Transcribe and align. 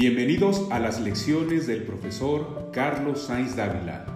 Bienvenidos 0.00 0.68
a 0.70 0.78
las 0.78 1.00
lecciones 1.00 1.66
del 1.66 1.82
profesor 1.82 2.70
Carlos 2.72 3.22
Sainz 3.22 3.56
Dávila, 3.56 4.06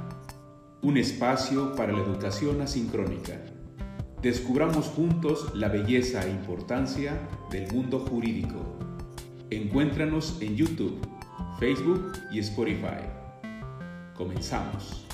un 0.81 0.97
espacio 0.97 1.75
para 1.75 1.93
la 1.93 1.99
educación 1.99 2.61
asincrónica. 2.61 3.43
Descubramos 4.23 4.87
juntos 4.87 5.53
la 5.57 5.67
belleza 5.67 6.25
e 6.25 6.31
importancia 6.31 7.19
del 7.51 7.73
mundo 7.73 7.99
jurídico. 7.99 8.79
Encuéntranos 9.51 10.39
en 10.41 10.55
YouTube, 10.55 11.01
Facebook 11.59 12.13
y 12.31 12.39
Spotify. 12.39 13.03
Comenzamos. 14.15 15.05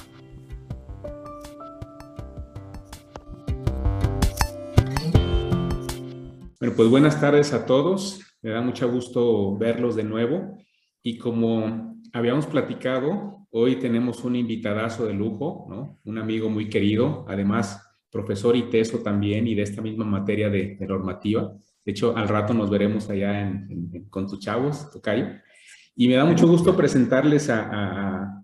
Bueno, 6.61 6.75
pues 6.77 6.91
buenas 6.91 7.19
tardes 7.19 7.55
a 7.55 7.65
todos. 7.65 8.28
Me 8.43 8.51
da 8.51 8.61
mucho 8.61 8.91
gusto 8.91 9.57
verlos 9.57 9.97
de 9.97 10.05
nuevo. 10.05 10.59
Y 11.03 11.19
como 11.19 11.95
habíamos 12.13 12.47
platicado, 12.47 13.47
hoy 13.51 13.77
tenemos 13.77 14.25
un 14.25 14.37
invitadazo 14.37 15.07
de 15.07 15.15
lujo, 15.15 15.67
¿no? 15.69 15.99
Un 16.05 16.19
amigo 16.19 16.49
muy 16.49 16.69
querido, 16.69 17.25
además 17.29 17.85
profesor 18.11 18.57
y 18.57 18.71
teso 18.71 19.01
también 19.01 19.47
y 19.47 19.55
de 19.55 19.63
esta 19.63 19.83
misma 19.83 20.05
materia 20.05 20.49
de, 20.49 20.79
normativa. 20.81 21.53
De 21.85 21.93
hecho, 21.93 22.17
al 22.17 22.29
rato 22.29 22.55
nos 22.55 22.71
veremos 22.71 23.11
allá 23.11 23.41
en, 23.41 24.07
con 24.09 24.27
tus 24.27 24.39
chavos. 24.41 24.89
Y 25.97 26.09
me 26.09 26.15
da 26.15 26.25
mucho 26.25 26.47
gusto 26.47 26.77
presentarles 26.77 27.51
a, 27.51 28.43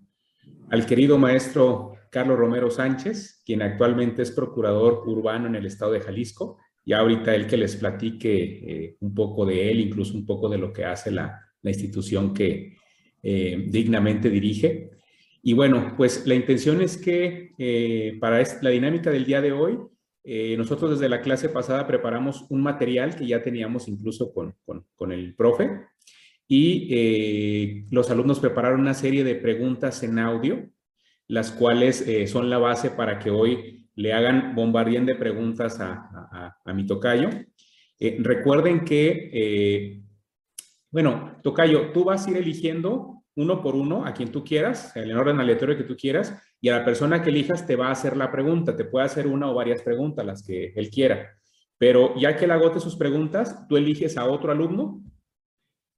al 0.69 0.85
querido 0.85 1.17
maestro 1.17 1.93
Carlos 2.11 2.37
Romero 2.37 2.69
Sánchez, 2.69 3.41
quien 3.45 3.61
actualmente 3.61 4.21
es 4.21 4.31
procurador 4.31 5.03
urbano 5.05 5.47
en 5.47 5.55
el 5.55 5.65
estado 5.65 5.91
de 5.93 6.01
Jalisco 6.01 6.57
y 6.85 6.93
ahorita 6.93 7.33
él 7.33 7.47
que 7.47 7.57
les 7.57 7.75
platique 7.75 8.33
eh, 8.33 8.97
un 8.99 9.13
poco 9.15 9.45
de 9.45 9.71
él, 9.71 9.79
incluso 9.79 10.15
un 10.15 10.25
poco 10.25 10.47
de 10.47 10.59
lo 10.59 10.71
que 10.71 10.85
hace 10.85 11.11
la, 11.11 11.41
la 11.63 11.71
institución 11.71 12.31
que 12.31 12.77
eh, 13.23 13.65
dignamente 13.67 14.29
dirige. 14.29 14.91
Y 15.41 15.53
bueno, 15.53 15.95
pues 15.97 16.27
la 16.27 16.35
intención 16.35 16.81
es 16.81 16.97
que 16.97 17.53
eh, 17.57 18.17
para 18.21 18.43
la 18.61 18.69
dinámica 18.69 19.09
del 19.09 19.25
día 19.25 19.41
de 19.41 19.51
hoy, 19.51 19.79
nosotros 20.57 20.89
desde 20.89 21.07
la 21.07 21.21
clase 21.21 21.49
pasada 21.49 21.85
preparamos 21.85 22.47
un 22.49 22.63
material 22.63 23.15
que 23.15 23.27
ya 23.27 23.43
teníamos 23.43 23.87
incluso 23.87 24.33
con, 24.33 24.55
con, 24.65 24.83
con 24.95 25.11
el 25.11 25.35
profe 25.35 25.69
y 26.47 27.85
los 27.91 28.09
alumnos 28.09 28.39
prepararon 28.39 28.79
una 28.79 28.95
serie 28.95 29.23
de 29.23 29.35
preguntas 29.35 30.01
en 30.01 30.17
audio, 30.17 30.67
las 31.27 31.51
cuales 31.51 32.03
son 32.25 32.49
la 32.49 32.57
base 32.57 32.89
para 32.89 33.19
que 33.19 33.29
hoy 33.29 33.84
le 33.95 34.13
hagan 34.13 34.55
bombardien 34.55 35.05
de 35.05 35.15
preguntas 35.15 35.79
a, 35.79 36.55
mi 36.73 36.85
tocayo. 36.85 37.29
Eh, 37.99 38.17
recuerden 38.19 38.83
que, 38.83 39.29
eh, 39.33 40.01
bueno, 40.91 41.37
tocayo, 41.41 41.91
tú 41.91 42.03
vas 42.03 42.27
a 42.27 42.31
ir 42.31 42.37
eligiendo 42.37 43.23
uno 43.35 43.61
por 43.61 43.75
uno 43.75 44.05
a 44.05 44.13
quien 44.13 44.31
tú 44.31 44.43
quieras, 44.43 44.95
en 44.95 45.03
el 45.03 45.17
orden 45.17 45.39
aleatorio 45.39 45.77
que 45.77 45.83
tú 45.83 45.95
quieras, 45.95 46.41
y 46.61 46.69
a 46.69 46.77
la 46.77 46.85
persona 46.85 47.21
que 47.21 47.29
elijas 47.29 47.67
te 47.67 47.75
va 47.75 47.87
a 47.87 47.91
hacer 47.91 48.15
la 48.17 48.31
pregunta. 48.31 48.75
Te 48.75 48.85
puede 48.85 49.05
hacer 49.05 49.27
una 49.27 49.49
o 49.49 49.53
varias 49.53 49.81
preguntas, 49.81 50.25
las 50.25 50.43
que 50.43 50.73
él 50.75 50.89
quiera. 50.89 51.37
Pero 51.77 52.15
ya 52.17 52.35
que 52.35 52.45
él 52.45 52.51
agote 52.51 52.79
sus 52.79 52.95
preguntas, 52.95 53.67
tú 53.67 53.77
eliges 53.77 54.17
a 54.17 54.25
otro 54.25 54.51
alumno 54.51 55.03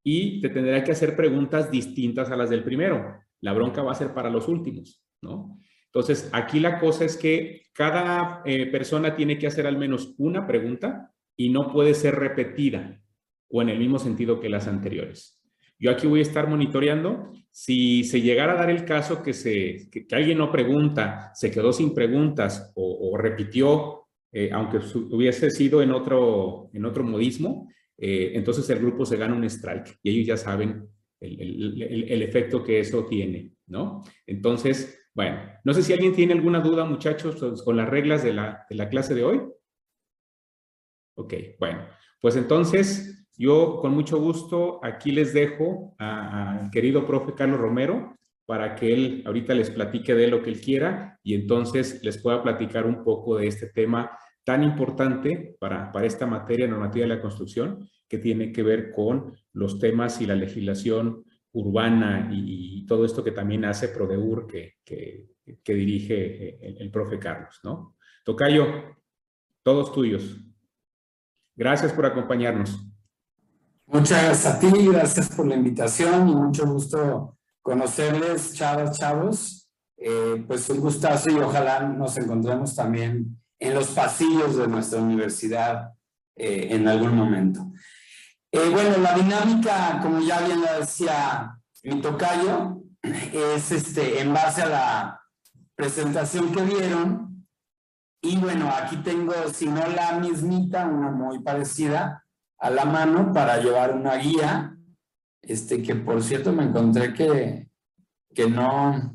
y 0.04 0.42
te 0.42 0.50
tendrá 0.50 0.84
que 0.84 0.92
hacer 0.92 1.16
preguntas 1.16 1.70
distintas 1.70 2.32
a 2.32 2.36
las 2.36 2.50
del 2.50 2.64
primero. 2.64 3.20
La 3.42 3.54
bronca 3.54 3.84
va 3.84 3.92
a 3.92 3.96
ser 3.96 4.14
para 4.14 4.30
los 4.30 4.48
últimos, 4.48 5.04
¿no? 5.22 5.60
Entonces, 5.88 6.30
aquí 6.32 6.60
la 6.60 6.80
cosa 6.80 7.06
es 7.06 7.18
que 7.18 7.64
cada 7.74 8.42
eh, 8.46 8.66
persona 8.68 9.16
tiene 9.16 9.38
que 9.38 9.48
hacer 9.48 9.68
al 9.68 9.78
menos 9.78 10.16
una 10.18 10.46
pregunta 10.46 11.14
y 11.36 11.50
no 11.50 11.72
puede 11.72 11.94
ser 11.94 12.16
repetida 12.16 13.02
o 13.50 13.62
en 13.62 13.70
el 13.70 13.80
mismo 13.80 14.00
sentido 14.00 14.40
que 14.40 14.50
las 14.50 14.68
anteriores. 14.68 15.40
Yo 15.80 15.92
aquí 15.92 16.08
voy 16.08 16.20
a 16.20 16.24
estar 16.24 16.50
monitoreando. 16.50 17.32
Si 17.52 18.04
se 18.04 18.22
llegara 18.22 18.54
a 18.54 18.58
dar 18.58 18.70
el 18.70 18.84
caso 18.84 19.22
que, 19.22 19.34
se, 19.34 19.90
que, 19.92 20.08
alguien 20.12 20.40
no 20.40 20.52
pregunta, 20.52 21.32
se 21.36 21.52
quedó 21.52 21.72
sin 21.72 21.94
preguntas 21.94 22.72
o, 22.76 23.16
repitió, 23.18 24.08
eh, 24.32 24.50
aunque 24.52 24.80
hubiese 25.12 25.52
sido 25.52 25.82
en 25.82 25.92
otro, 25.92 26.70
en 26.74 26.86
otro 26.86 27.04
modismo, 27.04 27.70
eh, 27.98 28.32
entonces 28.34 28.70
el 28.70 28.80
grupo 28.80 29.06
se 29.06 29.18
gana 29.18 29.36
un 29.36 29.44
strike 29.44 30.00
y 30.04 30.12
ellos 30.12 30.28
ya 30.28 30.38
saben 30.38 30.88
el, 31.20 31.42
el, 31.82 32.04
el 32.12 32.22
efecto 32.22 32.64
que 32.64 32.80
eso 32.80 33.06
tiene, 33.06 33.54
¿no? 33.68 34.04
Entonces, 34.26 35.07
bueno, 35.18 35.42
no 35.64 35.74
sé 35.74 35.82
si 35.82 35.94
alguien 35.94 36.14
tiene 36.14 36.34
alguna 36.34 36.60
duda, 36.60 36.86
muchachos, 36.86 37.64
con 37.64 37.76
las 37.76 37.90
reglas 37.90 38.22
de 38.24 38.34
la, 38.34 38.68
clase 38.92 39.16
de 39.16 39.24
hoy. 39.24 39.42
Ok, 41.16 41.34
bueno, 41.60 41.88
pues 42.22 42.36
entonces 42.36 43.28
yo 43.36 43.80
con 43.82 43.96
mucho 43.96 44.20
gusto 44.20 44.80
aquí 44.84 45.12
les 45.12 45.34
dejo 45.34 45.96
al 45.98 46.70
querido 46.70 47.04
profe 47.08 47.34
Carlos 47.34 47.60
Romero 47.60 48.16
para 48.46 48.76
que 48.76 48.94
él 48.94 49.24
ahorita 49.26 49.56
les 49.56 49.72
platique 49.72 50.14
de 50.14 50.28
lo 50.28 50.44
que 50.44 50.52
él 50.52 50.62
quiera 50.62 51.20
y 51.24 51.34
entonces 51.34 52.04
les 52.04 52.22
pueda 52.22 52.44
platicar 52.44 52.86
un 52.86 53.04
poco 53.04 53.38
de 53.38 53.48
este 53.48 53.70
tema 53.70 54.12
tan 54.44 54.64
importante 54.64 55.56
para, 55.60 55.92
para 55.92 56.06
esta 56.06 56.28
materia 56.28 56.68
normativa 56.68 57.08
de 57.08 57.16
la 57.16 57.22
construcción 57.22 57.90
que 58.08 58.20
tiene 58.20 58.52
que 58.52 58.62
ver 58.62 58.92
con 58.92 59.36
los 59.52 59.80
temas 59.80 60.22
y 60.22 60.28
la 60.28 60.36
legislación 60.36 61.24
urbana 61.58 62.30
y, 62.32 62.86
todo 62.88 63.04
esto 63.04 63.22
que 63.22 63.32
también 63.32 63.66
hace 63.66 63.90
Prodeur 63.90 64.48
que, 64.48 64.78
que, 64.86 65.74
dirige 65.74 66.58
el, 66.82 66.90
profe 66.90 67.20
Carlos, 67.20 67.60
¿no? 67.64 67.98
Tocayo, 68.24 68.66
todos 69.62 69.92
tuyos. 69.92 70.38
Gracias 71.54 71.92
por 71.92 72.06
acompañarnos. 72.06 72.80
Muchas 73.88 74.24
gracias 74.24 74.46
a 74.46 74.60
ti, 74.60 74.88
gracias 74.88 75.36
por 75.36 75.48
la 75.48 75.56
invitación 75.56 76.30
y 76.30 76.36
mucho 76.36 76.66
gusto 76.66 77.38
conocerles, 77.62 78.54
chavos, 78.54 78.98
chavos. 78.98 79.70
Eh, 79.98 80.46
pues 80.48 80.70
un 80.70 80.80
gustazo 80.80 81.30
y 81.30 81.40
ojalá 81.40 81.82
nos 81.82 82.18
encontremos 82.18 82.74
también 82.74 83.38
en 83.60 83.74
los 83.74 83.88
pasillos 83.88 84.56
de 84.56 84.68
nuestra 84.68 85.02
universidad 85.02 85.94
eh, 86.36 86.68
en 86.72 86.88
algún 86.88 87.16
momento. 87.16 87.72
Eh, 88.52 88.70
bueno, 88.70 88.98
la 88.98 89.14
dinámica, 89.14 90.00
como 90.02 90.22
ya 90.22 90.40
bien 90.42 90.62
la 90.62 90.80
decía 90.80 91.60
mi 91.84 92.02
tocayo, 92.02 92.82
es 93.02 93.72
este, 93.72 94.22
en 94.22 94.34
base 94.34 94.62
a 94.62 94.70
la 94.70 95.22
presentación 95.76 96.54
que 96.54 96.62
vieron. 96.62 97.48
Y 98.22 98.38
bueno, 98.38 98.70
aquí 98.74 98.98
tengo, 98.98 99.34
si 99.54 99.68
no 99.68 99.86
la 99.88 100.20
mismita, 100.20 100.88
una 100.88 101.12
muy 101.12 101.40
parecida 101.40 102.26
a 102.58 102.70
la 102.70 102.86
mano 102.86 103.32
para 103.34 103.58
llevar 103.62 103.94
una 103.94 104.16
guía, 104.16 104.76
este, 105.42 105.82
que 105.82 105.96
por 105.96 106.24
cierto 106.24 106.52
me 106.52 106.64
encontré 106.64 107.14
que, 107.14 107.70
que 108.34 108.50
no, 108.50 109.14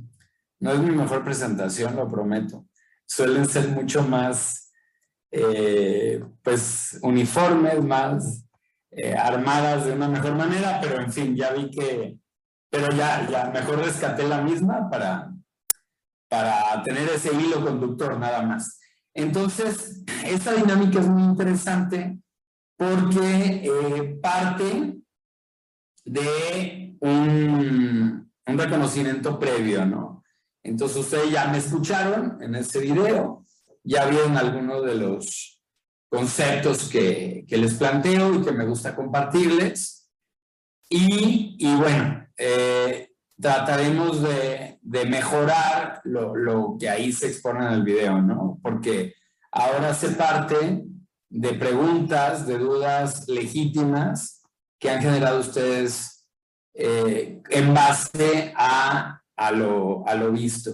no 0.61 0.73
es 0.73 0.79
mi 0.79 0.91
mejor 0.95 1.25
presentación, 1.25 1.97
lo 1.97 2.09
prometo. 2.09 2.67
Suelen 3.07 3.49
ser 3.49 3.69
mucho 3.69 4.03
más, 4.03 4.71
eh, 5.31 6.23
pues, 6.43 6.99
uniformes, 7.03 7.83
más 7.83 8.45
eh, 8.95 9.15
armadas 9.15 9.87
de 9.87 9.93
una 9.93 10.07
mejor 10.07 10.35
manera, 10.35 10.79
pero 10.81 11.01
en 11.01 11.11
fin, 11.11 11.35
ya 11.35 11.53
vi 11.53 11.71
que, 11.71 12.19
pero 12.71 12.91
ya, 12.93 13.27
ya 13.27 13.51
mejor 13.51 13.79
rescaté 13.79 14.29
la 14.29 14.43
misma 14.43 14.91
para, 14.91 15.33
para 16.29 16.83
tener 16.83 17.09
ese 17.09 17.33
hilo 17.35 17.65
conductor 17.65 18.19
nada 18.19 18.43
más. 18.43 18.81
Entonces, 19.15 20.03
esta 20.27 20.53
dinámica 20.53 21.01
es 21.01 21.09
muy 21.09 21.23
interesante 21.23 22.19
porque 22.77 23.63
eh, 23.65 24.19
parte 24.23 24.99
de 26.05 26.97
un, 27.01 28.31
un, 28.47 28.59
reconocimiento 28.59 29.39
previo, 29.39 29.87
¿no? 29.87 30.23
Entonces, 30.63 30.99
ustedes 30.99 31.31
ya 31.31 31.49
me 31.49 31.59
escucharon 31.59 32.43
en 32.43 32.57
ese 32.57 32.81
video, 32.81 33.47
ya 33.85 34.05
vieron 34.05 34.37
algunos 34.37 34.85
de 34.85 34.95
los 34.97 35.52
conceptos 36.13 36.91
que, 36.91 37.47
les 37.49 37.75
planteo 37.75 38.35
y 38.35 38.43
que 38.43 38.53
me 38.53 38.67
gusta 38.67 38.95
compartirles. 38.95 40.11
Y, 40.91 41.75
bueno, 41.77 42.29
eh, 42.37 43.09
trataremos 43.41 44.23
de, 44.23 44.79
mejorar 45.07 46.03
lo, 46.05 46.77
que 46.79 46.91
ahí 46.91 47.15
se 47.15 47.29
expone 47.29 47.67
en 47.67 47.73
el 47.73 47.83
video, 47.83 48.21
¿no? 48.21 48.59
Porque 48.63 49.15
ahora 49.51 49.95
se 49.95 50.11
parte 50.11 50.85
de 51.31 51.55
preguntas, 51.55 52.47
de 52.47 52.59
dudas 52.59 53.27
legítimas 53.27 54.43
que 54.79 54.91
han 54.91 55.01
generado 55.01 55.41
ustedes 55.41 56.29
eh, 56.75 57.41
en 57.49 57.73
base 57.73 58.53
a, 58.55 59.23
lo, 59.55 60.07
a, 60.07 60.15
lo, 60.15 60.31
visto. 60.31 60.73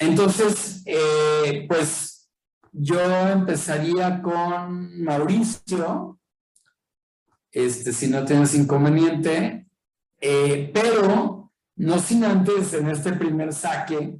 Entonces, 0.00 0.82
eh, 0.84 1.64
pues 1.68 2.11
yo 2.72 3.00
empezaría 3.28 4.22
con 4.22 5.02
Mauricio, 5.04 6.18
este, 7.50 7.92
si 7.92 8.08
no 8.08 8.24
tienes 8.24 8.54
inconveniente, 8.54 9.68
eh, 10.20 10.70
pero 10.72 11.52
no 11.76 11.98
sin 11.98 12.24
antes 12.24 12.72
en 12.72 12.88
este 12.88 13.12
primer 13.12 13.52
saque 13.52 14.18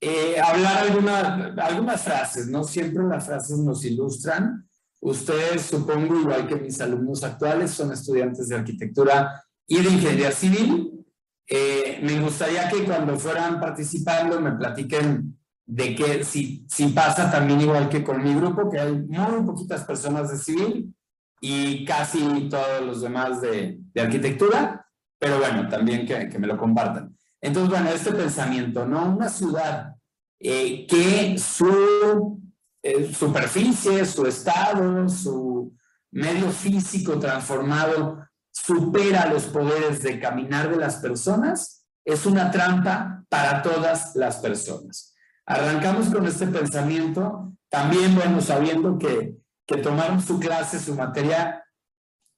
eh, 0.00 0.38
hablar 0.38 0.84
alguna, 0.84 1.54
algunas 1.58 2.02
frases, 2.02 2.48
¿no? 2.48 2.62
Siempre 2.62 3.02
las 3.04 3.26
frases 3.26 3.58
nos 3.58 3.84
ilustran. 3.84 4.68
Ustedes, 5.00 5.62
supongo, 5.62 6.20
igual 6.20 6.46
que 6.46 6.56
mis 6.56 6.80
alumnos 6.80 7.24
actuales, 7.24 7.70
son 7.72 7.92
estudiantes 7.92 8.48
de 8.48 8.56
arquitectura 8.56 9.42
y 9.66 9.82
de 9.82 9.90
ingeniería 9.90 10.30
civil. 10.30 11.04
Eh, 11.48 12.00
me 12.02 12.20
gustaría 12.20 12.68
que 12.68 12.84
cuando 12.84 13.18
fueran 13.18 13.58
participando 13.58 14.40
me 14.40 14.52
platiquen 14.52 15.35
de 15.66 15.96
que 15.96 16.24
si, 16.24 16.64
si 16.68 16.88
pasa 16.88 17.30
también 17.30 17.60
igual 17.60 17.88
que 17.88 18.04
con 18.04 18.22
mi 18.22 18.34
grupo, 18.34 18.70
que 18.70 18.78
hay 18.78 18.92
muy 18.92 19.42
poquitas 19.44 19.84
personas 19.84 20.30
de 20.30 20.38
civil 20.38 20.94
y 21.40 21.84
casi 21.84 22.48
todos 22.48 22.82
los 22.86 23.02
demás 23.02 23.40
de, 23.40 23.78
de 23.92 24.00
arquitectura, 24.00 24.86
pero 25.18 25.38
bueno, 25.38 25.68
también 25.68 26.06
que, 26.06 26.28
que, 26.28 26.38
me 26.38 26.46
lo 26.46 26.56
compartan. 26.56 27.16
Entonces, 27.40 27.70
bueno, 27.70 27.90
este 27.90 28.12
pensamiento, 28.12 28.86
¿no? 28.86 29.16
Una 29.16 29.28
ciudad 29.28 29.94
eh, 30.38 30.86
que 30.86 31.36
su 31.38 32.40
eh, 32.82 33.12
superficie, 33.12 34.04
su 34.04 34.26
estado, 34.26 35.08
su 35.08 35.74
medio 36.12 36.50
físico 36.50 37.18
transformado 37.18 38.24
supera 38.52 39.26
los 39.26 39.44
poderes 39.44 40.02
de 40.02 40.20
caminar 40.20 40.70
de 40.70 40.76
las 40.76 40.96
personas, 40.96 41.84
es 42.04 42.24
una 42.24 42.50
trampa 42.50 43.24
para 43.28 43.62
todas 43.62 44.14
las 44.14 44.36
personas. 44.36 45.15
Arrancamos 45.46 46.08
con 46.08 46.26
este 46.26 46.48
pensamiento, 46.48 47.52
también, 47.68 48.14
bueno, 48.14 48.40
sabiendo 48.40 48.98
que, 48.98 49.36
que 49.64 49.76
tomaron 49.78 50.20
su 50.20 50.38
clase, 50.40 50.78
su 50.78 50.94
materia 50.94 51.64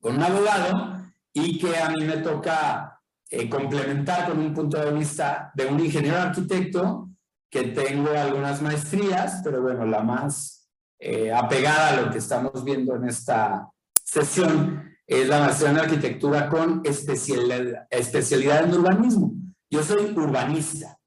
con 0.00 0.16
un 0.16 0.22
abogado 0.22 0.98
y 1.32 1.58
que 1.58 1.76
a 1.76 1.90
mí 1.90 2.04
me 2.04 2.18
toca 2.18 3.00
eh, 3.30 3.48
complementar 3.48 4.28
con 4.28 4.38
un 4.38 4.54
punto 4.54 4.78
de 4.78 4.92
vista 4.92 5.50
de 5.54 5.66
un 5.66 5.80
ingeniero 5.80 6.18
arquitecto 6.18 7.08
que 7.50 7.64
tengo 7.64 8.10
algunas 8.10 8.60
maestrías, 8.62 9.40
pero 9.42 9.62
bueno, 9.62 9.86
la 9.86 10.02
más 10.02 10.68
eh, 10.98 11.32
apegada 11.32 11.90
a 11.90 12.00
lo 12.02 12.10
que 12.10 12.18
estamos 12.18 12.64
viendo 12.64 12.96
en 12.96 13.08
esta 13.08 13.70
sesión 14.04 14.96
es 15.06 15.28
la 15.28 15.40
maestría 15.40 15.70
en 15.70 15.78
arquitectura 15.78 16.48
con 16.48 16.82
especialidad, 16.84 17.86
especialidad 17.90 18.64
en 18.64 18.74
urbanismo. 18.74 19.32
Yo 19.70 19.82
soy 19.82 20.12
urbanista. 20.16 20.98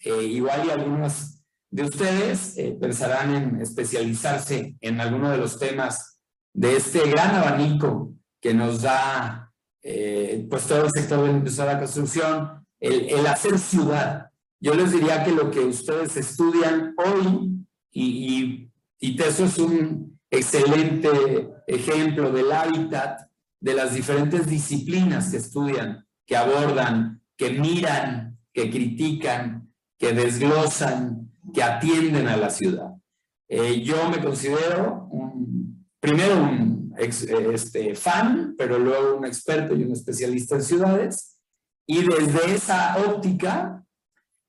Eh, 0.00 0.24
igual 0.24 0.66
y 0.66 0.70
algunos 0.70 1.35
de 1.70 1.84
ustedes 1.84 2.56
eh, 2.56 2.76
pensarán 2.80 3.34
en 3.34 3.60
especializarse 3.60 4.76
en 4.80 5.00
alguno 5.00 5.30
de 5.30 5.38
los 5.38 5.58
temas 5.58 6.20
de 6.54 6.76
este 6.76 7.08
gran 7.10 7.34
abanico 7.34 8.14
que 8.40 8.54
nos 8.54 8.82
da 8.82 9.42
pues 10.50 10.66
todo 10.66 10.86
el 10.86 10.90
sector 10.90 11.44
de 11.44 11.64
la 11.64 11.78
construcción, 11.78 12.66
el, 12.80 13.08
el 13.08 13.26
hacer 13.28 13.56
ciudad, 13.56 14.26
yo 14.60 14.74
les 14.74 14.92
diría 14.92 15.22
que 15.22 15.32
lo 15.32 15.50
que 15.50 15.60
ustedes 15.60 16.16
estudian 16.16 16.94
hoy, 16.96 17.52
y, 17.92 18.70
y, 18.98 19.22
eso 19.22 19.44
es 19.44 19.58
un 19.58 20.18
excelente 20.30 21.08
ejemplo 21.66 22.32
del 22.32 22.50
hábitat 22.50 23.20
de 23.60 23.74
las 23.74 23.94
diferentes 23.94 24.46
disciplinas 24.46 25.30
que 25.30 25.36
estudian, 25.38 26.06
que 26.26 26.36
abordan, 26.36 27.22
que 27.36 27.50
miran, 27.50 28.38
que 28.52 28.70
critican, 28.70 29.72
que 29.98 30.12
desglosan, 30.12 31.25
que 31.56 31.62
atienden 31.62 32.28
a 32.28 32.36
la 32.36 32.50
ciudad. 32.50 32.90
Eh, 33.48 33.80
yo 33.80 34.10
me 34.10 34.22
considero 34.22 35.08
primero 35.98 36.34
un 36.36 36.94
este, 36.98 37.94
fan, 37.94 38.54
pero 38.58 38.78
luego 38.78 39.16
un 39.16 39.24
experto 39.24 39.74
y 39.74 39.84
un 39.84 39.92
especialista 39.92 40.56
en 40.56 40.62
ciudades, 40.62 41.38
y 41.86 42.02
desde 42.02 42.54
esa 42.54 42.98
óptica 42.98 43.82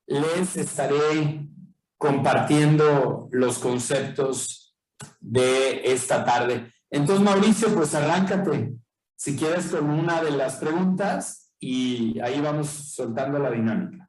les 0.06 0.54
estaré 0.58 1.48
compartiendo 1.96 3.30
los 3.32 3.58
conceptos 3.58 4.76
de 5.18 5.80
esta 5.90 6.26
tarde. 6.26 6.70
Entonces, 6.90 7.24
Mauricio, 7.24 7.74
pues 7.74 7.94
arráncate, 7.94 8.74
si 9.16 9.34
quieres, 9.34 9.68
con 9.68 9.88
una 9.88 10.22
de 10.22 10.32
las 10.32 10.56
preguntas 10.56 11.54
y 11.58 12.20
ahí 12.20 12.38
vamos 12.42 12.68
soltando 12.68 13.38
la 13.38 13.50
dinámica. 13.50 14.07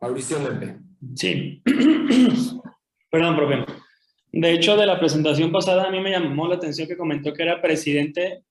Mauricio 0.00 0.38
Lepe. 0.38 0.78
Sí. 1.14 1.62
Perdón, 3.10 3.36
profe. 3.36 3.64
De 4.32 4.52
hecho, 4.52 4.76
de 4.76 4.86
la 4.86 4.98
presentación 4.98 5.50
pasada 5.50 5.86
a 5.86 5.90
mí 5.90 6.00
me 6.00 6.10
llamó 6.10 6.46
la 6.46 6.56
atención 6.56 6.86
que 6.86 6.96
comentó 6.96 7.32
que 7.32 7.42
era 7.42 7.62
presidente 7.62 8.44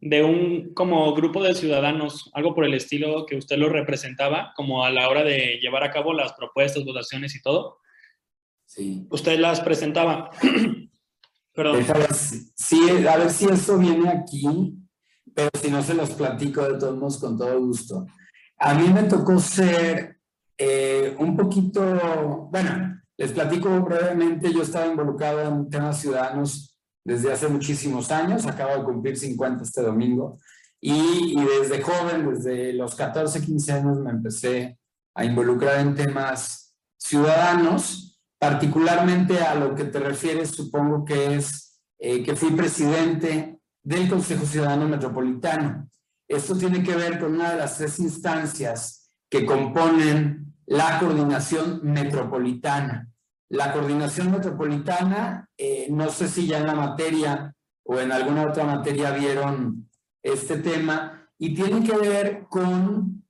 de 0.00 0.24
un 0.24 0.72
como 0.72 1.14
grupo 1.14 1.42
de 1.42 1.54
ciudadanos, 1.54 2.30
algo 2.32 2.54
por 2.54 2.64
el 2.64 2.74
estilo 2.74 3.26
que 3.26 3.36
usted 3.36 3.58
lo 3.58 3.68
representaba, 3.68 4.52
como 4.56 4.84
a 4.84 4.90
la 4.90 5.08
hora 5.08 5.22
de 5.22 5.58
llevar 5.60 5.84
a 5.84 5.90
cabo 5.90 6.14
las 6.14 6.32
propuestas, 6.32 6.84
votaciones 6.84 7.34
y 7.36 7.42
todo. 7.42 7.78
Sí. 8.64 9.06
Usted 9.10 9.38
las 9.38 9.60
presentaba. 9.60 10.30
Perdón. 11.52 11.84
Sí, 12.54 12.80
a 13.06 13.16
ver 13.18 13.30
si 13.30 13.46
eso 13.46 13.76
viene 13.76 14.08
aquí, 14.08 14.74
pero 15.34 15.50
si 15.60 15.70
no 15.70 15.82
se 15.82 15.94
los 15.94 16.10
platico 16.10 16.62
de 16.62 16.78
todos 16.78 16.96
modos 16.96 17.18
con 17.18 17.36
todo 17.36 17.58
gusto. 17.60 18.06
A 18.58 18.72
mí 18.74 18.88
me 18.88 19.02
tocó 19.02 19.38
ser 19.38 20.19
eh, 20.62 21.16
un 21.18 21.38
poquito, 21.38 21.80
bueno, 22.50 23.00
les 23.16 23.32
platico 23.32 23.80
brevemente, 23.80 24.52
yo 24.52 24.60
estaba 24.60 24.88
involucrado 24.88 25.40
en 25.40 25.70
temas 25.70 25.98
ciudadanos 25.98 26.78
desde 27.02 27.32
hace 27.32 27.48
muchísimos 27.48 28.10
años, 28.10 28.44
acabo 28.44 28.76
de 28.76 28.84
cumplir 28.84 29.16
50 29.16 29.64
este 29.64 29.80
domingo, 29.80 30.38
y, 30.78 31.34
desde 31.34 31.80
joven, 31.80 32.34
desde 32.34 32.74
los 32.74 32.94
14, 32.94 33.40
15 33.40 33.72
años, 33.72 34.00
me 34.00 34.10
empecé 34.10 34.78
a 35.14 35.24
involucrar 35.24 35.80
en 35.80 35.94
temas 35.94 36.74
ciudadanos, 36.98 38.20
particularmente 38.38 39.38
a 39.38 39.54
lo 39.54 39.74
que 39.74 39.84
te 39.84 39.98
refieres, 39.98 40.50
supongo 40.50 41.06
que 41.06 41.36
es 41.36 41.80
eh, 41.98 42.22
que 42.22 42.36
fui 42.36 42.50
presidente 42.50 43.58
del 43.82 44.10
Consejo 44.10 44.44
Ciudadano 44.44 44.86
Metropolitano. 44.86 45.88
Esto 46.28 46.54
tiene 46.54 46.82
que 46.82 46.96
ver 46.96 47.18
con 47.18 47.32
una 47.32 47.52
de 47.52 47.56
las 47.56 47.78
tres 47.78 47.98
instancias 47.98 49.10
que 49.30 49.46
componen 49.46 50.49
la 50.70 51.00
coordinación 51.00 51.80
metropolitana. 51.82 53.08
La 53.48 53.72
coordinación 53.72 54.30
metropolitana, 54.30 55.48
eh, 55.58 55.88
no 55.90 56.08
sé 56.10 56.28
si 56.28 56.46
ya 56.46 56.58
en 56.58 56.66
la 56.68 56.76
materia 56.76 57.52
o 57.84 57.98
en 57.98 58.12
alguna 58.12 58.46
otra 58.46 58.62
materia 58.64 59.10
vieron 59.10 59.90
este 60.22 60.58
tema, 60.58 61.28
y 61.38 61.54
tiene 61.54 61.82
que 61.82 61.96
ver 61.96 62.46
con 62.48 63.24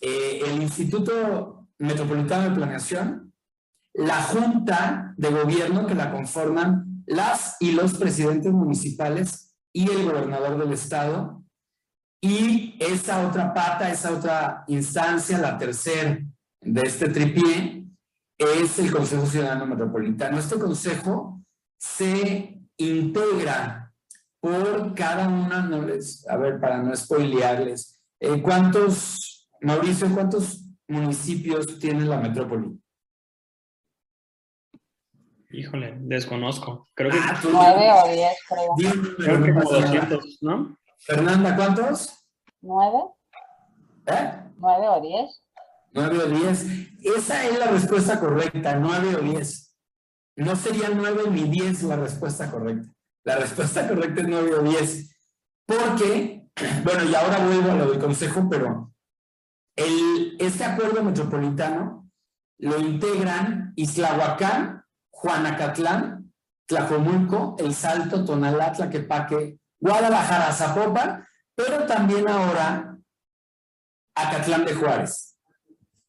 eh, 0.00 0.42
el 0.44 0.60
Instituto 0.60 1.68
Metropolitano 1.78 2.50
de 2.50 2.56
Planeación, 2.56 3.32
la 3.94 4.22
Junta 4.22 5.14
de 5.16 5.30
Gobierno 5.30 5.86
que 5.86 5.94
la 5.94 6.10
conforman 6.10 7.02
las 7.06 7.56
y 7.60 7.72
los 7.72 7.94
presidentes 7.94 8.52
municipales 8.52 9.56
y 9.72 9.90
el 9.90 10.04
gobernador 10.04 10.58
del 10.58 10.74
estado, 10.74 11.42
y 12.20 12.76
esa 12.78 13.26
otra 13.26 13.54
pata, 13.54 13.90
esa 13.90 14.12
otra 14.12 14.64
instancia, 14.66 15.38
la 15.38 15.56
tercera 15.56 16.18
de 16.62 16.82
este 16.82 17.08
tripié, 17.08 17.86
es 18.38 18.78
el 18.78 18.92
Consejo 18.92 19.26
Ciudadano 19.26 19.66
Metropolitano. 19.66 20.38
Este 20.38 20.58
consejo 20.58 21.40
se 21.78 22.60
integra 22.76 23.92
por 24.40 24.94
cada 24.94 25.28
una, 25.28 25.62
no 25.62 25.82
les, 25.82 26.26
a 26.28 26.36
ver, 26.36 26.60
para 26.60 26.78
no 26.78 26.94
spoilearles, 26.96 28.02
eh, 28.18 28.40
¿cuántos, 28.42 29.48
Mauricio, 29.60 30.12
cuántos 30.12 30.64
municipios 30.88 31.78
tiene 31.78 32.04
la 32.04 32.18
metrópoli? 32.18 32.78
Híjole, 35.50 35.96
desconozco. 36.00 36.88
Creo 36.94 37.10
que... 37.10 37.18
Ah, 37.18 37.40
nueve 37.44 37.92
o 37.92 38.08
diez, 38.12 38.36
creo. 38.48 39.16
creo 39.16 39.44
que 39.44 39.54
como 39.54 39.70
200, 39.70 40.38
¿no? 40.40 40.76
Fernanda, 40.98 41.54
¿cuántos? 41.54 42.24
¿Nueve? 42.62 42.98
¿Eh? 44.06 44.32
¿Nueve 44.56 44.88
o 44.88 45.00
diez? 45.00 45.41
9 45.92 46.18
o 46.18 46.26
10. 46.26 46.66
Esa 47.02 47.46
es 47.46 47.58
la 47.58 47.66
respuesta 47.66 48.20
correcta, 48.20 48.76
9 48.76 49.16
o 49.16 49.20
10. 49.20 49.76
No 50.36 50.56
sería 50.56 50.88
9 50.88 51.24
ni 51.30 51.44
10 51.44 51.82
la 51.84 51.96
respuesta 51.96 52.50
correcta. 52.50 52.92
La 53.24 53.36
respuesta 53.36 53.86
correcta 53.86 54.22
es 54.22 54.28
9 54.28 54.54
o 54.54 54.62
10. 54.62 55.16
Porque, 55.66 56.48
bueno, 56.84 57.04
y 57.04 57.14
ahora 57.14 57.44
vuelvo 57.44 57.70
a 57.70 57.76
lo 57.76 57.90
del 57.90 58.00
consejo, 58.00 58.48
pero 58.48 58.92
el, 59.76 60.36
este 60.38 60.64
acuerdo 60.64 61.02
metropolitano 61.02 62.10
lo 62.58 62.78
integran 62.78 63.72
Islahuacán, 63.76 64.84
Juanacatlán, 65.10 66.32
Tlajomulco, 66.66 67.56
El 67.58 67.74
Salto, 67.74 68.24
Tonalá, 68.24 68.72
Tlaquepaque, 68.72 69.58
Guadalajara, 69.80 70.52
Zapopan, 70.52 71.26
pero 71.54 71.86
también 71.86 72.28
ahora 72.28 72.96
Acatlán 74.14 74.64
de 74.64 74.74
Juárez. 74.74 75.31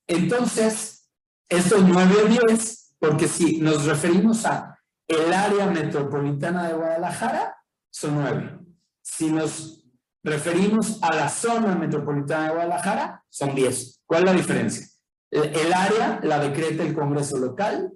Entonces, 0.07 1.09
esto 1.49 1.77
es 1.77 1.83
9 1.83 2.15
o 2.23 2.27
10, 2.49 2.95
porque 2.99 3.27
si 3.27 3.59
nos 3.59 3.85
referimos 3.85 4.45
a 4.45 4.79
el 5.07 5.33
área 5.33 5.67
metropolitana 5.67 6.67
de 6.67 6.73
Guadalajara, 6.73 7.57
son 7.91 8.15
9. 8.15 8.59
Si 9.01 9.31
nos 9.31 9.85
referimos 10.23 11.01
a 11.03 11.13
la 11.13 11.29
zona 11.29 11.75
metropolitana 11.75 12.45
de 12.45 12.53
Guadalajara, 12.53 13.23
son 13.29 13.53
10. 13.53 14.03
¿Cuál 14.05 14.21
es 14.21 14.25
la 14.25 14.33
diferencia? 14.33 14.87
El 15.31 15.73
área 15.73 16.19
la 16.23 16.39
decreta 16.39 16.83
el 16.83 16.93
Congreso 16.93 17.37
local 17.37 17.91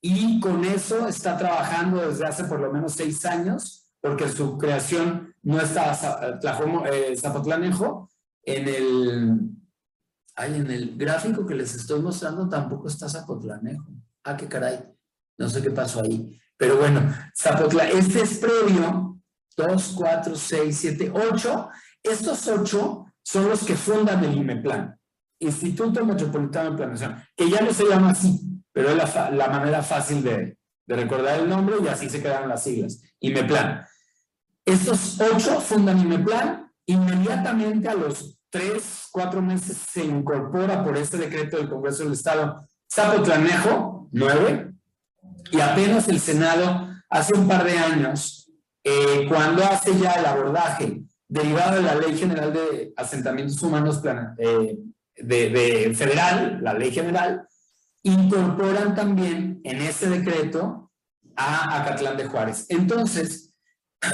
y 0.00 0.40
con 0.40 0.64
eso 0.64 1.06
está 1.06 1.36
trabajando 1.36 2.08
desde 2.08 2.26
hace 2.26 2.44
por 2.44 2.60
lo 2.60 2.72
menos 2.72 2.92
seis 2.94 3.24
años, 3.24 3.92
porque 4.00 4.28
su 4.28 4.58
creación 4.58 5.34
no 5.42 5.60
está 5.60 5.92
eh, 6.90 7.16
Zapotlanejo. 7.16 8.10
En 8.44 8.68
el, 8.68 9.40
ay, 10.36 10.54
en 10.56 10.70
el 10.70 10.96
gráfico 10.96 11.46
que 11.46 11.54
les 11.54 11.74
estoy 11.74 12.00
mostrando 12.00 12.48
tampoco 12.48 12.88
está 12.88 13.08
Zapotlanejo. 13.08 13.86
Ah, 14.24 14.36
qué 14.36 14.48
caray. 14.48 14.84
No 15.38 15.48
sé 15.48 15.62
qué 15.62 15.70
pasó 15.70 16.02
ahí. 16.02 16.38
Pero 16.56 16.76
bueno, 16.76 17.12
Zapotla, 17.36 17.88
este 17.88 18.22
es 18.22 18.38
previo, 18.38 19.20
2, 19.56 19.94
4, 19.96 20.36
6, 20.36 20.76
7, 20.78 21.12
8. 21.12 21.68
Estos 22.04 22.46
ocho 22.48 23.06
son 23.22 23.48
los 23.48 23.64
que 23.64 23.74
fundan 23.74 24.22
el 24.24 24.36
IMEPLAN, 24.36 24.96
Instituto 25.40 26.04
Metropolitano 26.04 26.70
de 26.70 26.76
Planeación, 26.76 27.22
que 27.36 27.50
ya 27.50 27.60
no 27.60 27.72
se 27.72 27.88
llama 27.88 28.10
así, 28.10 28.40
pero 28.72 28.90
es 28.90 28.96
la, 28.96 29.48
manera 29.48 29.82
fácil 29.82 30.22
de, 30.22 30.56
recordar 30.86 31.40
el 31.40 31.48
nombre 31.48 31.76
y 31.82 31.88
así 31.88 32.08
se 32.08 32.22
quedaron 32.22 32.48
las 32.48 32.62
siglas, 32.64 33.00
IMEPLAN. 33.20 33.84
Estos 34.64 35.20
ocho 35.20 35.60
fundan 35.60 36.00
IMEPLAN, 36.00 36.70
inmediatamente 36.86 37.88
a 37.88 37.94
los 37.94 38.38
tres, 38.52 39.08
cuatro 39.10 39.40
meses 39.40 39.78
se 39.90 40.04
incorpora 40.04 40.84
por 40.84 40.96
este 40.96 41.16
decreto 41.16 41.56
del 41.56 41.70
Congreso 41.70 42.04
del 42.04 42.12
Estado 42.12 42.68
Zapotlanejo, 42.92 44.10
nueve, 44.12 44.74
y 45.50 45.60
apenas 45.60 46.06
el 46.08 46.20
Senado 46.20 46.88
hace 47.08 47.34
un 47.34 47.48
par 47.48 47.64
de 47.64 47.78
años, 47.78 48.50
eh, 48.84 49.26
cuando 49.28 49.64
hace 49.64 49.98
ya 49.98 50.12
el 50.12 50.26
abordaje 50.26 51.02
derivado 51.26 51.76
de 51.76 51.82
la 51.82 51.94
Ley 51.94 52.16
General 52.16 52.52
de 52.52 52.92
Asentamientos 52.94 53.62
Humanos 53.62 54.02
eh, 54.38 54.78
de, 55.16 55.92
federal, 55.96 56.58
la 56.62 56.74
Ley 56.74 56.92
General, 56.92 57.48
incorporan 58.02 58.94
también 58.94 59.60
en 59.64 59.80
ese 59.80 60.10
decreto 60.10 60.90
a 61.36 61.80
Acatlán 61.80 62.18
de 62.18 62.26
Juárez. 62.26 62.66
Entonces, 62.68 63.51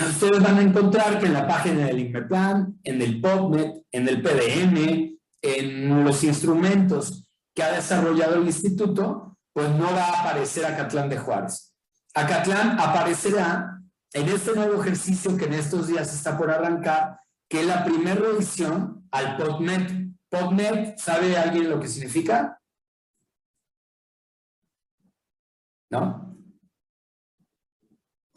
ustedes 0.09 0.42
van 0.42 0.59
a 0.59 0.62
encontrar 0.62 1.18
que 1.18 1.26
en 1.26 1.33
la 1.33 1.47
página 1.47 1.87
del 1.87 2.00
INMEPLAN, 2.00 2.80
en 2.83 3.02
el 3.02 3.21
POPNET, 3.21 3.85
en 3.90 4.09
el 4.09 4.23
PDM, 4.23 5.18
en 5.40 6.04
los 6.04 6.25
instrumentos 6.25 7.28
que 7.54 7.62
ha 7.62 7.73
desarrollado 7.73 8.37
el 8.37 8.47
instituto, 8.47 9.37
pues 9.52 9.71
no 9.71 9.90
va 9.92 10.04
a 10.04 10.21
aparecer 10.21 10.66
Acatlán 10.66 11.09
de 11.09 11.18
Juárez. 11.18 11.75
Acatlán 12.14 12.78
aparecerá 12.78 13.80
en 14.12 14.28
este 14.28 14.54
nuevo 14.54 14.80
ejercicio 14.83 15.37
que 15.37 15.47
en 15.47 15.54
estos 15.54 15.87
días 15.88 16.12
está 16.14 16.37
por 16.37 16.50
arrancar, 16.50 17.21
que 17.49 17.61
es 17.61 17.66
la 17.66 17.85
primera 17.85 18.21
revisión 18.21 19.09
al 19.11 19.37
PubMed. 19.37 20.09
PubMed, 20.28 20.97
¿sabe 20.99 21.37
alguien 21.37 21.71
lo 21.71 21.80
que 21.80 21.88
significa? 21.88 22.61
¿No? 25.90 26.27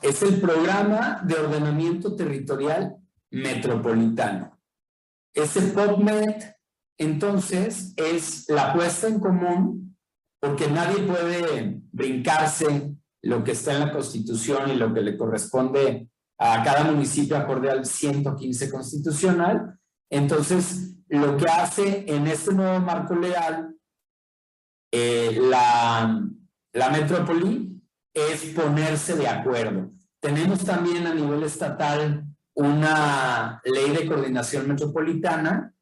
Es 0.01 0.21
el 0.23 0.41
programa 0.41 1.21
de 1.23 1.35
ordenamiento 1.35 2.15
territorial 2.15 2.97
metropolitano. 3.29 4.59
Ese 5.33 5.61
PubMed, 5.61 6.43
entonces, 6.97 7.93
es 7.95 8.49
la 8.49 8.73
puesta 8.73 9.07
en 9.07 9.19
común, 9.19 9.97
porque 10.39 10.67
nadie 10.67 11.03
puede 11.03 11.81
brincarse 11.91 12.95
lo 13.23 13.43
que 13.43 13.51
está 13.51 13.73
en 13.73 13.79
la 13.81 13.91
Constitución 13.91 14.71
y 14.71 14.75
lo 14.75 14.93
que 14.93 15.01
le 15.01 15.17
corresponde 15.17 16.09
a 16.39 16.63
cada 16.63 16.83
municipio 16.83 17.37
acorde 17.37 17.69
al 17.69 17.85
115 17.85 18.71
constitucional. 18.71 19.77
Entonces, 20.09 20.97
lo 21.07 21.37
que 21.37 21.45
hace 21.45 22.05
en 22.07 22.25
este 22.25 22.53
nuevo 22.53 22.79
marco 22.79 23.15
legal 23.15 23.75
eh, 24.91 25.37
la, 25.39 26.27
la 26.73 26.89
metrópoli 26.89 27.80
es 28.13 28.45
ponerse 28.45 29.15
de 29.15 29.27
acuerdo. 29.27 29.91
Tenemos 30.19 30.63
también 30.63 31.07
a 31.07 31.13
nivel 31.13 31.43
estatal 31.43 32.25
una 32.53 33.61
ley 33.63 33.91
de 33.91 34.07
coordinación 34.07 34.67
metropolitana 34.67 35.73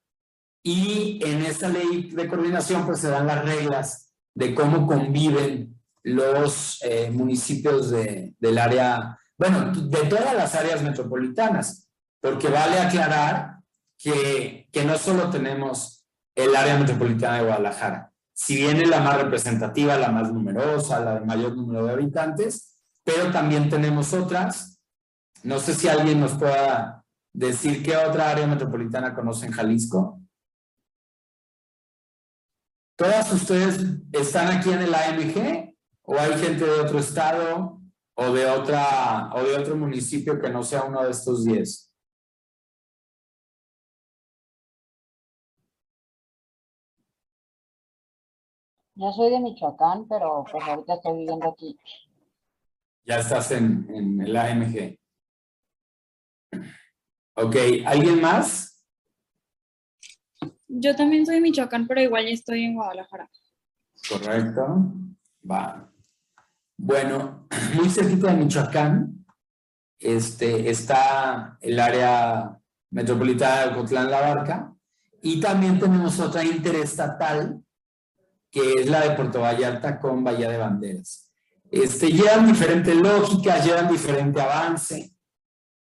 y 0.64 1.20
en 1.24 1.46
esa 1.46 1.70
ley 1.70 2.12
de 2.12 2.28
coordinación 2.28 2.86
pues 2.86 3.00
se 3.00 3.10
dan 3.10 3.28
las 3.28 3.44
reglas 3.44 4.14
de 4.36 4.54
cómo 4.54 4.86
conviven 4.86 5.80
los 6.04 6.82
eh, 6.84 7.10
municipios 7.12 7.90
de, 7.92 8.34
del 8.40 8.58
área, 8.58 9.20
bueno, 9.38 9.72
de 9.74 10.04
todas 10.06 10.34
las 10.36 10.56
áreas 10.56 10.82
metropolitanas, 10.82 11.90
porque 12.22 12.48
vale 12.48 12.80
aclarar 12.80 13.58
que, 13.98 14.70
que 14.72 14.86
no 14.86 14.98
solo 14.98 15.30
tenemos 15.30 16.06
el 16.36 16.56
área 16.56 16.78
metropolitana 16.78 17.38
de 17.38 17.46
Guadalajara, 17.46 18.09
si 18.40 18.56
bien 18.56 18.78
es 18.78 18.88
la 18.88 19.02
más 19.02 19.22
representativa, 19.22 19.98
la 19.98 20.12
más 20.12 20.32
numerosa, 20.32 21.00
la 21.02 21.16
de 21.16 21.26
mayor 21.26 21.58
número 21.58 21.86
de 21.86 21.94
habitantes, 21.94 22.80
pero 23.04 23.32
también 23.32 23.70
tenemos 23.70 24.14
otras. 24.14 24.80
No 25.44 25.60
sé 25.60 25.74
si 25.74 25.90
alguien 25.90 26.22
nos 26.22 26.34
pueda 26.34 27.06
decir 27.34 27.84
qué 27.84 27.98
otra 27.98 28.30
área 28.30 28.48
metropolitana 28.48 29.14
conoce 29.14 29.46
en 29.46 29.52
Jalisco. 29.52 30.22
¿Todas 32.98 33.32
ustedes 33.34 33.86
están 34.14 34.48
aquí 34.58 34.72
en 34.72 34.84
el 34.84 34.94
AMG? 34.94 35.70
o 36.12 36.18
hay 36.18 36.40
gente 36.40 36.66
de 36.66 36.80
otro 36.80 36.98
estado 36.98 37.80
o 38.16 38.34
de 38.34 38.48
otra 38.48 39.30
o 39.32 39.44
de 39.44 39.58
otro 39.58 39.76
municipio 39.76 40.42
que 40.42 40.50
no 40.50 40.64
sea 40.64 40.84
uno 40.86 41.04
de 41.04 41.12
estos 41.12 41.46
10. 41.46 41.89
Yo 49.00 49.14
soy 49.14 49.32
de 49.32 49.40
Michoacán, 49.40 50.10
pero 50.10 50.44
pues 50.52 50.62
ahorita 50.62 50.96
estoy 50.96 51.20
viviendo 51.20 51.50
aquí. 51.50 51.80
Ya 53.06 53.20
estás 53.20 53.50
en, 53.52 53.90
en 53.96 54.20
el 54.20 54.36
AMG. 54.36 55.00
Ok, 57.36 57.56
¿alguien 57.86 58.20
más? 58.20 58.86
Yo 60.68 60.94
también 60.98 61.26
soy 61.26 61.36
de 61.36 61.42
Michoacán, 61.42 61.88
pero 61.88 62.02
igual 62.02 62.26
ya 62.26 62.32
estoy 62.32 62.66
en 62.66 62.76
Guadalajara. 62.76 63.30
Correcto. 64.10 64.92
Va. 65.50 65.90
Bueno, 66.76 67.48
muy 67.76 67.90
cerquita 67.90 68.34
de 68.34 68.44
Michoacán 68.44 69.26
este, 69.98 70.70
está 70.70 71.58
el 71.62 71.80
área 71.80 72.60
metropolitana 72.90 73.62
de 73.62 73.72
Ocotlán-La 73.72 74.20
Barca 74.20 74.76
y 75.22 75.40
también 75.40 75.80
tenemos 75.80 76.20
otra 76.20 76.44
interestatal 76.44 77.64
que 78.52 78.74
es 78.74 78.90
la 78.90 79.02
de 79.02 79.16
Puerto 79.16 79.42
Vallarta 79.42 80.00
con 80.00 80.24
Bahía 80.24 80.50
de 80.50 80.58
Banderas. 80.58 81.32
Este, 81.72 82.08
llevan 82.08 82.48
diferentes 82.48 82.96
lógicas, 82.96 83.66
llevan 83.66 83.90
diferente 83.90 84.42
avance, 84.42 85.12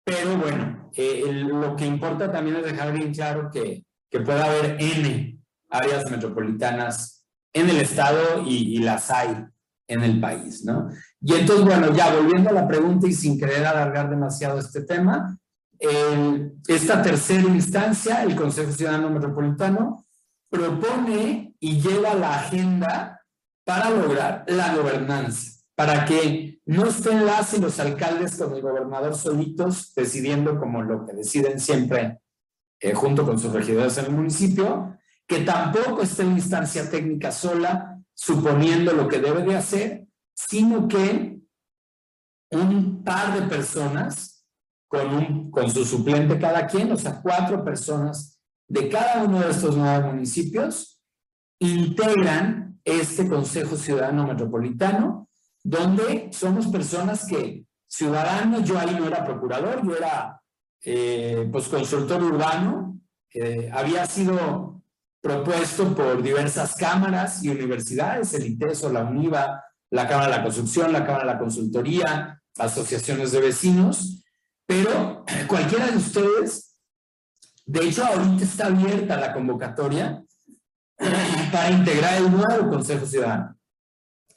pero 0.04 0.36
bueno, 0.36 0.90
eh, 0.94 1.22
lo 1.32 1.76
que 1.76 1.86
importa 1.86 2.30
también 2.30 2.56
es 2.56 2.64
dejar 2.64 2.92
bien 2.92 3.12
claro 3.12 3.50
que, 3.50 3.84
que 4.10 4.20
puede 4.20 4.42
haber 4.42 4.76
N 4.80 5.38
áreas 5.70 6.10
metropolitanas 6.10 7.24
en 7.52 7.70
el 7.70 7.78
estado 7.78 8.42
y, 8.44 8.76
y 8.76 8.78
las 8.78 9.10
hay 9.10 9.44
en 9.86 10.02
el 10.02 10.20
país, 10.20 10.64
¿no? 10.64 10.90
Y 11.20 11.34
entonces, 11.34 11.64
bueno, 11.64 11.94
ya 11.94 12.14
volviendo 12.14 12.50
a 12.50 12.52
la 12.52 12.68
pregunta 12.68 13.08
y 13.08 13.12
sin 13.12 13.38
querer 13.38 13.66
alargar 13.66 14.08
demasiado 14.08 14.58
este 14.58 14.82
tema, 14.82 15.38
esta 16.66 17.02
tercera 17.02 17.42
instancia, 17.42 18.22
el 18.22 18.34
Consejo 18.34 18.72
Ciudadano 18.72 19.10
Metropolitano, 19.10 20.04
propone 20.50 21.47
y 21.60 21.80
lleva 21.80 22.14
la 22.14 22.40
agenda 22.40 23.22
para 23.64 23.90
lograr 23.90 24.44
la 24.48 24.74
gobernanza, 24.74 25.62
para 25.74 26.04
que 26.04 26.60
no 26.66 26.86
estén 26.86 27.26
las 27.26 27.54
y 27.54 27.60
los 27.60 27.78
alcaldes 27.80 28.36
con 28.36 28.54
el 28.54 28.62
gobernador 28.62 29.14
solitos 29.14 29.94
decidiendo 29.94 30.58
como 30.58 30.82
lo 30.82 31.06
que 31.06 31.12
deciden 31.12 31.60
siempre 31.60 32.20
eh, 32.80 32.94
junto 32.94 33.26
con 33.26 33.38
sus 33.38 33.52
regidores 33.52 33.98
en 33.98 34.06
el 34.06 34.12
municipio, 34.12 34.96
que 35.26 35.40
tampoco 35.40 36.02
esté 36.02 36.22
en 36.22 36.32
instancia 36.32 36.88
técnica 36.88 37.32
sola, 37.32 38.00
suponiendo 38.14 38.92
lo 38.92 39.08
que 39.08 39.20
debe 39.20 39.42
de 39.42 39.56
hacer, 39.56 40.06
sino 40.34 40.88
que 40.88 41.38
un 42.50 43.04
par 43.04 43.38
de 43.38 43.46
personas 43.46 44.46
con, 44.88 45.14
un, 45.14 45.50
con 45.50 45.70
su 45.70 45.84
suplente 45.84 46.38
cada 46.38 46.66
quien, 46.66 46.90
o 46.92 46.96
sea, 46.96 47.20
cuatro 47.20 47.64
personas 47.64 48.40
de 48.66 48.88
cada 48.88 49.24
uno 49.24 49.40
de 49.40 49.50
estos 49.50 49.76
nueve 49.76 50.06
municipios, 50.06 50.97
integran 51.58 52.80
este 52.84 53.28
Consejo 53.28 53.76
Ciudadano 53.76 54.26
Metropolitano, 54.26 55.28
donde 55.62 56.30
somos 56.32 56.68
personas 56.68 57.26
que, 57.26 57.64
ciudadanos, 57.86 58.64
yo 58.64 58.78
ahí 58.78 58.96
no 58.98 59.06
era 59.06 59.24
procurador, 59.24 59.84
yo 59.84 59.96
era 59.96 60.40
eh, 60.84 61.48
pues 61.50 61.68
consultor 61.68 62.22
urbano, 62.22 63.00
había 63.72 64.04
sido 64.06 64.82
propuesto 65.20 65.94
por 65.94 66.22
diversas 66.22 66.74
cámaras 66.74 67.44
y 67.44 67.50
universidades, 67.50 68.34
el 68.34 68.46
ITESO, 68.46 68.92
la 68.92 69.04
UNIVA, 69.04 69.64
la 69.90 70.08
Cámara 70.08 70.30
de 70.30 70.36
la 70.38 70.42
Construcción, 70.42 70.92
la 70.92 71.04
Cámara 71.04 71.24
de 71.24 71.32
la 71.32 71.38
Consultoría, 71.38 72.42
asociaciones 72.58 73.32
de 73.32 73.40
vecinos, 73.40 74.24
pero 74.66 75.24
cualquiera 75.46 75.88
de 75.88 75.96
ustedes, 75.96 76.76
de 77.64 77.88
hecho 77.88 78.04
ahorita 78.04 78.44
está 78.44 78.66
abierta 78.66 79.16
la 79.16 79.32
convocatoria 79.32 80.22
para 81.52 81.70
integrar 81.70 82.18
el 82.18 82.30
nuevo 82.30 82.70
Consejo 82.70 83.06
Ciudadano. 83.06 83.56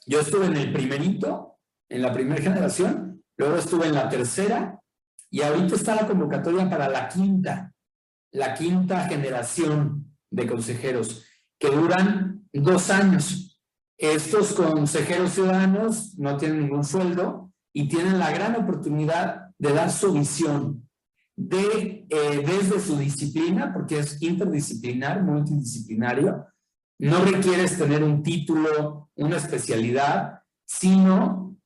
Yo 0.06 0.20
estuve 0.20 0.46
en 0.46 0.56
el 0.56 0.72
primerito, 0.72 1.58
en 1.88 2.02
la 2.02 2.12
primera 2.12 2.40
generación, 2.40 3.22
luego 3.36 3.56
estuve 3.56 3.86
en 3.86 3.94
la 3.94 4.08
tercera 4.08 4.80
y 5.30 5.42
ahorita 5.42 5.74
está 5.74 5.94
la 5.94 6.06
convocatoria 6.06 6.68
para 6.68 6.88
la 6.88 7.08
quinta, 7.08 7.72
la 8.32 8.54
quinta 8.54 9.08
generación 9.08 10.16
de 10.30 10.46
consejeros, 10.46 11.24
que 11.58 11.70
duran 11.70 12.48
dos 12.52 12.90
años. 12.90 13.60
Estos 13.96 14.52
consejeros 14.54 15.32
ciudadanos 15.32 16.18
no 16.18 16.36
tienen 16.36 16.62
ningún 16.62 16.84
sueldo 16.84 17.52
y 17.72 17.88
tienen 17.88 18.18
la 18.18 18.30
gran 18.30 18.56
oportunidad 18.56 19.50
de 19.58 19.72
dar 19.72 19.90
su 19.90 20.12
visión 20.12 20.88
de, 21.36 22.06
eh, 22.08 22.44
desde 22.44 22.80
su 22.80 22.96
disciplina, 22.98 23.72
porque 23.72 24.00
es 24.00 24.20
interdisciplinar, 24.20 25.22
multidisciplinario, 25.22 26.46
no 27.02 27.24
requieres 27.24 27.76
tener 27.76 28.04
un 28.04 28.22
título, 28.22 29.10
una 29.16 29.36
especialidad, 29.36 30.40
sino 30.64 31.56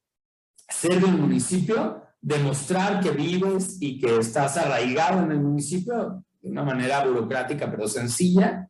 ser 0.69 0.99
del 0.99 1.19
municipio, 1.19 2.03
demostrar 2.23 3.01
que 3.01 3.11
vives 3.11 3.77
y 3.81 4.01
que 4.01 4.17
estás 4.17 4.57
arraigado 4.57 5.23
en 5.23 5.33
el 5.33 5.41
municipio 5.41 6.25
de 6.41 6.51
una 6.51 6.65
manera 6.65 7.05
burocrática 7.05 7.71
pero 7.71 7.87
sencilla, 7.87 8.67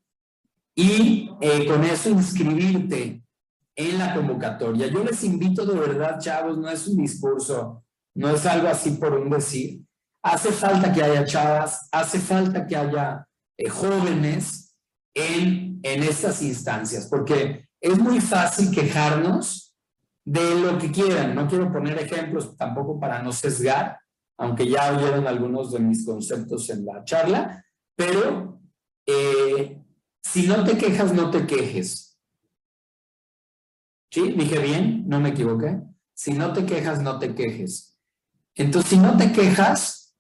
y 0.75 1.31
eh, 1.41 1.67
con 1.67 1.85
eso 1.85 2.11
inscribirte 2.11 3.23
en 3.77 3.99
la 3.99 4.13
convocatoria. 4.13 4.89
Yo 4.89 5.05
les 5.05 5.23
invito 5.23 5.65
de 5.65 5.79
verdad, 5.79 6.19
chavos, 6.19 6.59
no 6.59 6.69
es 6.69 6.87
un 6.89 6.97
discurso, 6.97 7.85
no 8.17 8.31
es 8.31 8.45
algo 8.45 8.67
así 8.67 8.91
por 8.91 9.15
un 9.15 9.31
decir. 9.31 9.83
Hace 10.21 10.51
falta 10.51 10.93
que 10.93 11.03
haya 11.03 11.25
chavas, 11.25 11.89
hace 11.93 12.19
falta 12.19 12.67
que 12.67 12.75
haya 12.75 13.25
eh, 13.57 13.69
jóvenes 13.69 14.77
en, 15.15 15.66
en 15.83 16.03
estas 16.03 16.43
instancias, 16.43 17.07
porque 17.07 17.69
es 17.81 17.99
muy 17.99 18.21
fácil 18.21 18.71
quejarnos 18.71 19.77
de 20.25 20.55
lo 20.61 20.79
que 20.79 20.91
quieran. 20.91 21.35
No 21.35 21.49
quiero 21.49 21.73
poner 21.73 21.99
ejemplos 21.99 22.57
tampoco 22.57 22.99
para 22.99 23.23
no 23.23 23.33
sesgar, 23.33 23.99
aunque 24.39 24.69
ya 24.69 24.97
oyeron 24.97 25.27
algunos 25.27 25.73
de 25.73 25.79
mis 25.79 26.05
conceptos 26.05 26.69
en 26.71 26.85
la 26.85 27.05
charla, 27.05 27.65
pero 27.95 28.61
eh, 29.07 29.83
si 30.23 30.47
no 30.47 30.65
te 30.65 30.77
quejas, 30.77 31.15
no 31.15 31.31
te 31.31 31.47
quejes. 31.47 32.19
¿Sí? 34.11 34.33
¿Dije 34.33 34.59
bien? 34.59 35.05
¿No 35.07 35.21
me 35.21 35.31
equivoqué? 35.31 35.81
Si 36.15 36.33
no 36.33 36.53
te 36.53 36.67
quejas, 36.67 37.01
no 37.03 37.19
te 37.19 37.35
quejes. 37.35 37.99
Entonces, 38.55 38.91
si 38.91 38.99
no 38.99 39.17
te 39.17 39.33
quejas, 39.33 40.17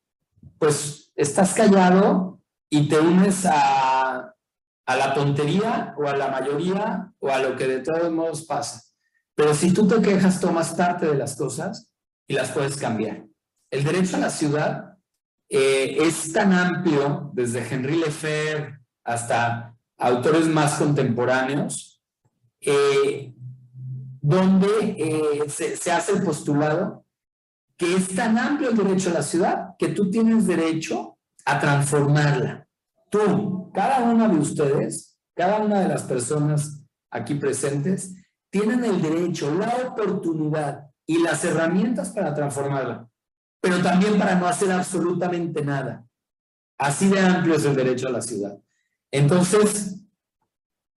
pues 0.58 1.12
estás 1.16 1.54
callado 1.54 2.40
y 2.68 2.88
te 2.88 3.00
unes 3.00 3.46
a, 3.46 3.75
a 4.86 4.96
la 4.96 5.12
tontería 5.12 5.94
o 5.98 6.06
a 6.08 6.16
la 6.16 6.28
mayoría 6.28 7.12
o 7.18 7.28
a 7.28 7.38
lo 7.38 7.56
que 7.56 7.66
de 7.66 7.80
todos 7.80 8.10
modos 8.10 8.44
pasa. 8.44 8.82
Pero 9.34 9.54
si 9.54 9.72
tú 9.72 9.86
te 9.86 10.00
quejas, 10.00 10.40
tomas 10.40 10.74
parte 10.74 11.06
de 11.06 11.16
las 11.16 11.36
cosas 11.36 11.90
y 12.26 12.34
las 12.34 12.50
puedes 12.50 12.76
cambiar. 12.76 13.24
El 13.70 13.84
derecho 13.84 14.16
a 14.16 14.20
la 14.20 14.30
ciudad 14.30 14.96
eh, 15.48 15.98
es 16.00 16.32
tan 16.32 16.52
amplio, 16.52 17.30
desde 17.34 17.66
Henri 17.68 17.96
Lefebvre 17.96 18.80
hasta 19.04 19.76
autores 19.98 20.46
más 20.46 20.74
contemporáneos, 20.74 22.02
eh, 22.60 23.32
donde 24.20 24.96
eh, 24.98 25.48
se, 25.48 25.92
hace 25.92 26.12
el 26.12 26.22
postulado 26.22 27.04
que 27.76 27.94
es 27.94 28.14
tan 28.14 28.38
amplio 28.38 28.70
el 28.70 28.76
derecho 28.76 29.10
a 29.10 29.14
la 29.14 29.22
ciudad 29.22 29.76
que 29.78 29.88
tú 29.88 30.10
tienes 30.10 30.46
derecho 30.46 31.18
a 31.44 31.60
transformarla. 31.60 32.66
Tú, 33.10 33.55
cada 33.76 34.10
una 34.10 34.26
de 34.26 34.38
ustedes, 34.38 35.18
cada 35.34 35.58
una 35.58 35.80
de 35.80 35.88
las 35.88 36.02
personas 36.04 36.82
aquí 37.10 37.34
presentes, 37.34 38.14
tienen 38.50 38.82
el 38.82 39.02
derecho, 39.02 39.54
la 39.54 39.68
oportunidad 39.86 40.86
y 41.04 41.18
las 41.18 41.44
herramientas 41.44 42.08
para 42.08 42.32
transformarla, 42.32 43.06
pero 43.60 43.82
también 43.82 44.18
para 44.18 44.34
no 44.36 44.46
hacer 44.46 44.72
absolutamente 44.72 45.62
nada. 45.62 46.06
Así 46.78 47.10
de 47.10 47.20
amplio 47.20 47.56
es 47.56 47.66
el 47.66 47.76
derecho 47.76 48.08
a 48.08 48.12
la 48.12 48.22
ciudad. 48.22 48.58
Entonces, 49.10 50.00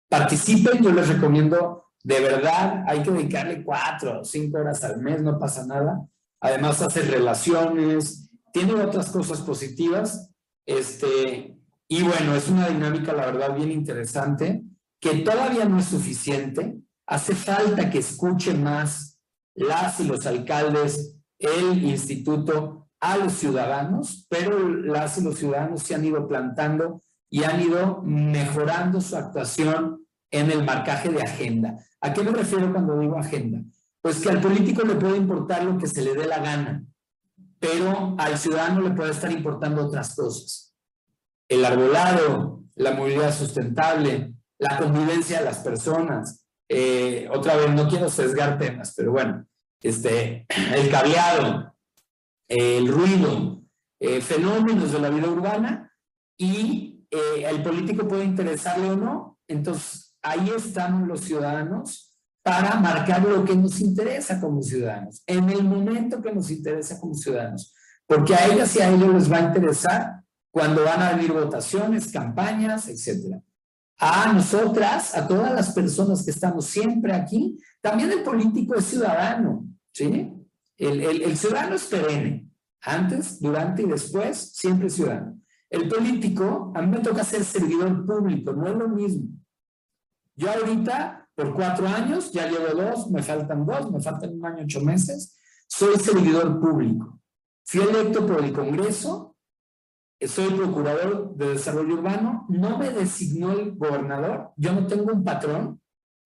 participen, 0.08 0.82
yo 0.82 0.94
les 0.94 1.10
recomiendo, 1.10 1.92
de 2.02 2.22
verdad, 2.22 2.86
hay 2.88 3.04
que 3.04 3.12
dedicarle 3.12 3.62
cuatro 3.62 4.22
o 4.22 4.24
cinco 4.24 4.60
horas 4.60 4.82
al 4.86 5.02
mes, 5.02 5.22
no 5.22 5.38
pasa 5.38 5.66
nada. 5.66 6.08
Además, 6.40 6.82
hace 6.82 7.02
relaciones, 7.02 8.30
tiene 8.54 8.74
otras 8.76 9.10
cosas 9.10 9.42
positivas. 9.42 10.32
Este, 10.66 11.59
y 11.92 12.04
bueno, 12.04 12.36
es 12.36 12.48
una 12.50 12.70
dinámica, 12.70 13.14
la 13.14 13.26
verdad, 13.26 13.56
bien 13.56 13.72
interesante, 13.72 14.64
que 15.02 15.16
todavía 15.16 15.66
no 15.66 15.80
es 15.80 15.86
suficiente. 15.86 16.78
Hace 17.08 17.34
falta 17.34 17.90
que 17.90 17.98
escuchen 17.98 18.64
más 18.64 19.20
las 19.56 20.00
y 20.00 20.04
los 20.04 20.28
alcaldes, 20.28 21.18
el 21.40 21.84
instituto, 21.84 22.88
a 23.00 23.18
los 23.18 23.34
ciudadanos, 23.34 24.28
pero 24.30 24.70
las 24.70 25.18
y 25.18 25.24
los 25.24 25.40
ciudadanos 25.40 25.82
se 25.82 25.96
han 25.96 26.06
ido 26.06 26.28
plantando 26.28 27.02
y 27.28 27.44
han 27.44 27.60
ido 27.60 28.04
mejorando 28.04 29.02
su 29.02 29.16
actuación 29.16 30.06
en 30.30 30.52
el 30.52 30.64
marcaje 30.64 31.10
de 31.10 31.24
agenda. 31.24 31.80
¿A 32.02 32.14
qué 32.14 32.22
me 32.22 32.32
refiero 32.32 32.72
cuando 32.72 33.00
digo 33.00 33.18
agenda? 33.18 33.62
Pues 34.00 34.20
que 34.22 34.30
al 34.30 34.42
político 34.42 34.84
le 34.84 34.96
puede 34.96 35.18
importar 35.18 35.64
lo 35.64 35.78
que 35.78 35.88
se 35.88 36.04
le 36.04 36.14
dé 36.14 36.28
la 36.28 36.40
gana, 36.40 36.86
pero 37.58 38.16
al 38.20 38.38
ciudadano 38.38 38.82
le 38.82 38.92
puede 38.92 39.12
estar 39.12 39.32
importando 39.32 39.88
otras 39.88 40.16
cosas. 40.16 40.69
El 41.50 41.66
arbolado, 41.66 42.64
la 42.76 42.94
movilidad 42.94 43.36
sustentable, 43.36 44.34
la 44.58 44.78
convivencia 44.78 45.40
de 45.40 45.46
las 45.46 45.60
personas. 45.60 46.46
Eh, 46.70 47.28
otra 47.34 47.56
vez, 47.56 47.72
no 47.72 47.90
quiero 47.90 48.10
sesgar 48.10 48.58
temas, 48.58 48.94
pero 48.96 49.12
bueno, 49.12 49.46
este, 49.82 50.46
el 50.76 50.90
cableado, 50.90 51.76
el 52.48 52.88
ruido, 52.88 53.64
eh, 54.00 54.22
fenómenos 54.22 54.92
de 54.92 55.00
la 55.00 55.10
vida 55.10 55.28
urbana 55.28 55.92
y 56.38 57.06
eh, 57.12 57.46
el 57.50 57.62
político 57.62 58.08
puede 58.08 58.24
interesarle 58.24 58.92
o 58.92 58.96
no. 58.96 59.40
Entonces, 59.48 60.16
ahí 60.22 60.52
están 60.56 61.08
los 61.08 61.22
ciudadanos 61.22 62.16
para 62.44 62.76
marcar 62.76 63.24
lo 63.24 63.44
que 63.44 63.56
nos 63.56 63.80
interesa 63.82 64.40
como 64.40 64.62
ciudadanos, 64.62 65.22
en 65.28 65.50
el 65.50 65.64
momento 65.64 66.22
que 66.22 66.32
nos 66.32 66.50
interesa 66.50 67.00
como 67.00 67.14
ciudadanos, 67.14 67.74
porque 68.08 68.34
a 68.34 68.48
ellas 68.48 68.76
y 68.76 68.82
a 68.82 68.90
ellos 68.90 69.14
les 69.14 69.32
va 69.32 69.38
a 69.38 69.42
interesar 69.42 70.19
cuando 70.52 70.84
van 70.84 71.02
a 71.02 71.14
venir 71.14 71.32
votaciones, 71.32 72.12
campañas, 72.12 72.88
etcétera. 72.88 73.42
A 74.00 74.32
nosotras, 74.32 75.16
a 75.16 75.28
todas 75.28 75.54
las 75.54 75.72
personas 75.74 76.24
que 76.24 76.32
estamos 76.32 76.66
siempre 76.66 77.14
aquí, 77.14 77.60
también 77.82 78.12
el 78.12 78.24
político 78.24 78.76
es 78.76 78.86
ciudadano, 78.86 79.66
¿sí? 79.92 80.32
El, 80.78 81.02
el, 81.02 81.22
el 81.24 81.38
ciudadano 81.38 81.76
es 81.76 81.84
perenne, 81.86 82.50
antes, 82.82 83.40
durante 83.42 83.84
y 83.84 83.88
después, 83.88 84.54
siempre 84.54 84.90
ciudadano. 84.90 85.40
El 85.70 85.88
político, 85.88 86.72
a 86.76 86.82
mí 86.82 86.88
me 86.88 87.00
toca 87.00 87.24
ser 87.24 87.44
servidor 87.44 88.06
público, 88.06 88.54
no 88.54 88.68
es 88.68 88.76
lo 88.76 88.88
mismo. 88.88 89.28
Yo 90.36 90.50
ahorita, 90.50 91.28
por 91.36 91.54
cuatro 91.54 91.86
años, 91.86 92.32
ya 92.32 92.50
llevo 92.50 92.82
dos, 92.82 93.12
me 93.12 93.22
faltan 93.22 93.66
dos, 93.66 93.92
me 93.92 94.00
faltan 94.02 94.34
un 94.34 94.46
año, 94.46 94.64
ocho 94.64 94.82
meses, 94.82 95.38
soy 95.68 95.98
servidor 95.98 96.60
público. 96.60 97.20
Fui 97.66 97.82
electo 97.82 98.26
por 98.26 98.44
el 98.44 98.54
Congreso, 98.54 99.29
soy 100.28 100.54
procurador 100.54 101.36
de 101.36 101.50
desarrollo 101.50 101.94
urbano, 101.96 102.46
no 102.50 102.78
me 102.78 102.90
designó 102.90 103.54
el 103.54 103.76
gobernador, 103.76 104.52
yo 104.58 104.74
no 104.74 104.86
tengo 104.86 105.14
un 105.14 105.24
patrón, 105.24 105.82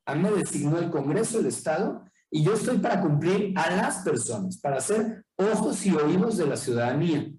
a 0.06 0.16
mí 0.16 0.24
me 0.24 0.32
designó 0.32 0.80
el 0.80 0.90
Congreso, 0.90 1.40
el 1.40 1.46
Estado, 1.46 2.04
y 2.32 2.44
yo 2.44 2.54
estoy 2.54 2.80
para 2.80 3.00
cumplir 3.00 3.54
a 3.58 3.70
las 3.76 3.98
personas, 3.98 4.58
para 4.58 4.82
ser 4.82 5.24
ojos 5.36 5.86
y 5.86 5.96
oídos 5.96 6.38
de 6.38 6.48
la 6.48 6.58
ciudadanía. 6.58 7.32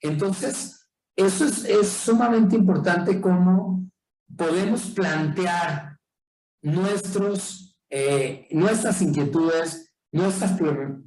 Entonces, 0.00 0.86
eso 1.16 1.46
es, 1.46 1.88
sumamente 1.88 2.54
importante 2.54 3.20
cómo 3.20 3.90
podemos 4.36 4.90
plantear 4.90 5.98
nuestros, 6.62 7.76
eh, 7.90 8.46
nuestras 8.50 9.00
inquietudes, 9.00 9.94
nuestras 10.12 10.52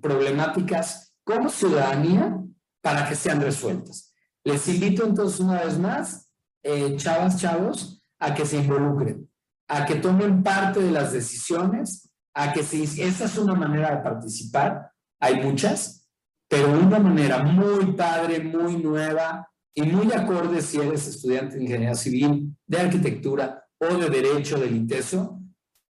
problemáticas 0.02 1.14
como 1.24 1.50
ciudadanía 1.50 2.44
para 2.82 3.08
que 3.08 3.16
sean 3.16 3.40
resueltas. 3.40 4.11
Les 4.44 4.68
invito 4.68 5.06
entonces 5.06 5.40
una 5.40 5.64
vez 5.64 5.78
más, 5.78 6.32
eh, 6.64 6.96
chavas, 6.98 7.38
chavos, 7.38 8.04
a 8.20 8.34
que 8.34 8.46
se 8.46 8.58
involucren, 8.58 9.30
a 9.68 9.86
que 9.86 9.96
tomen 9.96 10.44
parte 10.44 10.82
de 10.82 10.92
las 10.92 11.12
decisiones, 11.12 12.10
a 12.34 12.54
que 12.54 12.64
si 12.64 12.84
esa 12.84 13.26
es 13.26 13.38
una 13.38 13.56
manera 13.56 13.96
de 13.96 14.04
participar, 14.04 14.92
hay 15.20 15.44
muchas, 15.44 16.10
pero 16.48 16.72
una 16.72 17.00
manera 17.00 17.44
muy 17.44 17.94
padre, 17.94 18.44
muy 18.44 18.78
nueva, 18.78 19.52
y 19.74 19.84
muy 19.84 20.12
acorde 20.12 20.62
si 20.62 20.80
eres 20.80 21.08
estudiante 21.08 21.56
de 21.56 21.64
ingeniería 21.64 21.96
civil, 21.96 22.56
de 22.68 22.80
arquitectura 22.80 23.66
o 23.80 23.96
de 23.96 24.10
derecho 24.10 24.60
del 24.60 24.76
ITESO, 24.76 25.40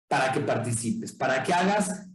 para 0.08 0.32
que 0.32 0.40
participes, 0.40 1.12
para 1.12 1.42
que 1.42 1.52
hagas 1.52 2.08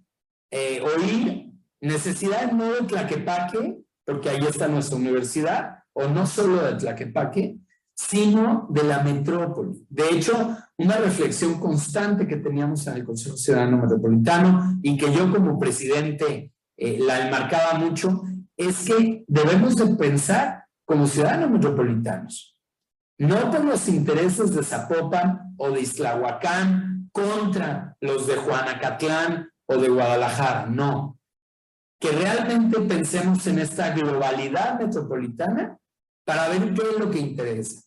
eh, 0.52 0.82
oír 0.82 1.52
necesidades 1.80 2.52
no 2.54 2.74
de 2.74 2.82
Tlaquepaque, 2.82 3.78
porque 4.06 4.30
ahí 4.30 4.46
está 4.46 4.68
nuestra 4.68 4.98
universidad, 4.98 5.83
o 5.94 6.08
no 6.08 6.26
solo 6.26 6.64
de 6.64 6.76
Tlaquepaque, 6.76 7.58
sino 7.96 8.68
de 8.70 8.84
la 8.84 9.04
metrópoli. 9.04 9.86
De 9.90 10.10
hecho, 10.10 10.58
una 10.78 10.98
reflexión 10.98 11.60
constante 11.60 12.28
que 12.28 12.38
teníamos 12.38 12.86
en 12.88 12.96
el 12.96 13.04
Consejo 13.04 13.38
Ciudadano 13.38 13.78
Metropolitano 13.78 14.80
y 14.82 14.98
que 14.98 15.14
yo 15.14 15.32
como 15.32 15.60
presidente 15.60 16.52
eh, 16.78 16.98
la 17.00 17.28
enmarcaba 17.28 17.76
mucho, 17.76 18.24
es 18.58 18.86
que 18.86 19.24
debemos 19.28 19.76
de 19.76 19.96
pensar 19.96 20.66
como 20.86 21.08
ciudadanos 21.08 21.52
metropolitanos, 21.52 22.58
no 23.20 23.52
por 23.52 23.64
los 23.64 23.88
intereses 23.88 24.54
de 24.54 24.64
Zapopan 24.64 25.54
o 25.58 25.70
de 25.70 25.82
Islahuacán 25.82 27.10
contra 27.12 27.96
los 28.02 28.28
de 28.28 28.36
Juanacatlán 28.36 29.50
o 29.68 29.78
de 29.78 29.90
Guadalajara, 29.90 30.66
no. 30.66 31.18
Que 32.00 32.12
realmente 32.12 32.82
pensemos 32.82 33.46
en 33.48 33.60
esta 33.60 33.94
globalidad 33.94 34.80
metropolitana 34.80 35.78
para 36.26 36.50
ver 36.50 36.74
qué 36.74 36.82
es 36.82 37.00
lo 37.00 37.10
que 37.12 37.20
interesa. 37.20 37.82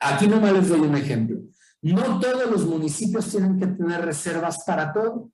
Aquí 0.00 0.26
nomás 0.26 0.52
les 0.52 0.68
doy 0.68 0.80
un 0.80 0.96
ejemplo. 0.96 1.38
No 1.82 2.20
todos 2.20 2.50
los 2.50 2.66
municipios 2.66 3.30
tienen 3.30 3.58
que 3.58 3.66
tener 3.66 4.04
reservas 4.04 4.64
para 4.64 4.92
todo. 4.92 5.30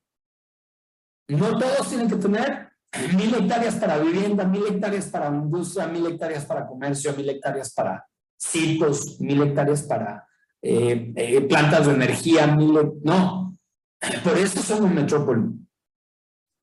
No 1.29 1.59
todos 1.59 1.89
tienen 1.89 2.09
que 2.09 2.17
tener 2.17 2.73
mil 3.17 3.35
hectáreas 3.35 3.77
para 3.77 3.99
vivienda, 3.99 4.45
mil 4.45 4.67
hectáreas 4.67 5.07
para 5.07 5.29
industria, 5.29 5.87
mil 5.87 6.07
hectáreas 6.07 6.45
para 6.45 6.67
comercio, 6.67 7.15
mil 7.17 7.29
hectáreas 7.29 7.73
para 7.73 8.07
sitios, 8.37 9.21
mil 9.21 9.43
hectáreas 9.43 9.83
para 9.83 10.29
eh, 10.61 11.13
eh, 11.17 11.41
plantas 11.43 11.87
de 11.87 11.95
energía, 11.95 12.47
mil... 12.49 13.01
No, 13.03 13.57
por 14.23 14.37
eso 14.37 14.61
somos 14.61 14.91
metrópoli. 14.91 15.49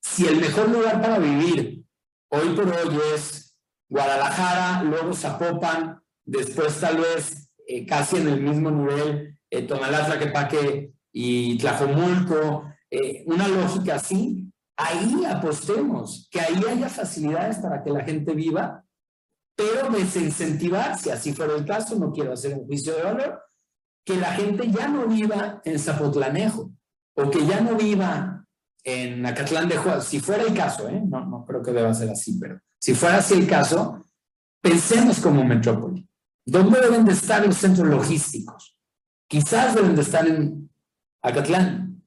Si 0.02 0.28
el 0.28 0.40
mejor 0.40 0.70
lugar 0.70 1.02
para 1.02 1.20
vivir 1.20 1.84
hoy 2.32 2.50
por 2.56 2.68
hoy 2.68 3.00
es 3.16 3.49
Guadalajara, 3.90 4.84
luego 4.84 5.14
Zapopan, 5.14 6.02
después 6.24 6.80
tal 6.80 6.98
vez 6.98 7.50
eh, 7.68 7.86
casi 7.86 8.18
en 8.18 8.28
el 8.28 8.42
mismo 8.42 8.72
nivel 8.72 9.38
eh, 9.50 9.64
Tonalá, 9.64 10.06
Tlaquepaque 10.06 10.94
y 11.12 11.58
Tlajomulco, 11.58 12.66
una 13.26 13.48
lógica 13.48 13.96
así, 13.96 14.52
ahí 14.80 15.26
apostemos, 15.26 16.28
que 16.32 16.40
ahí 16.40 16.62
haya 16.70 16.90
facilidades 16.90 17.58
para 17.58 17.84
que 17.84 17.92
la 17.92 18.04
gente 18.04 18.34
viva, 18.34 18.84
pero 19.56 19.90
desincentivar, 19.90 20.98
si 20.98 21.10
así 21.10 21.34
fuera 21.34 21.56
el 21.56 21.66
caso, 21.66 21.96
no 21.98 22.14
quiero 22.14 22.32
hacer 22.32 22.54
un 22.54 22.66
juicio 22.66 22.96
de 22.96 23.04
valor, 23.04 23.42
que 24.06 24.16
la 24.16 24.32
gente 24.32 24.72
ya 24.72 24.88
no 24.88 25.06
viva 25.06 25.62
en 25.66 25.78
Zapotlanejo, 25.78 26.72
o 27.16 27.30
que 27.30 27.46
ya 27.46 27.60
no 27.60 27.76
viva 27.76 28.46
en 28.84 29.26
Acatlán 29.26 29.68
de 29.68 29.78
Juárez, 29.78 30.06
si 30.06 30.22
fuera 30.22 30.44
el 30.44 30.54
caso, 30.54 30.88
¿eh? 30.88 31.02
no, 31.06 31.26
no 31.26 31.46
creo 31.46 31.62
que 31.62 31.72
deba 31.72 31.94
ser 31.94 32.10
así, 32.10 32.40
pero 32.40 32.62
si 32.80 32.96
fuera 32.96 33.18
así 33.18 33.34
el 33.34 33.48
caso, 33.48 34.06
pensemos 34.62 35.20
como 35.20 35.44
metrópoli. 35.44 36.08
¿Dónde 36.46 36.80
deben 36.80 37.06
de 37.06 37.12
estar 37.12 37.46
los 37.46 37.58
centros 37.58 37.88
logísticos? 37.88 38.78
Quizás 39.28 39.76
deben 39.76 39.96
de 39.96 40.02
estar 40.02 40.26
en 40.28 40.70
Acatlán, 41.22 42.02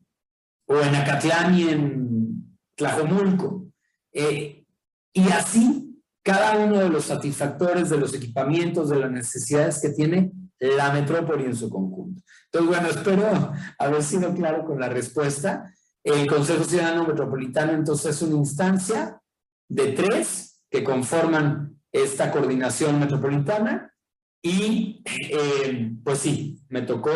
o 0.66 0.80
en 0.80 0.94
Acatlán 0.94 1.54
y 1.54 1.68
en 1.68 2.58
Tlajomulco. 2.74 3.66
Eh, 4.12 4.64
y 5.12 5.28
así, 5.28 6.02
cada 6.22 6.58
uno 6.58 6.78
de 6.78 6.88
los 6.88 7.04
satisfactores 7.04 7.90
de 7.90 7.98
los 7.98 8.14
equipamientos, 8.14 8.88
de 8.88 8.98
las 8.98 9.10
necesidades 9.10 9.80
que 9.80 9.90
tiene 9.90 10.32
la 10.58 10.92
metrópoli 10.92 11.44
en 11.44 11.56
su 11.56 11.68
conjunto. 11.68 12.22
Entonces, 12.46 12.68
bueno, 12.68 12.88
espero 12.88 13.52
haber 13.78 14.02
sido 14.02 14.34
claro 14.34 14.64
con 14.64 14.80
la 14.80 14.88
respuesta. 14.88 15.72
El 16.02 16.26
Consejo 16.26 16.64
Ciudadano 16.64 17.06
Metropolitano, 17.06 17.72
entonces, 17.72 18.16
es 18.16 18.22
una 18.22 18.36
instancia 18.36 19.20
de 19.68 19.92
tres 19.92 20.51
que 20.72 20.82
conforman 20.82 21.78
esta 21.92 22.32
coordinación 22.32 22.98
metropolitana. 22.98 23.94
Y, 24.42 25.04
eh, 25.30 25.92
pues 26.02 26.18
sí, 26.18 26.64
me 26.70 26.82
tocó 26.82 27.12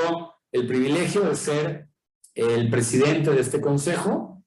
el 0.53 0.67
privilegio 0.67 1.23
de 1.23 1.35
ser 1.35 1.89
el 2.35 2.69
presidente 2.69 3.31
de 3.31 3.41
este 3.41 3.63
consejo. 3.63 4.45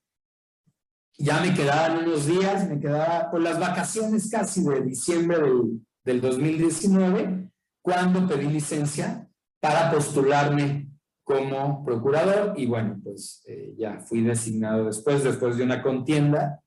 Ya 1.18 1.40
me 1.40 1.52
quedaban 1.52 2.04
unos 2.04 2.26
días, 2.26 2.68
me 2.68 2.78
quedaba 2.78 3.30
por 3.30 3.42
las 3.42 3.58
vacaciones 3.58 4.30
casi 4.30 4.62
de 4.62 4.80
diciembre 4.82 5.38
del, 5.40 5.84
del 6.04 6.20
2019, 6.20 7.50
cuando 7.82 8.26
pedí 8.28 8.46
licencia 8.46 9.28
para 9.60 9.90
postularme 9.90 10.88
como 11.24 11.84
procurador. 11.84 12.54
Y 12.56 12.66
bueno, 12.66 12.98
pues 13.02 13.42
eh, 13.46 13.74
ya 13.76 13.98
fui 13.98 14.22
designado 14.22 14.84
después, 14.84 15.24
después 15.24 15.56
de 15.56 15.64
una 15.64 15.82
contienda, 15.82 16.62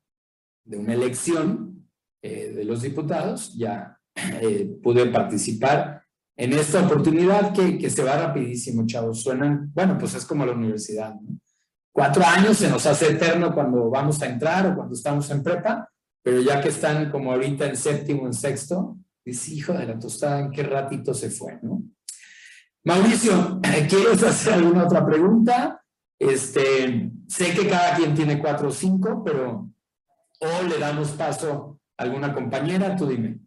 de 0.65 0.77
una 0.77 0.93
elección 0.93 1.72
eh, 2.25 2.53
de 2.55 2.63
los 2.63 2.81
diputados, 2.81 3.53
ya 3.53 3.99
eh, 4.15 4.77
pude 4.81 5.07
participar 5.07 6.03
en 6.38 6.53
esta 6.53 6.86
oportunidad 6.86 7.51
que, 7.51 7.77
que, 7.77 7.89
se 7.89 8.01
va 8.01 8.15
rapidísimo, 8.15 8.88
chavos. 8.88 9.21
Suenan, 9.21 9.69
bueno, 9.73 9.97
pues 9.97 10.15
es 10.15 10.23
como 10.23 10.45
la 10.45 10.53
universidad. 10.53 11.15
Cuatro 11.91 12.23
años 12.25 12.55
se 12.57 12.69
nos 12.69 12.86
hace 12.86 13.12
eterno 13.12 13.53
cuando 13.53 13.89
vamos 13.89 14.21
a 14.21 14.27
entrar 14.27 14.65
o 14.67 14.75
cuando 14.75 14.95
estamos 14.95 15.29
en 15.31 15.43
prepa, 15.43 15.89
pero 16.23 16.39
ya 16.39 16.62
que 16.62 16.69
están 16.69 17.12
como 17.12 17.33
ahorita 17.33 17.67
en 17.67 17.75
séptimo, 17.75 18.25
en 18.25 18.33
sexto, 18.33 18.97
dice, 19.25 19.53
hijo 19.53 19.73
de 19.73 19.86
la 19.86 19.99
tostada, 19.99 20.39
¿en 20.39 20.51
qué 20.51 20.63
ratito 20.63 21.13
se 21.13 21.29
fue? 21.29 21.59
¿no? 21.62 21.83
Mauricio, 22.86 23.59
¿quieres 23.89 24.23
hacer 24.23 24.53
alguna 24.53 24.86
otra 24.86 25.05
pregunta? 25.05 25.83
Este, 26.17 27.12
sé 27.27 27.53
que 27.53 27.67
cada 27.67 27.97
quien 27.97 28.15
tiene 28.15 28.39
cuatro 28.39 28.69
o 28.69 28.71
cinco, 28.71 29.21
pero 29.25 29.69
o 30.39 30.63
le 30.67 30.79
damos 30.79 31.12
paso 31.12 31.72
alguna 31.97 32.34
compañera, 32.34 32.95
tú 32.95 33.08
dime. 33.08 33.39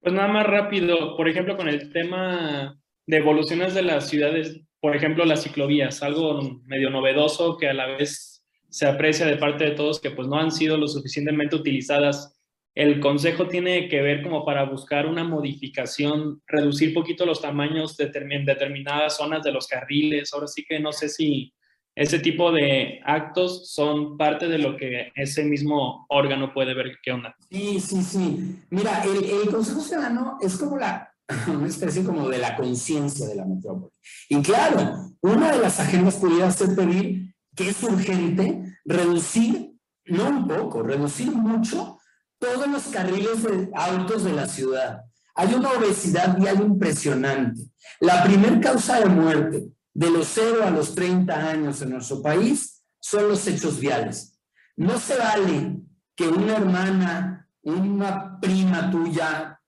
Pues 0.00 0.14
nada 0.14 0.28
más 0.28 0.46
rápido, 0.46 1.16
por 1.16 1.28
ejemplo, 1.28 1.56
con 1.56 1.68
el 1.68 1.92
tema 1.92 2.78
de 3.06 3.16
evoluciones 3.16 3.74
de 3.74 3.82
las 3.82 4.08
ciudades 4.08 4.66
por 4.86 4.94
ejemplo, 4.94 5.24
las 5.24 5.42
ciclovías, 5.42 6.02
algo 6.04 6.60
medio 6.64 6.90
novedoso 6.90 7.56
que 7.56 7.68
a 7.68 7.74
la 7.74 7.86
vez 7.86 8.44
se 8.68 8.86
aprecia 8.86 9.26
de 9.26 9.36
parte 9.36 9.64
de 9.64 9.70
todos 9.72 10.00
que 10.00 10.12
pues 10.12 10.28
no 10.28 10.38
han 10.38 10.52
sido 10.52 10.76
lo 10.76 10.86
suficientemente 10.86 11.56
utilizadas. 11.56 12.38
El 12.72 13.00
consejo 13.00 13.48
tiene 13.48 13.88
que 13.88 14.00
ver 14.00 14.22
como 14.22 14.44
para 14.44 14.64
buscar 14.64 15.06
una 15.06 15.24
modificación, 15.24 16.40
reducir 16.46 16.94
poquito 16.94 17.26
los 17.26 17.42
tamaños 17.42 17.96
de 17.96 18.06
determinadas 18.06 19.16
zonas 19.16 19.42
de 19.42 19.50
los 19.50 19.66
carriles. 19.66 20.32
Ahora 20.32 20.46
sí 20.46 20.64
que 20.68 20.78
no 20.78 20.92
sé 20.92 21.08
si 21.08 21.52
ese 21.96 22.18
tipo 22.18 22.52
de 22.52 23.00
actos 23.06 23.70
son 23.72 24.18
parte 24.18 24.48
de 24.48 24.58
lo 24.58 24.76
que 24.76 25.12
ese 25.14 25.42
mismo 25.44 26.04
órgano 26.10 26.52
puede 26.52 26.74
ver 26.74 26.98
qué 27.02 27.12
onda. 27.12 27.34
Sí, 27.50 27.80
sí, 27.80 28.02
sí. 28.02 28.62
Mira, 28.68 29.02
el, 29.02 29.48
Consejo 29.50 29.80
Ciudadano 29.80 30.36
es 30.42 30.58
como 30.58 30.76
la, 30.76 31.10
una 31.48 31.66
especie 31.66 32.04
como 32.04 32.28
de 32.28 32.36
la 32.36 32.54
conciencia 32.54 33.26
de 33.26 33.36
la 33.36 33.46
metrópoli. 33.46 33.90
Y 34.28 34.42
claro, 34.42 35.14
una 35.22 35.52
de 35.52 35.58
las 35.58 35.80
agendas 35.80 36.16
pudiera 36.16 36.50
ser 36.50 36.76
pedir 36.76 37.34
que 37.56 37.70
es 37.70 37.82
urgente 37.82 38.78
reducir, 38.84 39.72
no 40.04 40.28
un 40.28 40.46
poco, 40.46 40.82
reducir 40.82 41.32
mucho 41.32 41.98
todos 42.38 42.68
los 42.68 42.82
carriles 42.88 43.42
de 43.42 43.70
autos 43.72 44.22
de 44.24 44.34
la 44.34 44.46
ciudad. 44.46 45.00
Hay 45.34 45.54
una 45.54 45.70
obesidad 45.70 46.36
vial 46.36 46.60
impresionante. 46.60 47.62
La 48.00 48.22
primer 48.22 48.60
causa 48.60 49.00
de 49.00 49.06
muerte 49.06 49.75
de 49.96 50.10
los 50.10 50.28
0 50.28 50.62
a 50.62 50.70
los 50.70 50.94
30 50.94 51.34
años 51.34 51.80
en 51.80 51.88
nuestro 51.88 52.20
país 52.20 52.84
son 53.00 53.28
los 53.28 53.46
hechos 53.46 53.80
viales. 53.80 54.38
No 54.76 54.98
se 54.98 55.16
vale 55.16 55.78
que 56.14 56.28
una 56.28 56.58
hermana, 56.58 57.48
una 57.62 58.38
prima 58.38 58.90
tuya, 58.90 59.58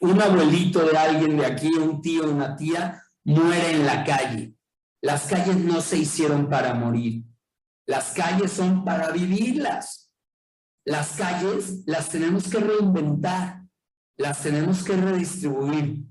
un 0.00 0.20
abuelito 0.20 0.84
de 0.84 0.98
alguien 0.98 1.38
de 1.38 1.46
aquí, 1.46 1.68
un 1.68 2.02
tío, 2.02 2.30
una 2.30 2.56
tía, 2.56 3.02
muere 3.24 3.72
en 3.72 3.86
la 3.86 4.04
calle. 4.04 4.54
Las 5.00 5.26
calles 5.26 5.56
no 5.56 5.80
se 5.80 5.96
hicieron 5.96 6.50
para 6.50 6.74
morir. 6.74 7.24
Las 7.86 8.12
calles 8.12 8.52
son 8.52 8.84
para 8.84 9.10
vivirlas. 9.12 10.12
Las 10.84 11.12
calles 11.12 11.84
las 11.86 12.10
tenemos 12.10 12.50
que 12.50 12.58
reinventar, 12.58 13.62
las 14.18 14.42
tenemos 14.42 14.82
que 14.82 14.94
redistribuir. 14.94 16.04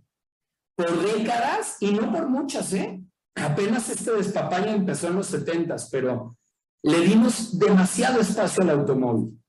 Por 0.76 1.04
décadas, 1.04 1.78
y 1.80 1.92
no 1.92 2.12
por 2.12 2.28
muchas, 2.30 2.74
¿eh? 2.74 3.04
Apenas 3.42 3.90
este 3.90 4.12
despapalle 4.12 4.72
empezó 4.72 5.08
en 5.08 5.16
los 5.16 5.28
setentas, 5.28 5.90
pero 5.92 6.38
le 6.84 7.00
dimos 7.02 7.58
demasiado 7.58 8.20
espacio 8.20 8.64
al 8.64 8.72
automóvil. 8.72 9.40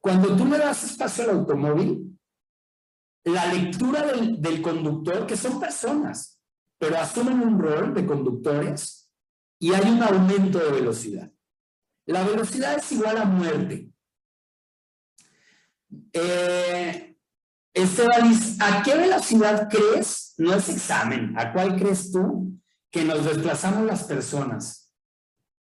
Cuando 0.00 0.36
tú 0.36 0.46
le 0.46 0.58
das 0.58 0.84
espacio 0.84 1.24
al 1.24 1.30
automóvil, 1.30 2.18
la 3.24 3.52
lectura 3.52 4.04
del, 4.04 4.60
conductor, 4.60 5.26
que 5.26 5.36
son 5.36 5.60
personas, 5.60 6.40
pero 6.78 6.98
asumen 6.98 7.40
un 7.40 7.58
rol 7.58 7.94
de 7.94 8.04
conductores 8.04 9.10
y 9.60 9.72
hay 9.72 9.90
un 9.90 10.02
aumento 10.02 10.58
de 10.58 10.72
velocidad. 10.72 11.30
La 12.06 12.24
velocidad 12.24 12.76
es 12.76 12.90
igual 12.92 13.16
a 13.18 13.24
muerte. 13.24 13.92
Eh, 16.12 17.16
¿a 18.60 18.82
qué 18.82 18.96
velocidad 18.96 19.68
crees? 19.70 20.34
No 20.38 20.54
es 20.54 20.68
examen. 20.68 21.38
¿A 21.38 21.52
cuál 21.52 21.76
crees 21.76 22.10
tú 22.10 22.51
que 22.92 23.04
nos 23.04 23.24
desplazamos 23.24 23.86
las 23.86 24.04
personas? 24.04 24.94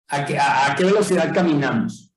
¿A 0.09 0.25
qué, 0.25 0.39
a, 0.39 0.75
qué 0.77 0.85
velocidad 0.85 1.33
caminamos? 1.33 2.13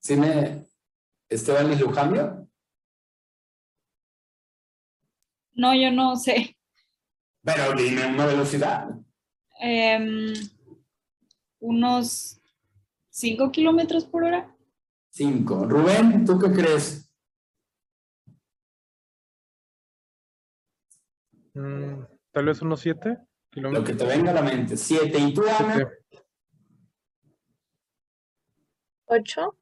¿Sí 0.00 0.16
me... 0.16 0.66
Esteban 1.28 1.72
y 1.72 1.76
Lujambio? 1.76 2.48
No, 5.54 5.74
yo 5.74 5.90
no 5.90 6.16
sé. 6.16 6.56
Pero 7.42 7.74
dime 7.74 8.06
una 8.06 8.26
velocidad. 8.26 8.88
Em, 9.58 10.32
unos 11.58 12.40
5 13.16 13.50
kilómetros 13.50 14.04
por 14.04 14.24
hora. 14.24 14.54
Cinco. 15.08 15.64
Rubén, 15.64 16.26
¿tú 16.26 16.38
qué 16.38 16.52
crees? 16.52 17.10
Mm, 21.54 22.04
tal 22.30 22.44
vez 22.44 22.60
unos 22.60 22.78
7 22.80 23.08
Lo 23.08 23.26
kilómetros. 23.50 23.88
que 23.88 23.94
te 23.94 24.04
venga 24.04 24.32
a 24.32 24.34
la 24.34 24.42
mente. 24.42 24.76
Siete. 24.76 25.18
¿Y 25.18 25.32
tú, 25.32 25.44
Ana? 25.48 25.76
Siete. 25.76 26.26
¿Ocho? 29.06 29.56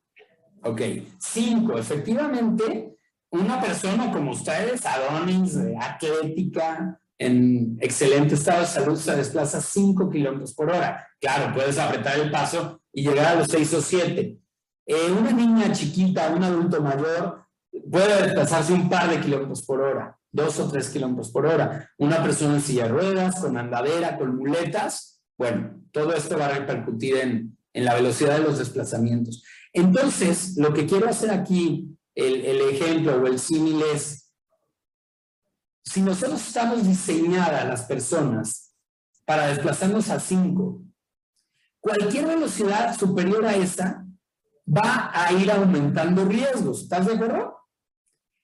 Ok. 0.64 0.80
Cinco. 1.20 1.78
Efectivamente, 1.78 2.96
una 3.30 3.60
persona 3.60 4.10
como 4.10 4.32
ustedes, 4.32 4.84
Adonis, 4.84 5.56
atlética, 5.80 7.00
en 7.18 7.78
excelente 7.80 8.34
estado 8.34 8.62
de 8.62 8.66
salud, 8.66 8.96
se 8.96 9.14
desplaza 9.14 9.60
5 9.60 10.10
kilómetros 10.10 10.52
por 10.54 10.70
hora. 10.70 11.06
Claro, 11.20 11.54
puedes 11.54 11.78
apretar 11.78 12.18
el 12.18 12.32
paso 12.32 12.80
y 12.94 13.02
llegar 13.02 13.26
a 13.26 13.35
los 13.40 13.48
6 13.48 13.74
o 13.74 13.83
7. 13.83 14.38
una 15.18 15.33
niña 15.33 15.72
chiquita, 15.72 16.30
un 16.30 16.44
adulto 16.44 16.80
mayor, 16.80 17.44
puede 17.90 18.22
desplazarse 18.22 18.72
un 18.72 18.88
par 18.88 19.11
de 19.11 19.20
kilómetros 19.20 19.62
por 19.62 19.80
hora, 19.80 20.16
2 20.33 20.61
o 20.61 20.70
3 20.70 20.90
kilómetros 20.90 21.30
por 21.30 21.46
hora. 21.46 21.90
Una 21.98 22.22
persona 22.22 22.54
en 22.54 22.61
silla 22.61 22.85
de 22.85 22.90
ruedas, 22.90 23.40
con 23.40 23.57
andadera, 23.59 24.16
con 24.16 24.37
muletas, 24.37 25.14
bueno, 25.37 25.83
todo 25.90 26.12
esto 26.14 26.38
va 26.38 26.46
a 26.46 26.59
repercutir 26.59 27.16
en, 27.16 27.59
en 27.72 27.85
la 27.85 27.94
velocidad 27.94 28.38
de 28.38 28.44
los 28.44 28.59
desplazamientos. 28.59 29.42
Entonces, 29.72 30.57
lo 30.57 30.72
que 30.72 30.87
quiero 30.87 31.09
hacer 31.09 31.30
aquí, 31.33 31.98
el, 32.14 32.44
el 32.44 32.61
ejemplo 32.70 33.20
o 33.20 33.26
el 33.26 33.40
símil 33.40 33.83
es, 33.92 34.33
si 35.85 36.00
nosotros 36.00 36.46
estamos 36.46 36.87
diseñadas 36.87 37.66
las 37.66 37.83
personas 37.83 38.74
para 39.24 39.48
desplazarnos 39.48 40.09
a 40.11 40.20
5, 40.20 40.84
cualquier 41.85 42.27
velocidad 42.27 42.97
superior 42.97 43.44
a 43.44 43.55
esa 43.55 44.07
va 44.66 45.11
a 45.12 45.31
ir 45.35 45.51
aumentando 45.51 46.25
riesgos. 46.25 46.83
¿Estás 46.83 47.07
de 47.07 47.12
acuerdo? 47.12 47.59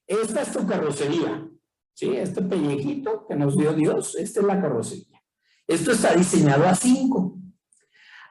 Esta 0.06 0.42
es 0.42 0.52
tu 0.52 0.66
carrocería. 0.66 1.48
¿Sí? 1.94 2.14
Este 2.14 2.42
pellejito 2.42 3.26
que 3.26 3.34
nos 3.36 3.56
dio 3.56 3.72
Dios, 3.72 4.14
esta 4.16 4.40
es 4.40 4.46
la 4.46 4.60
carrocería. 4.60 5.22
Esto 5.66 5.92
está 5.92 6.14
diseñado 6.14 6.66
a 6.66 6.74
5. 6.74 7.38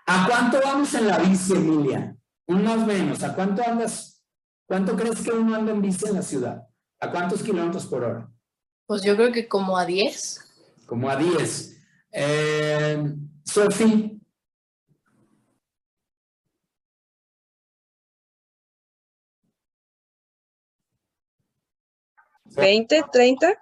¿A 0.05 0.27
cuánto 0.27 0.59
vamos 0.63 0.93
en 0.93 1.07
la 1.07 1.17
bici, 1.17 1.53
Emilia? 1.53 2.15
Un 2.45 2.63
más 2.63 2.77
o 2.77 2.85
menos. 2.85 3.23
¿A 3.23 3.33
cuánto 3.33 3.63
andas? 3.63 4.23
¿Cuánto 4.67 4.95
crees 4.95 5.21
que 5.21 5.31
uno 5.31 5.55
anda 5.55 5.71
en 5.71 5.81
bici 5.81 6.07
en 6.07 6.15
la 6.15 6.21
ciudad? 6.21 6.67
¿A 6.99 7.09
cuántos 7.09 7.41
kilómetros 7.41 7.87
por 7.87 8.03
hora? 8.03 8.29
Pues 8.85 9.01
yo 9.01 9.15
creo 9.15 9.31
que 9.31 9.47
como 9.47 9.75
a 9.75 9.85
10. 9.85 10.39
Como 10.85 11.09
a 11.09 11.15
10. 11.15 11.77
Eh, 12.11 13.15
Sofi, 13.43 14.18
¿20, 22.55 23.09
30? 23.11 23.53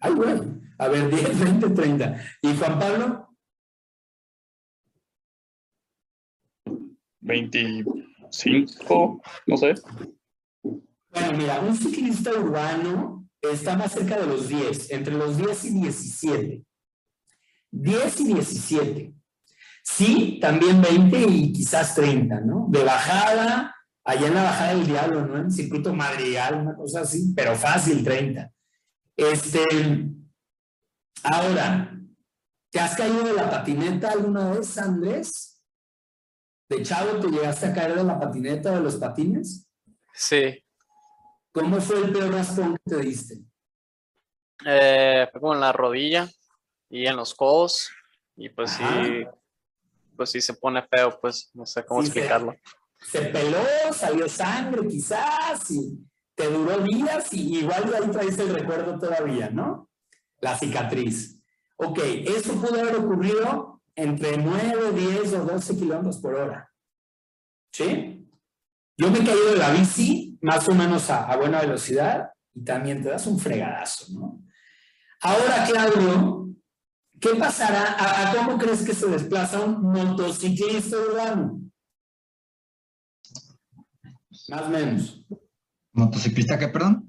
ay, 0.00 0.14
bueno. 0.14 0.60
A 0.78 0.88
ver, 0.88 1.10
10, 1.10 1.40
20, 1.40 1.70
30. 1.70 2.24
¿Y 2.42 2.56
Juan 2.56 2.78
Pablo? 2.78 3.28
25, 7.20 9.22
no 9.46 9.56
sé. 9.56 9.74
Bueno, 10.62 11.32
mira, 11.36 11.60
un 11.60 11.76
ciclista 11.76 12.32
urbano 12.32 13.28
está 13.42 13.76
más 13.76 13.92
cerca 13.92 14.18
de 14.18 14.26
los 14.26 14.48
10, 14.48 14.90
entre 14.92 15.14
los 15.14 15.36
10 15.36 15.64
y 15.64 15.80
17. 15.80 16.64
10 17.72 18.20
y 18.20 18.24
17. 18.24 19.14
Sí, 19.82 20.38
también 20.40 20.80
20 20.80 21.26
y 21.28 21.52
quizás 21.52 21.94
30, 21.94 22.40
¿no? 22.40 22.66
De 22.68 22.84
bajada, 22.84 23.74
allá 24.04 24.26
en 24.26 24.34
la 24.34 24.42
bajada 24.44 24.74
del 24.74 24.86
diablo, 24.86 25.26
¿no? 25.26 25.36
En 25.38 25.50
circuito 25.50 25.92
madrigal, 25.94 26.54
una 26.56 26.74
cosa 26.74 27.00
así, 27.02 27.32
pero 27.34 27.54
fácil, 27.54 28.02
30. 28.04 28.50
Este, 29.16 29.64
ahora, 31.22 31.92
¿te 32.70 32.80
has 32.80 32.96
caído 32.96 33.22
de 33.22 33.32
la 33.34 33.50
patineta 33.50 34.10
alguna 34.12 34.50
vez, 34.50 34.76
Andrés? 34.78 35.62
¿De 36.68 36.82
chavo 36.82 37.18
te 37.20 37.28
llegaste 37.28 37.66
a 37.66 37.74
caer 37.74 37.96
de 37.96 38.04
la 38.04 38.18
patineta 38.18 38.72
o 38.72 38.76
de 38.76 38.80
los 38.82 38.96
patines? 38.96 39.68
Sí, 40.14 40.64
¿Cómo 41.52 41.80
fue 41.80 41.98
el 41.98 42.12
peor 42.12 42.32
raspón 42.32 42.76
que 42.84 42.94
te 42.96 43.02
diste? 43.02 43.38
eh, 44.66 45.26
fue 45.32 45.40
como 45.40 45.54
en 45.54 45.60
la 45.60 45.72
rodilla 45.72 46.28
y 46.88 47.06
en 47.06 47.16
los 47.16 47.34
codos 47.34 47.90
y 48.36 48.48
pues 48.50 48.70
sí, 48.72 48.84
pues 50.16 50.30
sí 50.30 50.40
se 50.40 50.54
pone 50.54 50.82
feo, 50.86 51.18
pues 51.20 51.50
no 51.54 51.64
sé 51.66 51.84
cómo 51.84 52.02
Sí, 52.02 52.08
explicarlo. 52.08 52.52
Se 52.52 52.76
peló, 53.32 53.64
salió 53.92 54.28
sangre 54.28 54.86
quizás, 54.86 55.70
y 55.70 55.98
te 56.34 56.48
duró 56.48 56.78
días 56.78 57.32
y 57.32 57.58
igual 57.58 57.90
de 57.90 57.96
ahí 57.96 58.10
traes 58.10 58.38
el 58.38 58.54
recuerdo 58.54 58.98
todavía, 58.98 59.50
¿no? 59.50 59.90
La 60.40 60.56
cicatriz. 60.56 61.42
Ok, 61.76 61.98
eso 61.98 62.54
pudo 62.54 62.80
haber 62.80 62.96
ocurrido 62.96 63.82
entre 63.94 64.38
9, 64.38 64.92
10 64.92 65.34
o 65.34 65.44
12 65.44 65.76
kilómetros 65.76 66.18
por 66.18 66.34
hora. 66.34 66.70
¿Sí? 67.72 68.26
Yo 68.96 69.10
me 69.10 69.18
he 69.18 69.24
caído 69.24 69.52
de 69.52 69.56
la 69.56 69.70
bici 69.70 70.38
más 70.42 70.68
o 70.68 70.74
menos 70.74 71.08
a, 71.10 71.24
a 71.30 71.36
buena 71.36 71.60
velocidad 71.60 72.30
y 72.54 72.64
también 72.64 73.02
te 73.02 73.10
das 73.10 73.26
un 73.26 73.38
fregadazo, 73.38 74.06
¿no? 74.12 74.42
Ahora, 75.22 75.66
Claudio, 75.66 76.48
¿qué 77.20 77.30
pasará? 77.34 77.94
¿A, 77.98 78.30
a 78.30 78.36
cómo 78.36 78.56
crees 78.58 78.82
que 78.82 78.94
se 78.94 79.06
desplaza 79.06 79.60
un 79.60 79.82
motociclista 79.82 80.96
urbano? 80.96 81.60
Más 84.50 84.62
o 84.62 84.68
menos. 84.68 85.24
¿Motociclista 85.92 86.58
qué, 86.58 86.68
perdón? 86.68 87.08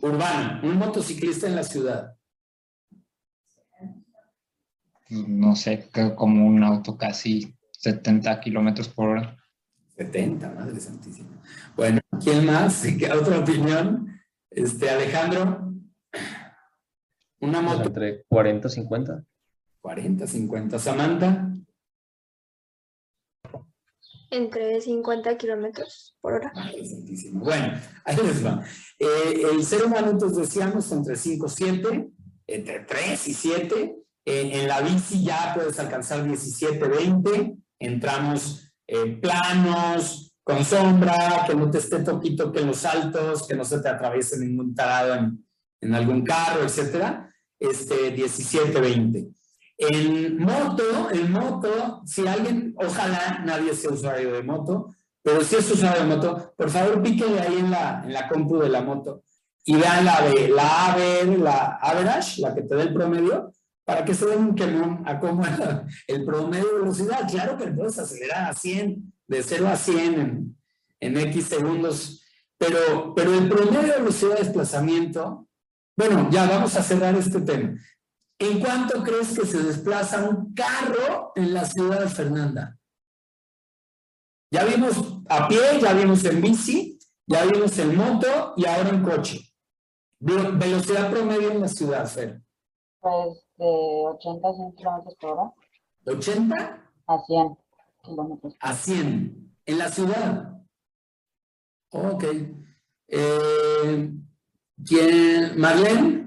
Urbano, 0.00 0.60
un 0.62 0.76
motociclista 0.76 1.46
en 1.46 1.56
la 1.56 1.62
ciudad. 1.62 2.16
No 5.08 5.54
sé, 5.56 5.88
creo 5.92 6.14
como 6.16 6.46
un 6.46 6.62
auto 6.62 6.96
casi 6.98 7.56
70 7.70 8.40
kilómetros 8.40 8.88
por 8.88 9.10
hora. 9.10 9.36
70, 9.96 10.50
madre 10.50 10.80
santísima. 10.80 11.40
Bueno, 11.76 12.00
¿quién 12.22 12.44
más? 12.44 12.84
¿Qué 12.98 13.10
otra 13.10 13.38
opinión? 13.38 14.20
Este, 14.50 14.90
Alejandro. 14.90 15.72
Una 17.40 17.60
moto 17.62 17.84
entre 17.84 18.24
40 18.28 18.68
y 18.68 18.70
50. 18.70 19.24
40, 19.80 20.26
50. 20.26 20.78
Samantha, 20.78 21.55
Entre 24.30 24.80
50 24.80 25.36
kilómetros 25.36 26.16
por 26.20 26.34
hora. 26.34 26.52
santísima. 26.54 27.40
Bueno, 27.40 27.80
ahí 28.04 28.16
les 28.16 28.44
va. 28.44 28.64
Eh, 28.98 29.42
el 29.52 29.64
ser 29.64 29.84
humano, 29.84 30.10
entonces 30.10 30.38
decíamos, 30.38 30.90
entre 30.92 31.16
5 31.16 31.46
y 31.46 31.50
7, 31.50 32.08
entre 32.46 32.80
3 32.80 33.28
y 33.28 33.34
7. 33.34 33.96
Eh, 34.24 34.50
en 34.54 34.68
la 34.68 34.80
bici 34.80 35.24
ya 35.24 35.52
puedes 35.54 35.78
alcanzar 35.78 36.24
17, 36.24 36.88
20. 36.88 37.56
Entramos 37.78 38.72
en 38.86 39.20
planos, 39.20 40.34
con 40.42 40.64
sombra, 40.64 41.44
que 41.46 41.54
no 41.54 41.70
te 41.70 41.78
esté 41.78 42.00
toquito 42.00 42.52
que 42.52 42.60
en 42.60 42.68
los 42.68 42.84
altos, 42.84 43.46
que 43.46 43.54
no 43.54 43.64
se 43.64 43.80
te 43.80 43.88
atraviese 43.88 44.38
ningún 44.38 44.74
tarado 44.74 45.14
en, 45.14 45.44
en 45.80 45.94
algún 45.94 46.24
carro, 46.24 46.64
etcétera. 46.64 47.32
Este, 47.58 48.10
17, 48.10 48.80
20. 48.80 49.28
En 49.78 50.38
moto, 50.38 51.10
en 51.12 51.30
moto, 51.30 52.02
si 52.06 52.26
alguien, 52.26 52.74
ojalá 52.78 53.42
nadie 53.44 53.74
sea 53.74 53.90
usuario 53.90 54.32
de 54.32 54.42
moto, 54.42 54.94
pero 55.22 55.42
si 55.42 55.56
es 55.56 55.70
usuario 55.70 56.02
de 56.02 56.16
moto, 56.16 56.54
por 56.56 56.70
favor 56.70 57.02
píquenle 57.02 57.40
ahí 57.40 57.58
en 57.58 57.70
la, 57.70 58.02
en 58.04 58.12
la 58.12 58.28
compu 58.28 58.58
de 58.58 58.68
la 58.68 58.82
moto 58.82 59.22
y 59.66 59.74
vean 59.74 60.04
la 60.04 60.20
la 60.48 60.96
la 61.36 61.66
average, 61.82 62.40
la 62.40 62.54
que 62.54 62.62
te 62.62 62.76
da 62.76 62.84
el 62.84 62.94
promedio, 62.94 63.52
para 63.84 64.04
que 64.04 64.14
se 64.14 64.26
den 64.26 64.38
un 64.38 64.54
quemón 64.54 65.02
a 65.06 65.18
cómo 65.18 65.44
era 65.44 65.84
el 66.06 66.24
promedio 66.24 66.66
de 66.66 66.80
velocidad. 66.80 67.28
Claro 67.28 67.58
que 67.58 67.66
puedes 67.68 67.98
acelerar 67.98 68.50
a 68.50 68.54
100, 68.54 69.12
de 69.26 69.42
0 69.42 69.68
a 69.68 69.76
100 69.76 70.20
en, 70.20 70.56
en 71.00 71.16
X 71.28 71.46
segundos, 71.46 72.22
pero, 72.56 73.12
pero 73.14 73.34
el 73.34 73.48
promedio 73.48 73.82
de 73.82 73.98
velocidad 73.98 74.34
de 74.34 74.44
desplazamiento, 74.44 75.48
bueno, 75.96 76.28
ya 76.30 76.46
vamos 76.46 76.76
a 76.76 76.82
cerrar 76.82 77.16
este 77.16 77.40
tema. 77.40 77.74
¿En 78.38 78.60
cuánto 78.60 79.02
crees 79.02 79.38
que 79.38 79.46
se 79.46 79.62
desplaza 79.62 80.28
un 80.28 80.52
carro 80.54 81.32
en 81.34 81.54
la 81.54 81.64
ciudad 81.64 82.00
de 82.00 82.08
Fernanda? 82.08 82.78
Ya 84.52 84.64
vimos 84.64 84.96
a 85.28 85.48
pie, 85.48 85.80
ya 85.80 85.92
vimos 85.94 86.24
en 86.24 86.40
bici, 86.40 86.98
ya 87.26 87.44
vimos 87.46 87.76
en 87.78 87.96
moto 87.96 88.54
y 88.56 88.66
ahora 88.66 88.90
en 88.90 89.02
coche. 89.02 89.40
Ve- 90.20 90.50
Velocidad 90.52 91.10
promedio 91.10 91.50
en 91.50 91.60
la 91.62 91.68
ciudad, 91.68 92.06
Fer. 92.06 92.42
Pues 93.00 93.44
de 93.56 93.64
80 93.64 94.48
a 94.48 94.52
100 94.54 94.74
kilómetros 94.76 95.14
por 95.20 95.30
hora 95.30 95.52
80 96.06 96.92
a 97.06 97.18
100 97.26 97.58
kilómetros. 98.04 98.54
a 98.60 98.74
100 98.74 99.56
en 99.64 99.78
la 99.78 99.88
ciudad. 99.90 100.52
Ok. 101.90 102.24
Eh, 103.08 104.12
¿Quién? 104.84 105.58
¿Marlene? 105.58 106.25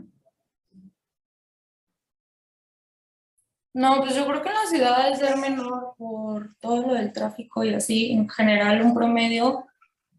No, 3.73 4.01
pues 4.01 4.15
yo 4.15 4.25
creo 4.25 4.41
que 4.41 4.49
en 4.49 4.55
la 4.55 4.65
ciudad 4.65 5.03
debe 5.03 5.15
ser 5.15 5.37
menor 5.37 5.93
por 5.97 6.55
todo 6.59 6.87
lo 6.87 6.93
del 6.95 7.13
tráfico 7.13 7.63
y 7.63 7.73
así, 7.73 8.11
en 8.11 8.27
general 8.27 8.81
un 8.81 8.95
promedio, 8.95 9.65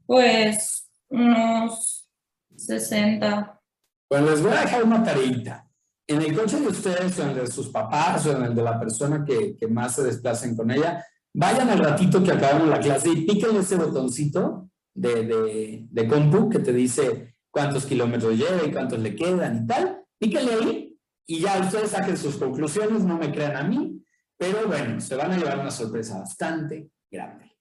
pues 0.07 0.89
unos 1.09 2.09
60. 2.57 3.61
Bueno, 4.09 4.31
les 4.31 4.43
voy 4.43 4.53
a 4.53 4.61
dejar 4.61 4.85
una 4.85 5.03
tareita. 5.03 5.67
En 6.07 6.23
el 6.23 6.37
coche 6.37 6.61
de 6.61 6.69
ustedes 6.69 7.19
o 7.19 7.23
en 7.23 7.31
el 7.31 7.35
de 7.37 7.47
sus 7.47 7.69
papás 7.69 8.27
o 8.27 8.37
en 8.37 8.43
el 8.45 8.55
de 8.55 8.63
la 8.63 8.79
persona 8.79 9.25
que, 9.25 9.57
que 9.57 9.67
más 9.67 9.95
se 9.95 10.05
desplacen 10.05 10.57
con 10.57 10.71
ella, 10.71 11.05
vayan 11.35 11.69
al 11.71 11.79
ratito 11.79 12.23
que 12.23 12.33
acabamos 12.33 12.69
la 12.69 12.81
clase 12.81 13.11
y 13.11 13.27
píquenle 13.27 13.61
ese 13.61 13.77
botoncito 13.77 14.71
de, 14.95 15.25
de, 15.25 15.87
de 15.89 16.09
compu 16.09 16.49
que 16.49 16.59
te 16.59 16.73
dice 16.73 17.37
cuántos 17.51 17.87
kilómetros 17.87 18.37
lleva 18.37 18.65
y 18.67 18.73
cuántos 18.73 18.99
le 18.99 19.15
quedan 19.15 19.65
y 19.65 19.67
tal. 19.67 20.05
Píquenle 20.19 20.55
ahí 20.55 20.90
y 21.27 21.41
ya 21.41 21.61
ustedes 21.61 21.91
saquen 21.91 22.17
sus 22.17 22.37
conclusiones, 22.37 23.05
no 23.05 23.19
me 23.19 23.33
crean 23.33 23.57
a 23.57 23.63
mí, 23.63 24.05
pero 24.37 24.67
bueno, 24.67 25.01
se 25.01 25.17
van 25.17 25.33
a 25.33 25.37
llevar 25.37 25.59
una 25.59 25.71
sorpresa 25.71 26.19
bastante 26.19 26.91
grande. 27.11 27.57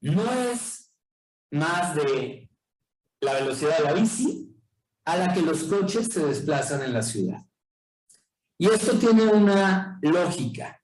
No 0.00 0.30
es 0.32 0.92
más 1.50 1.94
de 1.94 2.50
la 3.20 3.34
velocidad 3.34 3.78
de 3.78 3.84
la 3.84 3.92
bici 3.92 4.56
a 5.04 5.16
la 5.16 5.32
que 5.32 5.42
los 5.42 5.64
coches 5.64 6.08
se 6.08 6.24
desplazan 6.24 6.82
en 6.82 6.92
la 6.92 7.02
ciudad. 7.02 7.44
Y 8.58 8.68
esto 8.68 8.98
tiene 8.98 9.24
una 9.24 9.98
lógica. 10.02 10.82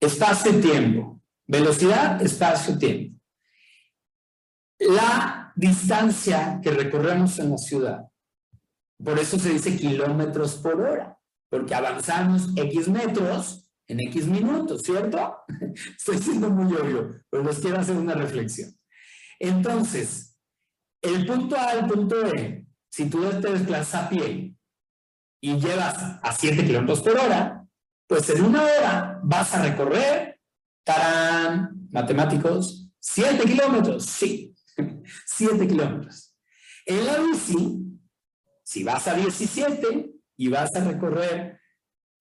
Espacio-tiempo. 0.00 1.20
Velocidad, 1.46 2.20
espacio-tiempo. 2.20 3.20
La 4.78 5.52
distancia 5.54 6.60
que 6.62 6.70
recorremos 6.70 7.38
en 7.38 7.50
la 7.50 7.58
ciudad, 7.58 8.06
por 9.02 9.18
eso 9.18 9.38
se 9.38 9.50
dice 9.50 9.76
kilómetros 9.76 10.54
por 10.54 10.80
hora, 10.80 11.18
porque 11.50 11.74
avanzamos 11.74 12.50
X 12.56 12.88
metros 12.88 13.70
en 13.88 14.00
X 14.00 14.26
minutos, 14.26 14.82
¿cierto? 14.82 15.36
Estoy 15.96 16.18
siendo 16.18 16.50
muy 16.50 16.74
obvio, 16.74 17.22
pero 17.30 17.44
les 17.44 17.58
quiero 17.58 17.78
hacer 17.78 17.96
una 17.96 18.14
reflexión. 18.14 18.70
Entonces, 19.38 20.36
el 21.02 21.26
punto 21.26 21.56
A 21.56 21.70
al 21.70 21.86
punto 21.86 22.16
B, 22.22 22.66
si 22.88 23.08
tú 23.08 23.22
te 23.40 23.52
desplazas 23.52 24.04
a 24.04 24.08
pie 24.08 24.56
y 25.40 25.58
llevas 25.58 25.96
a 26.22 26.32
7 26.32 26.64
kilómetros 26.64 27.02
por 27.02 27.18
hora, 27.18 27.66
pues 28.06 28.30
en 28.30 28.44
una 28.44 28.62
hora 28.62 29.20
vas 29.22 29.54
a 29.54 29.62
recorrer, 29.62 30.40
tarán, 30.84 31.88
matemáticos, 31.90 32.90
7 32.98 33.44
kilómetros, 33.44 34.06
sí, 34.06 34.54
7 35.26 35.68
kilómetros. 35.68 36.34
En 36.86 37.04
la 37.04 37.18
bici, 37.18 37.85
si 38.66 38.82
vas 38.82 39.06
a 39.06 39.14
17 39.14 40.10
y 40.36 40.48
vas 40.48 40.74
a 40.74 40.82
recorrer 40.82 41.60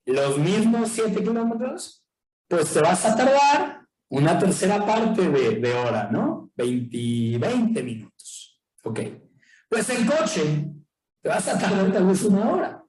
los 0.06 0.38
mismos 0.38 0.90
7 0.90 1.24
kilómetros, 1.24 2.06
pues 2.48 2.72
te 2.72 2.82
vas 2.82 3.04
a 3.04 3.16
tardar 3.16 3.88
una 4.10 4.38
tercera 4.38 4.86
parte 4.86 5.28
de, 5.28 5.74
hora, 5.74 6.10
¿no? 6.12 6.52
20, 6.56 7.40
20 7.40 7.82
minutos. 7.84 8.62
Ok. 8.84 9.00
Pues 9.68 9.90
en 9.90 10.06
coche 10.06 10.72
te 11.20 11.30
vas 11.30 11.48
a 11.48 11.58
tardar 11.58 11.92
tal 11.92 12.06
vez 12.06 12.22
una 12.22 12.52
hora. 12.52 12.86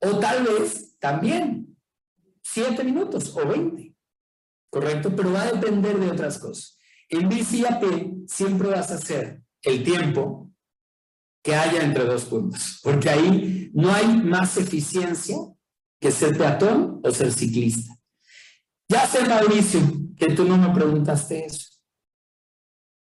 O 0.00 0.18
tal 0.18 0.42
vez 0.42 0.98
también 0.98 1.78
7 2.42 2.82
minutos 2.82 3.36
o 3.36 3.46
20. 3.46 3.94
¿Correcto? 4.68 5.14
Pero 5.14 5.32
va 5.32 5.42
a 5.42 5.52
depender 5.52 5.96
de 5.96 6.10
otras 6.10 6.38
cosas. 6.38 6.76
En 7.08 7.28
bici 7.28 7.64
a 7.64 7.80
siempre 8.26 8.68
vas 8.68 8.90
a 8.90 8.94
hacer 8.94 9.42
el 9.62 9.84
tiempo 9.84 10.49
que 11.42 11.54
haya 11.54 11.82
entre 11.82 12.04
dos 12.04 12.24
puntos, 12.24 12.80
porque 12.82 13.08
ahí 13.08 13.70
no 13.72 13.92
hay 13.92 14.06
más 14.06 14.56
eficiencia 14.56 15.36
que 16.00 16.10
ser 16.10 16.36
peatón 16.36 17.00
o 17.02 17.10
ser 17.10 17.32
ciclista. 17.32 17.94
Ya 18.88 19.06
sé, 19.06 19.24
Mauricio, 19.26 19.80
que 20.16 20.34
tú 20.34 20.44
no 20.44 20.58
me 20.58 20.74
preguntaste 20.74 21.46
eso. 21.46 21.68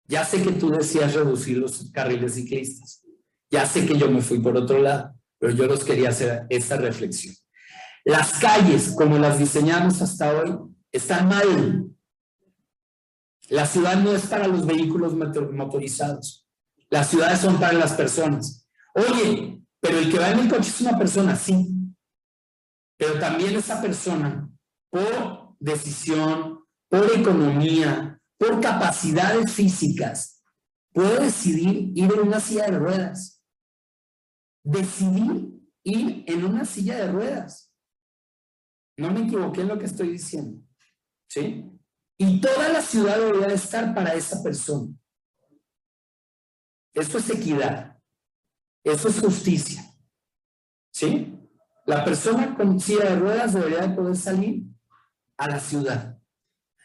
Ya 0.06 0.24
sé 0.24 0.42
que 0.42 0.52
tú 0.52 0.70
decías 0.70 1.14
reducir 1.14 1.58
los 1.58 1.90
carriles 1.90 2.34
ciclistas. 2.34 3.02
Ya 3.50 3.66
sé 3.66 3.86
que 3.86 3.96
yo 3.96 4.10
me 4.10 4.20
fui 4.20 4.40
por 4.40 4.56
otro 4.56 4.78
lado, 4.78 5.14
pero 5.38 5.52
yo 5.54 5.66
los 5.66 5.84
quería 5.84 6.10
hacer 6.10 6.46
esta 6.50 6.76
reflexión. 6.76 7.34
Las 8.04 8.38
calles, 8.38 8.94
como 8.96 9.18
las 9.18 9.38
diseñamos 9.38 10.02
hasta 10.02 10.36
hoy, 10.36 10.58
están 10.90 11.28
mal. 11.28 11.86
La 13.48 13.66
ciudad 13.66 13.96
no 14.02 14.12
es 14.14 14.26
para 14.26 14.48
los 14.48 14.66
vehículos 14.66 15.14
motorizados. 15.14 16.41
Las 16.92 17.08
ciudades 17.08 17.40
son 17.40 17.58
para 17.58 17.72
las 17.72 17.94
personas. 17.94 18.68
Oye, 18.94 19.64
pero 19.80 19.98
el 19.98 20.12
que 20.12 20.18
va 20.18 20.28
en 20.28 20.40
el 20.40 20.50
coche 20.50 20.68
es 20.68 20.80
una 20.82 20.98
persona, 20.98 21.34
sí. 21.34 21.66
Pero 22.98 23.18
también 23.18 23.56
esa 23.56 23.80
persona, 23.80 24.46
por 24.90 25.56
decisión, 25.58 26.66
por 26.90 27.10
economía, 27.18 28.20
por 28.36 28.60
capacidades 28.60 29.50
físicas, 29.52 30.44
puede 30.92 31.24
decidir 31.24 31.92
ir 31.94 32.12
en 32.12 32.20
una 32.28 32.40
silla 32.40 32.66
de 32.66 32.78
ruedas. 32.78 33.42
Decidir 34.62 35.48
ir 35.84 36.24
en 36.26 36.44
una 36.44 36.66
silla 36.66 36.96
de 36.96 37.10
ruedas. 37.10 37.72
No 38.98 39.10
me 39.12 39.20
equivoqué 39.22 39.62
en 39.62 39.68
lo 39.68 39.78
que 39.78 39.86
estoy 39.86 40.10
diciendo. 40.10 40.62
¿Sí? 41.26 41.64
Y 42.18 42.38
toda 42.38 42.68
la 42.68 42.82
ciudad 42.82 43.16
debería 43.16 43.54
estar 43.54 43.94
para 43.94 44.12
esa 44.12 44.42
persona. 44.42 44.92
Esto 46.94 47.18
es 47.18 47.30
equidad. 47.30 47.98
Eso 48.84 49.08
es 49.08 49.20
justicia. 49.20 49.82
¿Sí? 50.92 51.38
La 51.86 52.04
persona 52.04 52.54
con 52.54 52.78
silla 52.78 53.10
de 53.10 53.16
ruedas 53.16 53.54
debería 53.54 53.86
de 53.86 53.94
poder 53.94 54.16
salir 54.16 54.64
a 55.36 55.48
la 55.48 55.58
ciudad. 55.58 56.18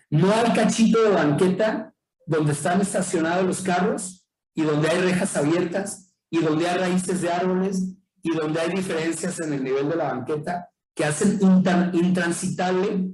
No 0.10 0.34
al 0.34 0.54
cachito 0.54 1.04
de 1.04 1.10
banqueta 1.10 1.94
donde 2.26 2.54
están 2.54 2.82
estacionados 2.82 3.46
los 3.46 3.62
carros 3.62 4.28
y 4.54 4.64
donde 4.64 4.90
hay 4.90 5.02
rejas 5.02 5.36
abiertas 5.38 6.16
y 6.30 6.40
donde 6.40 6.68
hay 6.68 6.78
raíces 6.78 7.22
de 7.22 7.32
árboles 7.32 7.96
y 8.22 8.36
donde 8.36 8.60
hay 8.60 8.72
diferencias 8.72 9.40
en 9.40 9.54
el 9.54 9.64
nivel 9.64 9.90
de 9.90 9.96
la 9.96 10.14
banqueta 10.14 10.70
que 10.96 11.06
hacen 11.06 11.40
intransitable 11.94 13.12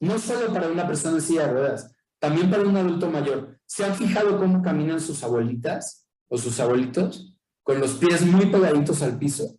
no 0.00 0.18
solo 0.18 0.52
para 0.52 0.68
una 0.68 0.86
persona 0.86 1.16
en 1.16 1.22
silla 1.22 1.46
de 1.46 1.52
ruedas, 1.52 1.90
también 2.18 2.50
para 2.50 2.62
un 2.62 2.76
adulto 2.76 3.10
mayor. 3.10 3.58
¿Se 3.66 3.84
han 3.84 3.94
fijado 3.94 4.38
cómo 4.38 4.62
caminan 4.62 5.00
sus 5.00 5.22
abuelitas 5.24 6.03
o 6.34 6.38
sus 6.38 6.58
abuelitos? 6.58 7.32
Con 7.62 7.78
los 7.78 7.92
pies 7.94 8.26
muy 8.26 8.46
pegaditos 8.46 9.02
al 9.02 9.18
piso. 9.18 9.56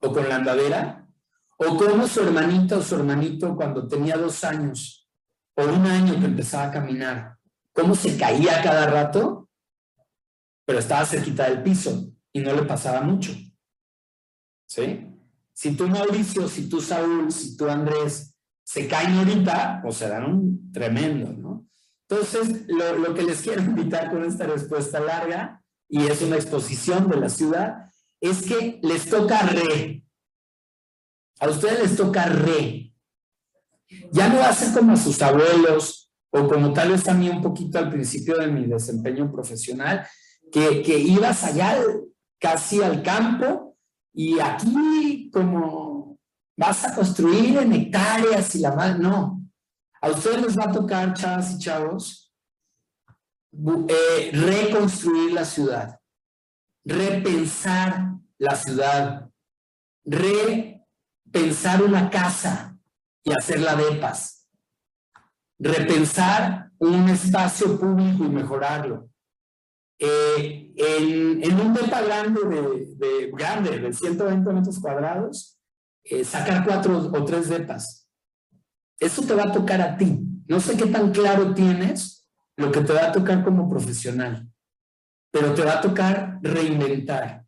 O 0.00 0.12
con 0.12 0.28
la 0.28 0.36
andadera. 0.36 1.08
O 1.56 1.76
como 1.76 2.06
su 2.06 2.20
hermanita 2.20 2.78
o 2.78 2.82
su 2.82 2.96
hermanito 2.96 3.56
cuando 3.56 3.86
tenía 3.86 4.16
dos 4.16 4.44
años 4.44 5.08
o 5.56 5.64
un 5.64 5.86
año 5.86 6.18
que 6.18 6.26
empezaba 6.26 6.64
a 6.64 6.70
caminar. 6.70 7.38
Cómo 7.72 7.94
se 7.94 8.16
caía 8.16 8.62
cada 8.62 8.86
rato, 8.86 9.48
pero 10.64 10.78
estaba 10.78 11.04
cerquita 11.04 11.48
del 11.48 11.62
piso 11.62 12.12
y 12.32 12.40
no 12.40 12.52
le 12.52 12.62
pasaba 12.62 13.00
mucho. 13.00 13.32
¿Sí? 14.66 15.16
Si 15.52 15.76
tú 15.76 15.88
Mauricio, 15.88 16.46
si 16.48 16.68
tú 16.68 16.80
Saúl, 16.80 17.32
si 17.32 17.56
tú 17.56 17.68
Andrés, 17.68 18.36
se 18.62 18.86
caen 18.86 19.18
ahorita, 19.18 19.80
pues 19.82 19.96
se 19.96 20.08
dan 20.08 20.24
un 20.24 20.72
tremendo, 20.72 21.32
¿no? 21.32 21.57
Entonces, 22.08 22.66
lo, 22.68 22.98
lo, 22.98 23.14
que 23.14 23.22
les 23.22 23.42
quiero 23.42 23.62
invitar 23.62 24.10
con 24.10 24.24
esta 24.24 24.46
respuesta 24.46 24.98
larga, 24.98 25.62
y 25.88 26.06
es 26.06 26.22
una 26.22 26.36
exposición 26.36 27.08
de 27.08 27.16
la 27.18 27.28
ciudad, 27.28 27.90
es 28.20 28.42
que 28.42 28.80
les 28.82 29.08
toca 29.08 29.42
re. 29.42 30.04
A 31.40 31.48
ustedes 31.48 31.80
les 31.80 31.96
toca 31.96 32.26
re. 32.26 32.92
Ya 34.10 34.28
no 34.28 34.42
hacen 34.42 34.72
como 34.72 34.92
a 34.92 34.96
sus 34.96 35.20
abuelos, 35.20 36.10
o 36.30 36.48
como 36.48 36.72
tal 36.72 36.92
vez 36.92 37.06
a 37.08 37.14
mí 37.14 37.28
un 37.28 37.42
poquito 37.42 37.78
al 37.78 37.90
principio 37.90 38.36
de 38.36 38.48
mi 38.48 38.66
desempeño 38.66 39.30
profesional, 39.30 40.06
que, 40.50 40.82
que 40.82 40.98
ibas 40.98 41.44
allá 41.44 41.78
casi 42.38 42.82
al 42.82 43.02
campo, 43.02 43.76
y 44.14 44.40
aquí 44.40 45.30
como 45.30 46.18
vas 46.56 46.84
a 46.84 46.94
construir 46.94 47.58
en 47.58 47.72
hectáreas 47.72 48.54
y 48.56 48.60
la 48.60 48.74
más, 48.74 48.98
no. 48.98 49.37
A 50.00 50.10
ustedes 50.10 50.42
les 50.42 50.58
va 50.58 50.64
a 50.64 50.72
tocar, 50.72 51.14
chavas 51.14 51.52
y 51.52 51.58
chavos, 51.58 52.32
eh, 53.88 54.30
reconstruir 54.32 55.32
la 55.32 55.44
ciudad, 55.44 55.98
repensar 56.84 58.12
la 58.38 58.54
ciudad, 58.54 59.30
repensar 60.04 61.82
una 61.82 62.08
casa 62.10 62.78
y 63.24 63.32
hacerla 63.32 63.74
de 63.74 63.96
paz, 63.96 64.48
repensar 65.58 66.70
un 66.78 67.08
espacio 67.08 67.78
público 67.78 68.24
y 68.24 68.28
mejorarlo. 68.28 69.08
Eh, 69.98 70.72
en, 70.76 71.60
un 71.60 71.74
depa 71.74 72.00
grande 72.02 72.40
de, 72.44 72.94
de, 72.94 73.30
grande, 73.32 73.80
de 73.80 73.92
120 73.92 74.52
metros 74.52 74.78
cuadrados, 74.78 75.58
eh, 76.04 76.24
sacar 76.24 76.64
cuatro 76.64 76.98
o 76.98 77.24
tres 77.24 77.48
depas. 77.48 77.97
Eso 78.98 79.22
te 79.22 79.34
va 79.34 79.44
a 79.44 79.52
tocar 79.52 79.80
a 79.80 79.96
ti. 79.96 80.20
No 80.46 80.60
sé 80.60 80.76
qué 80.76 80.86
tan 80.86 81.12
claro 81.12 81.54
tienes 81.54 82.28
lo 82.56 82.72
que 82.72 82.80
te 82.80 82.92
va 82.92 83.08
a 83.08 83.12
tocar 83.12 83.44
como 83.44 83.68
profesional, 83.68 84.48
pero 85.30 85.54
te 85.54 85.62
va 85.62 85.78
a 85.78 85.80
tocar 85.80 86.38
reinventar. 86.42 87.44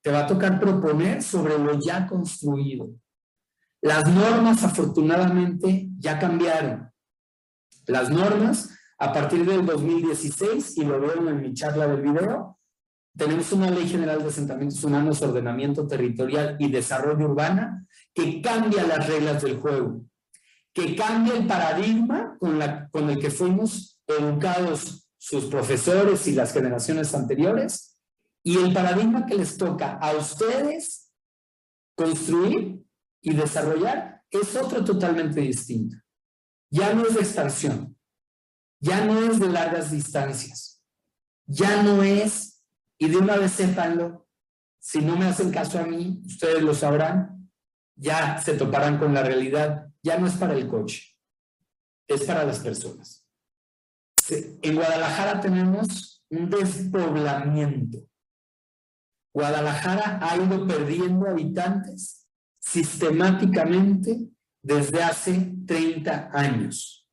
Te 0.00 0.10
va 0.10 0.20
a 0.20 0.26
tocar 0.26 0.58
proponer 0.58 1.22
sobre 1.22 1.56
lo 1.58 1.78
ya 1.78 2.06
construido. 2.06 2.90
Las 3.80 4.08
normas, 4.08 4.64
afortunadamente, 4.64 5.88
ya 5.98 6.18
cambiaron. 6.18 6.90
Las 7.86 8.10
normas, 8.10 8.70
a 8.98 9.12
partir 9.12 9.44
del 9.44 9.64
2016, 9.64 10.78
y 10.78 10.84
lo 10.84 11.00
vieron 11.00 11.28
en 11.28 11.40
mi 11.40 11.54
charla 11.54 11.86
del 11.86 12.02
video, 12.02 12.58
tenemos 13.16 13.52
una 13.52 13.70
Ley 13.70 13.88
General 13.88 14.22
de 14.22 14.28
Asentamientos 14.28 14.82
Humanos, 14.82 15.20
Ordenamiento 15.20 15.86
Territorial 15.86 16.56
y 16.58 16.70
Desarrollo 16.70 17.26
Urbana 17.26 17.86
que 18.14 18.40
cambia 18.40 18.86
las 18.86 19.06
reglas 19.06 19.42
del 19.42 19.58
juego, 19.58 20.04
que 20.72 20.96
cambia 20.96 21.34
el 21.34 21.46
paradigma 21.46 22.36
con, 22.38 22.60
con 22.90 23.10
el 23.10 23.18
que 23.18 23.30
fuimos 23.30 24.00
educados 24.06 25.08
sus 25.18 25.44
profesores 25.44 26.26
y 26.26 26.32
las 26.32 26.52
generaciones 26.52 27.14
anteriores, 27.14 27.96
y 28.42 28.58
el 28.58 28.72
paradigma 28.72 29.24
que 29.26 29.36
les 29.36 29.56
toca 29.56 29.92
a 29.98 30.16
ustedes 30.16 31.12
construir 31.94 32.82
y 33.20 33.32
desarrollar 33.32 34.22
es 34.30 34.56
otro 34.56 34.84
totalmente 34.84 35.40
distinto. 35.40 35.96
Ya 36.70 36.92
no 36.92 37.06
es 37.06 37.14
de 37.14 37.20
expansión, 37.20 37.96
ya 38.80 39.04
no 39.04 39.22
es 39.22 39.38
de 39.38 39.48
largas 39.48 39.92
distancias, 39.92 40.82
ya 41.46 41.82
no 41.82 42.02
es, 42.02 42.64
y 42.98 43.08
de 43.08 43.18
una 43.18 43.36
vez 43.36 43.52
sépanlo, 43.52 44.26
si 44.80 45.00
no 45.00 45.16
me 45.16 45.26
hacen 45.26 45.52
caso 45.52 45.78
a 45.78 45.84
mí, 45.84 46.20
ustedes 46.26 46.62
lo 46.62 46.74
sabrán, 46.74 47.48
ya 47.94 48.40
se 48.40 48.54
toparán 48.54 48.98
con 48.98 49.14
la 49.14 49.22
realidad, 49.22 49.91
ya 50.02 50.18
no 50.18 50.26
es 50.26 50.34
para 50.34 50.54
el 50.54 50.68
coche, 50.68 51.16
es 52.08 52.24
para 52.24 52.44
las 52.44 52.58
personas. 52.58 53.26
En 54.28 54.74
Guadalajara 54.74 55.40
tenemos 55.40 56.24
un 56.30 56.48
despoblamiento. 56.48 57.98
Guadalajara 59.34 60.18
ha 60.22 60.36
ido 60.36 60.66
perdiendo 60.66 61.28
habitantes 61.28 62.26
sistemáticamente 62.60 64.28
desde 64.62 65.02
hace 65.02 65.54
30 65.66 66.30
años. 66.32 67.06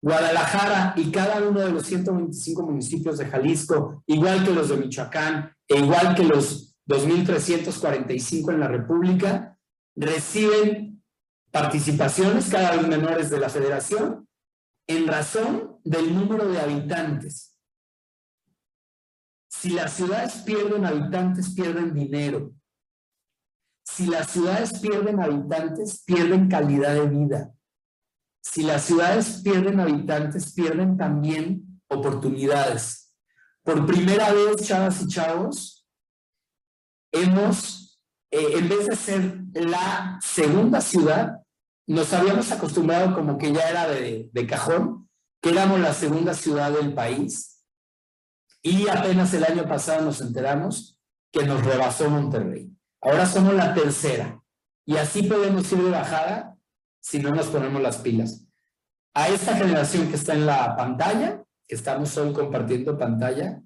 Guadalajara 0.00 0.94
y 0.96 1.10
cada 1.10 1.46
uno 1.46 1.60
de 1.60 1.72
los 1.72 1.86
125 1.86 2.62
municipios 2.62 3.18
de 3.18 3.26
Jalisco, 3.26 4.02
igual 4.06 4.44
que 4.44 4.52
los 4.52 4.68
de 4.68 4.76
Michoacán 4.76 5.52
e 5.66 5.78
igual 5.78 6.14
que 6.14 6.24
los 6.24 6.76
2.345 6.86 8.52
en 8.52 8.60
la 8.60 8.68
República, 8.68 9.58
reciben 9.96 10.97
participaciones 11.50 12.48
cada 12.50 12.76
vez 12.76 12.86
menores 12.86 13.30
de 13.30 13.38
la 13.38 13.48
federación 13.48 14.28
en 14.86 15.06
razón 15.06 15.78
del 15.84 16.14
número 16.14 16.48
de 16.48 16.60
habitantes. 16.60 17.56
Si 19.48 19.70
las 19.70 19.92
ciudades 19.94 20.34
pierden 20.46 20.84
habitantes, 20.84 21.54
pierden 21.54 21.94
dinero. 21.94 22.52
Si 23.84 24.06
las 24.06 24.30
ciudades 24.30 24.78
pierden 24.78 25.20
habitantes, 25.20 26.04
pierden 26.04 26.48
calidad 26.48 26.94
de 26.94 27.08
vida. 27.08 27.54
Si 28.42 28.62
las 28.62 28.84
ciudades 28.84 29.40
pierden 29.42 29.80
habitantes, 29.80 30.52
pierden 30.52 30.96
también 30.96 31.82
oportunidades. 31.88 33.14
Por 33.62 33.86
primera 33.86 34.32
vez, 34.32 34.66
chavas 34.66 35.02
y 35.02 35.08
chavos, 35.08 35.86
hemos, 37.12 37.87
eh, 38.30 38.54
en 38.56 38.68
vez 38.68 38.86
de 38.86 38.96
ser 38.96 39.40
la 39.54 40.18
segunda 40.22 40.80
ciudad, 40.80 41.42
nos 41.86 42.12
habíamos 42.12 42.52
acostumbrado 42.52 43.14
como 43.14 43.38
que 43.38 43.52
ya 43.52 43.68
era 43.68 43.88
de, 43.88 44.28
de 44.32 44.46
cajón, 44.46 45.08
que 45.40 45.50
éramos 45.50 45.80
la 45.80 45.94
segunda 45.94 46.34
ciudad 46.34 46.70
del 46.72 46.92
país. 46.92 47.64
Y 48.62 48.88
apenas 48.88 49.32
el 49.34 49.44
año 49.44 49.66
pasado 49.66 50.04
nos 50.04 50.20
enteramos 50.20 50.98
que 51.32 51.44
nos 51.44 51.64
rebasó 51.64 52.10
Monterrey. 52.10 52.70
Ahora 53.00 53.26
somos 53.26 53.54
la 53.54 53.74
tercera. 53.74 54.42
Y 54.84 54.96
así 54.96 55.22
podemos 55.22 55.70
ir 55.72 55.82
de 55.82 55.90
bajada 55.90 56.56
si 57.00 57.20
no 57.20 57.34
nos 57.34 57.46
ponemos 57.46 57.80
las 57.80 57.98
pilas. 57.98 58.44
A 59.14 59.28
esta 59.28 59.56
generación 59.56 60.08
que 60.08 60.16
está 60.16 60.34
en 60.34 60.46
la 60.46 60.76
pantalla, 60.76 61.44
que 61.66 61.74
estamos 61.74 62.16
hoy 62.16 62.32
compartiendo 62.32 62.98
pantalla, 62.98 63.62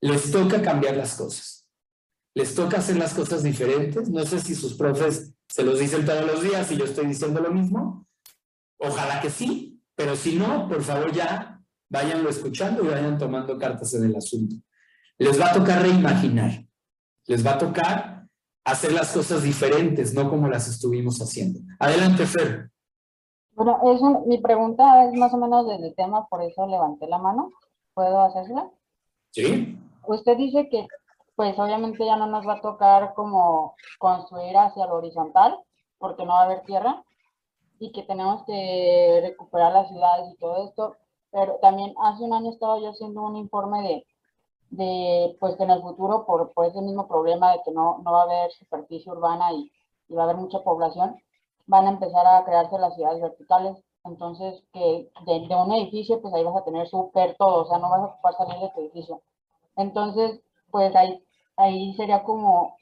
les 0.00 0.30
toca 0.30 0.60
cambiar 0.62 0.96
las 0.96 1.14
cosas. 1.14 1.63
Les 2.34 2.54
toca 2.54 2.78
hacer 2.78 2.96
las 2.96 3.14
cosas 3.14 3.42
diferentes. 3.42 4.08
No 4.10 4.24
sé 4.24 4.40
si 4.40 4.54
sus 4.54 4.74
profes 4.74 5.32
se 5.48 5.62
los 5.62 5.78
dicen 5.78 6.04
todos 6.04 6.26
los 6.26 6.42
días 6.42 6.70
y 6.72 6.76
yo 6.76 6.84
estoy 6.84 7.06
diciendo 7.06 7.40
lo 7.40 7.50
mismo. 7.50 8.06
Ojalá 8.78 9.20
que 9.20 9.30
sí, 9.30 9.80
pero 9.94 10.16
si 10.16 10.36
no, 10.36 10.68
por 10.68 10.82
favor 10.82 11.12
ya 11.12 11.62
váyanlo 11.88 12.28
escuchando 12.28 12.84
y 12.84 12.88
vayan 12.88 13.18
tomando 13.18 13.56
cartas 13.58 13.94
en 13.94 14.04
el 14.04 14.16
asunto. 14.16 14.56
Les 15.18 15.40
va 15.40 15.50
a 15.50 15.52
tocar 15.52 15.82
reimaginar. 15.82 16.64
Les 17.26 17.46
va 17.46 17.52
a 17.52 17.58
tocar 17.58 18.26
hacer 18.64 18.92
las 18.92 19.12
cosas 19.12 19.42
diferentes, 19.42 20.14
no 20.14 20.28
como 20.28 20.48
las 20.48 20.68
estuvimos 20.68 21.20
haciendo. 21.20 21.60
Adelante, 21.78 22.26
Fer. 22.26 22.70
Bueno, 23.52 23.78
mi 24.26 24.38
pregunta 24.38 25.04
es 25.04 25.14
más 25.14 25.32
o 25.32 25.36
menos 25.36 25.68
del 25.68 25.94
tema, 25.94 26.26
por 26.28 26.42
eso 26.42 26.66
levanté 26.66 27.06
la 27.06 27.18
mano. 27.18 27.52
¿Puedo 27.94 28.22
hacerla? 28.22 28.70
Sí. 29.30 29.78
Usted 30.06 30.36
dice 30.36 30.68
que, 30.68 30.86
pues 31.36 31.58
obviamente 31.58 32.04
ya 32.04 32.16
no 32.16 32.26
nos 32.26 32.46
va 32.46 32.54
a 32.54 32.60
tocar 32.60 33.14
como 33.14 33.74
construir 33.98 34.56
hacia 34.56 34.86
lo 34.86 34.96
horizontal, 34.96 35.58
porque 35.98 36.24
no 36.24 36.32
va 36.32 36.42
a 36.42 36.44
haber 36.44 36.62
tierra, 36.62 37.02
y 37.78 37.92
que 37.92 38.02
tenemos 38.04 38.44
que 38.44 39.20
recuperar 39.22 39.72
las 39.72 39.88
ciudades 39.88 40.32
y 40.32 40.36
todo 40.38 40.64
esto, 40.68 40.96
pero 41.30 41.58
también 41.60 41.94
hace 42.02 42.24
un 42.24 42.32
año 42.32 42.50
estaba 42.50 42.78
yo 42.78 42.90
haciendo 42.90 43.22
un 43.22 43.36
informe 43.36 43.82
de, 43.82 44.06
de 44.70 45.36
pues 45.40 45.56
que 45.56 45.64
en 45.64 45.70
el 45.70 45.82
futuro, 45.82 46.24
por, 46.26 46.52
por 46.52 46.66
ese 46.66 46.80
mismo 46.80 47.08
problema 47.08 47.52
de 47.52 47.62
que 47.64 47.72
no, 47.72 47.98
no 48.04 48.12
va 48.12 48.20
a 48.20 48.24
haber 48.24 48.52
superficie 48.52 49.10
urbana 49.10 49.52
y, 49.52 49.70
y 50.08 50.14
va 50.14 50.22
a 50.22 50.24
haber 50.24 50.36
mucha 50.36 50.62
población, 50.62 51.16
van 51.66 51.86
a 51.86 51.90
empezar 51.90 52.26
a 52.26 52.44
crearse 52.44 52.78
las 52.78 52.94
ciudades 52.94 53.20
verticales. 53.22 53.76
Entonces, 54.04 54.62
que 54.72 55.10
de, 55.26 55.48
de 55.48 55.56
un 55.56 55.72
edificio, 55.72 56.20
pues 56.20 56.34
ahí 56.34 56.44
vas 56.44 56.56
a 56.56 56.64
tener 56.64 56.86
súper 56.88 57.36
todo, 57.38 57.62
o 57.62 57.66
sea, 57.66 57.78
no 57.78 57.88
vas 57.88 58.00
a 58.00 58.04
ocupar 58.06 58.34
salir 58.36 58.58
de 58.60 58.70
tu 58.70 58.80
edificio. 58.80 59.22
Entonces, 59.76 60.40
pues 60.70 60.94
ahí, 60.94 61.23
ahí 61.56 61.94
sería 61.96 62.22
como, 62.22 62.76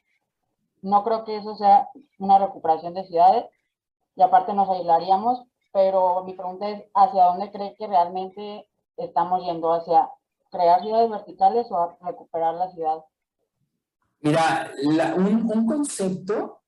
no 0.81 1.05
creo 1.05 1.25
que 1.25 1.37
eso 1.37 1.57
sea 1.57 1.89
una 2.19 2.39
recuperación 2.39 2.95
de 2.95 3.07
ciudades, 3.07 3.47
y 4.17 4.23
aparte 4.23 4.53
nos 4.53 4.69
aislaríamos, 4.69 5.45
pero 5.73 6.25
mi 6.25 6.35
pregunta 6.35 6.69
es, 6.69 6.85
¿hacia 6.95 7.25
dónde 7.25 7.51
cree 7.51 7.75
que 7.77 7.87
realmente 7.87 8.69
estamos 8.97 9.45
yendo? 9.45 9.73
¿Hacia 9.73 10.11
crear 10.51 10.83
ciudades 10.83 11.11
verticales 11.11 11.67
o 11.71 11.97
recuperar 12.03 12.55
la 12.55 12.71
ciudad? 12.71 13.05
Mira, 14.21 14.71
un, 15.17 15.51
un 15.51 15.67
concepto 15.67 16.63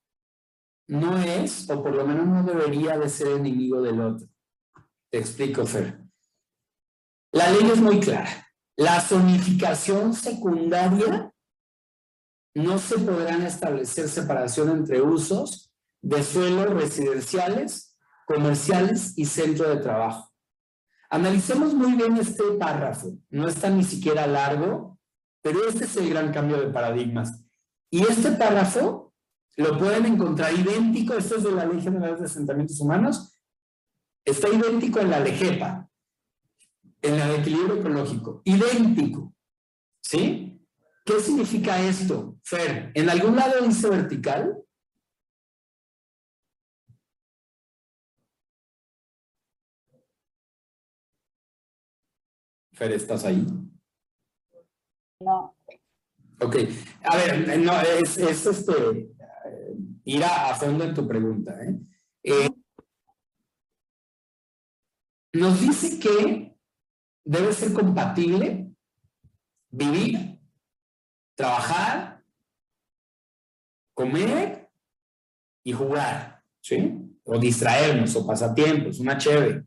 no 0.87 1.17
es, 1.17 1.69
o 1.69 1.81
por 1.81 1.93
lo 1.93 2.05
menos 2.05 2.25
no 2.25 2.43
debería 2.43 2.97
de 2.97 3.09
ser 3.09 3.27
enemigo 3.27 3.81
del 3.81 4.01
otro. 4.01 4.27
Te 5.09 5.19
explico, 5.19 5.65
Fer. 5.65 5.99
La 7.31 7.49
ley 7.51 7.69
es 7.69 7.81
muy 7.81 7.99
clara. 7.99 8.29
La 8.75 8.99
zonificación 8.99 10.13
secundaria 10.13 11.33
no 12.55 12.79
se 12.79 12.97
podrán 12.97 13.43
establecer 13.43 14.07
separación 14.07 14.69
entre 14.69 15.01
usos 15.01 15.73
de 16.01 16.23
suelo 16.23 16.65
residenciales, 16.67 17.97
comerciales 18.25 19.13
y 19.17 19.25
centro 19.25 19.69
de 19.69 19.77
trabajo. 19.77 20.31
Analicemos 21.09 21.73
muy 21.73 21.93
bien 21.93 22.17
este 22.17 22.43
párrafo. 22.57 23.17
No 23.29 23.47
está 23.47 23.69
ni 23.69 23.83
siquiera 23.83 24.25
largo, 24.25 24.97
pero 25.41 25.67
este 25.67 25.85
es 25.85 25.97
el 25.97 26.09
gran 26.09 26.31
cambio 26.33 26.57
de 26.59 26.67
paradigmas. 26.67 27.43
Y 27.91 28.01
este 28.03 28.31
párrafo 28.31 29.13
lo 29.57 29.77
pueden 29.77 30.05
encontrar 30.05 30.53
idéntico, 30.53 31.13
esto 31.13 31.35
es 31.35 31.43
de 31.43 31.51
la 31.51 31.65
Ley 31.65 31.81
General 31.81 32.17
de 32.17 32.25
Asentamientos 32.25 32.79
Humanos, 32.79 33.37
está 34.25 34.49
idéntico 34.49 34.99
en 34.99 35.11
la 35.11 35.19
LEGEPA, 35.19 35.89
en 37.01 37.19
la 37.19 37.27
de 37.27 37.37
equilibrio 37.37 37.75
ecológico, 37.75 38.41
idéntico, 38.43 39.33
¿sí? 40.01 40.54
¿Qué 41.05 41.19
significa 41.19 41.79
esto, 41.79 42.37
Fer? 42.43 42.91
¿En 42.95 43.09
algún 43.09 43.35
lado 43.35 43.61
dice 43.61 43.89
vertical? 43.89 44.57
Fer, 52.73 52.91
¿estás 52.91 53.23
ahí? 53.23 53.45
No, 55.21 55.55
Ok, 56.41 56.55
a 57.03 57.15
ver, 57.15 57.59
no, 57.59 57.79
es, 57.81 58.17
es 58.17 58.45
este, 58.45 59.09
ir 60.03 60.23
a, 60.23 60.49
a 60.51 60.55
fondo 60.55 60.83
en 60.83 60.93
tu 60.93 61.07
pregunta. 61.07 61.57
¿eh? 61.63 61.79
Eh, 62.23 62.49
nos 65.33 65.61
dice 65.61 65.97
que 65.99 66.57
debe 67.23 67.53
ser 67.53 67.71
compatible 67.71 68.69
vivir, 69.69 70.34
trabajar, 71.35 72.23
comer 73.93 74.69
y 75.63 75.73
jugar, 75.73 76.41
¿sí? 76.61 76.97
O 77.23 77.37
distraernos, 77.37 78.15
o 78.15 78.25
pasatiempos, 78.25 78.99
una 78.99 79.17
chévere. 79.17 79.63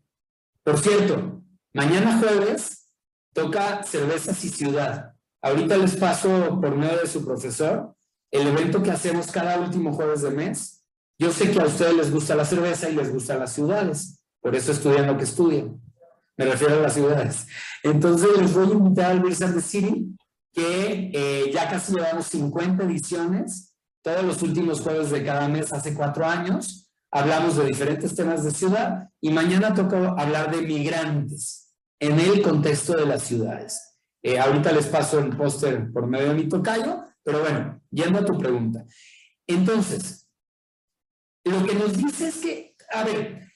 Por 0.63 0.79
cierto, 0.79 1.39
Mañana 1.79 2.19
jueves 2.19 2.89
toca 3.33 3.83
cervezas 3.85 4.43
y 4.45 4.49
ciudad. 4.49 5.13
Ahorita 5.43 5.77
les 5.77 5.97
paso 5.97 6.59
por 6.61 6.75
medio 6.75 6.99
de 6.99 7.07
su 7.07 7.25
profesor 7.25 7.95
el 8.31 8.49
evento 8.49 8.83
que 8.83 8.91
hacemos 8.91 9.31
cada 9.31 9.61
último 9.61 9.93
jueves 9.93 10.23
de 10.23 10.31
mes. 10.31 10.83
Yo 11.19 11.31
sé 11.31 11.51
que 11.51 11.61
a 11.61 11.67
ustedes 11.67 11.95
les 11.95 12.11
gusta 12.11 12.35
la 12.35 12.45
cerveza 12.45 12.89
y 12.89 12.97
les 12.97 13.13
gustan 13.13 13.39
las 13.39 13.53
ciudades, 13.53 14.21
por 14.41 14.57
eso 14.57 14.73
estudian 14.73 15.07
lo 15.07 15.17
que 15.17 15.25
estudian. 15.25 15.81
Me 16.37 16.47
refiero 16.47 16.75
a 16.75 16.81
las 16.81 16.95
ciudades. 16.95 17.47
Entonces 17.83 18.37
les 18.37 18.53
voy 18.55 18.69
a 18.69 18.73
invitar 18.73 19.11
al 19.13 19.21
Beers 19.21 19.43
and 19.43 19.55
the 19.55 19.61
City, 19.61 20.17
que 20.53 21.11
eh, 21.15 21.51
ya 21.53 21.69
casi 21.69 21.93
llevamos 21.93 22.27
50 22.27 22.85
ediciones, 22.85 23.75
todos 24.03 24.25
los 24.25 24.43
últimos 24.43 24.81
jueves 24.81 25.11
de 25.11 25.25
cada 25.25 25.49
mes 25.49 25.73
hace 25.73 25.95
cuatro 25.95 26.25
años. 26.25 26.91
Hablamos 27.11 27.57
de 27.57 27.65
diferentes 27.65 28.15
temas 28.15 28.45
de 28.45 28.51
ciudad 28.51 29.09
y 29.21 29.31
mañana 29.31 29.75
toca 29.75 30.15
hablar 30.17 30.55
de 30.55 30.63
migrantes 30.63 31.75
en 31.99 32.19
el 32.19 32.43
contexto 32.43 32.97
de 32.97 33.07
las 33.07 33.23
ciudades. 33.23 33.97
Eh, 34.23 34.39
ahorita 34.39 34.73
les 34.73 34.87
paso 34.87 35.19
el 35.19 35.37
póster 35.37 35.91
por 35.93 36.07
medio 36.07 36.29
de 36.29 36.35
mi 36.35 36.49
tocayo, 36.49 37.05
pero 37.23 37.41
bueno, 37.41 37.81
yendo 37.91 38.19
a 38.19 38.25
tu 38.25 38.37
pregunta. 38.37 38.85
Entonces, 39.47 40.29
lo 41.45 41.65
que 41.65 41.75
nos 41.75 41.97
dice 41.97 42.29
es 42.29 42.37
que, 42.37 42.77
a 42.93 43.05
ver, 43.05 43.49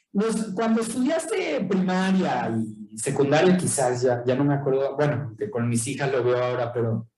cuando 0.55 0.81
estudiaste 0.81 1.65
primaria 1.65 2.51
y 2.51 2.82
secundaria 2.97 3.57
quizás, 3.57 4.03
ya, 4.03 4.23
ya 4.25 4.35
no 4.35 4.45
me 4.45 4.55
acuerdo, 4.55 4.97
bueno, 4.97 5.35
con 5.51 5.69
mis 5.69 5.87
hijas 5.87 6.11
lo 6.11 6.23
veo 6.23 6.43
ahora, 6.43 6.73
pero 6.73 7.09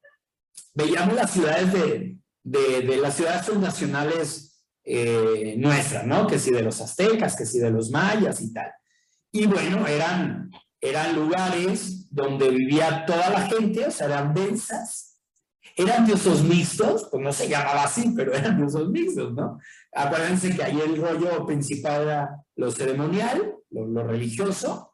veíamos 0.75 1.15
las 1.15 1.31
ciudades 1.31 1.73
de, 1.73 2.19
de, 2.43 2.97
las 2.97 3.15
ciudades 3.15 3.47
fundacionales 3.47 4.63
eh, 4.85 5.55
nuestras, 5.59 6.07
¿no? 6.07 6.27
Que 6.27 6.39
si 6.39 6.51
de 6.51 6.63
los 6.63 6.81
aztecas, 6.81 7.37
que 7.37 7.47
si 7.47 7.59
de 7.59 7.71
los 7.71 7.91
mayas 7.91 8.41
y 8.41 8.53
tal. 8.53 8.71
Y 9.33 9.47
bueno, 9.47 9.87
eran 9.87 10.51
eran 10.85 11.17
lugares 11.17 12.07
donde 12.11 12.51
vivía 12.51 13.07
toda 13.07 13.31
la 13.31 13.41
gente, 13.49 13.87
o 13.87 13.91
sea, 13.91 14.07
eran 14.07 14.35
densas, 14.35 15.19
eran 15.77 16.05
diosos 16.05 16.43
mixtos, 16.43 17.09
pues 17.11 17.23
no 17.23 17.33
se 17.33 17.49
llamaba 17.49 17.85
así, 17.85 18.13
pero 18.15 18.35
eran 18.35 18.59
diosos 18.59 18.91
mixtos, 18.91 19.33
¿no? 19.33 19.59
Acuérdense 19.95 20.55
que 20.55 20.63
ahí 20.63 20.79
el 20.79 21.01
rollo 21.01 21.47
principal 21.47 22.03
era 22.03 22.45
lo 22.57 22.71
ceremonial, 22.71 23.57
lo, 23.71 24.07
religioso, 24.07 24.94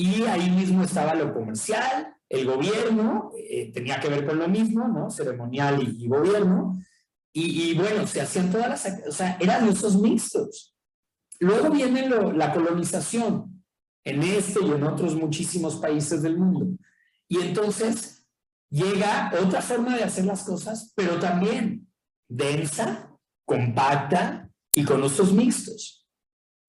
y 0.00 0.22
ahí 0.22 0.48
mismo 0.48 0.84
estaba 0.84 1.12
lo 1.16 1.34
comercial, 1.34 2.14
el 2.28 2.46
gobierno, 2.46 3.32
eh, 3.36 3.72
tenía 3.74 3.98
que 3.98 4.08
ver 4.08 4.24
con 4.24 4.38
lo 4.38 4.46
mismo, 4.46 4.86
¿no? 4.86 5.10
Ceremonial 5.10 5.82
y, 5.82 6.06
gobierno, 6.06 6.80
y, 7.32 7.74
bueno, 7.74 8.06
se 8.06 8.20
hacían 8.20 8.50
todas 8.50 8.68
las, 8.68 9.08
o 9.08 9.12
sea, 9.12 9.36
eran 9.40 9.64
diosos 9.64 10.00
mixtos. 10.00 10.76
Luego 11.40 11.70
viene 11.70 12.08
la 12.08 12.52
colonización, 12.52 13.64
en 14.04 14.22
este 14.22 14.64
y 14.64 14.70
en 14.70 14.84
otros 14.84 15.16
muchísimos 15.16 15.76
países 15.76 16.22
del 16.22 16.38
mundo. 16.38 16.78
Y 17.26 17.40
entonces 17.40 18.24
llega 18.70 19.32
otra 19.42 19.60
forma 19.60 19.96
de 19.96 20.04
hacer 20.04 20.26
las 20.26 20.44
cosas, 20.44 20.92
pero 20.94 21.18
también 21.18 21.88
densa, 22.28 23.10
compacta 23.44 24.48
y 24.72 24.84
con 24.84 25.02
usos 25.02 25.32
mixtos. 25.32 26.06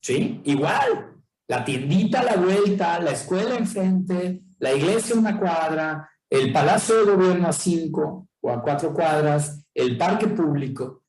¿Sí? 0.02 0.42
Igual, 0.46 1.18
la 1.50 1.66
tiendita 1.66 2.20
a 2.20 2.26
la 2.26 2.36
vuelta, 2.36 3.00
la 3.00 3.12
escuela 3.12 3.56
enfrente, 3.56 4.43
la 4.60 4.72
iglesia 4.72 5.16
una 5.16 5.38
cuadra, 5.38 6.08
el 6.30 6.54
palacio 6.54 7.04
de 7.04 7.12
gobierno 7.12 7.47
a 7.47 7.54
cinco 7.54 8.28
o 8.39 8.52
a 8.52 8.62
cuatro 8.62 8.93
cuadras, 8.93 9.66
el 9.74 9.97
parque 9.97 10.28
público. 10.28 11.04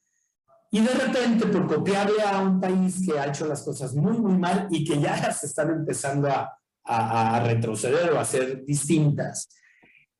Y 0.70 0.80
de 0.80 0.94
repente, 0.94 1.46
por 1.46 1.66
copiarle 1.66 2.22
a 2.22 2.40
un 2.40 2.58
país 2.58 3.04
que 3.04 3.18
ha 3.18 3.26
hecho 3.26 3.46
las 3.46 3.62
cosas 3.62 3.94
muy, 3.94 4.16
muy 4.16 4.38
mal 4.38 4.66
y 4.70 4.82
que 4.82 4.98
ya 4.98 5.30
se 5.30 5.46
están 5.46 5.70
empezando 5.70 6.28
a, 6.30 6.58
a, 6.84 7.40
retroceder 7.40 8.10
o 8.12 8.18
a 8.18 8.24
ser 8.24 8.64
distintas, 8.64 9.50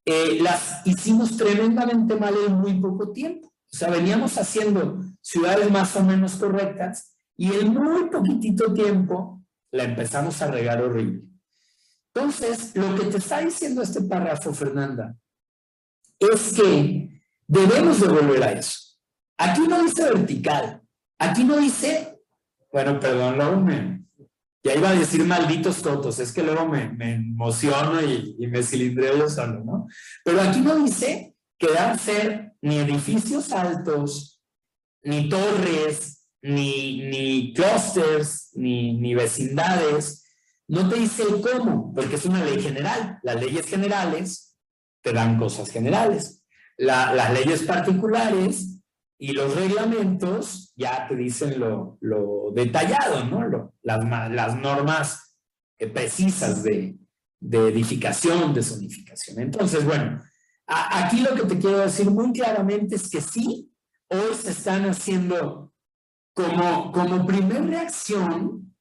eh, 0.04 0.38
las 0.42 0.82
hicimos 0.84 1.34
tremendamente 1.34 2.14
mal 2.16 2.34
en 2.46 2.56
muy 2.56 2.74
poco 2.78 3.10
tiempo. 3.10 3.48
O 3.72 3.76
sea, 3.76 3.88
veníamos 3.88 4.36
haciendo 4.36 4.98
ciudades 5.22 5.70
más 5.70 5.96
o 5.96 6.04
menos 6.04 6.34
correctas 6.34 7.16
y 7.38 7.54
en 7.54 7.72
muy 7.72 8.10
poquitito 8.10 8.74
tiempo 8.74 9.39
la 9.72 9.84
empezamos 9.84 10.40
a 10.42 10.50
regar 10.50 10.82
horrible. 10.82 11.22
Entonces, 12.14 12.74
lo 12.74 12.96
que 12.96 13.04
te 13.04 13.18
está 13.18 13.40
diciendo 13.40 13.82
este 13.82 14.02
párrafo, 14.02 14.52
Fernanda, 14.52 15.16
es 16.18 16.52
que 16.52 17.22
debemos 17.46 18.00
de 18.00 18.08
volver 18.08 18.42
a 18.42 18.52
eso. 18.52 18.96
Aquí 19.38 19.62
no 19.68 19.82
dice 19.82 20.02
vertical. 20.02 20.82
Aquí 21.18 21.44
no 21.44 21.58
dice, 21.58 22.18
bueno, 22.72 22.98
perdón, 22.98 23.36
luego 23.36 23.60
me, 23.60 24.04
ya 24.62 24.74
iba 24.74 24.90
a 24.90 24.94
decir 24.94 25.24
malditos 25.24 25.82
totos, 25.82 26.18
es 26.18 26.32
que 26.32 26.42
luego 26.42 26.66
me, 26.66 26.88
me 26.90 27.14
emociono 27.14 28.00
y, 28.02 28.36
me 28.46 28.62
cilindreo 28.62 29.16
yo 29.16 29.28
solo, 29.28 29.64
¿no? 29.64 29.86
Pero 30.24 30.40
aquí 30.40 30.60
no 30.60 30.76
dice 30.82 31.34
que 31.58 31.68
deben 31.68 31.98
ser 31.98 32.52
ni 32.60 32.78
edificios 32.78 33.52
altos, 33.52 34.42
ni 35.02 35.28
torres, 35.28 36.19
ni, 36.42 37.08
ni 37.08 37.54
clusters, 37.54 38.50
ni, 38.54 38.94
ni 38.94 39.14
vecindades. 39.14 40.24
No 40.68 40.88
te 40.88 40.96
dice 40.96 41.22
el 41.22 41.40
cómo, 41.40 41.92
porque 41.94 42.16
es 42.16 42.24
una 42.24 42.44
ley 42.44 42.62
general. 42.62 43.18
Las 43.22 43.40
leyes 43.40 43.66
generales 43.66 44.56
te 45.02 45.12
dan 45.12 45.38
cosas 45.38 45.70
generales. 45.70 46.42
las 46.76 47.32
leyes 47.34 47.62
particulares 47.64 48.80
y 49.18 49.32
los 49.32 49.54
reglamentos 49.54 50.72
ya 50.76 51.06
te 51.06 51.14
dicen 51.14 51.60
lo, 51.60 51.98
lo 52.00 52.52
detallado, 52.54 53.24
¿no? 53.26 53.46
Lo, 53.46 53.74
las, 53.82 54.02
las, 54.32 54.56
normas 54.56 55.36
precisas 55.92 56.62
de, 56.62 56.96
de, 57.38 57.68
edificación, 57.68 58.54
de 58.54 58.62
zonificación. 58.62 59.40
Entonces, 59.40 59.84
bueno, 59.84 60.22
aquí 60.66 61.20
lo 61.20 61.34
que 61.34 61.42
te 61.42 61.58
quiero 61.58 61.80
decir 61.80 62.10
muy 62.10 62.32
claramente 62.32 62.96
es 62.96 63.10
que 63.10 63.20
sí, 63.20 63.70
hoy 64.08 64.34
se 64.34 64.52
están 64.52 64.88
haciendo 64.88 65.74
como, 66.42 66.92
como 66.92 67.26
primer 67.26 67.66
reacción 67.66 68.74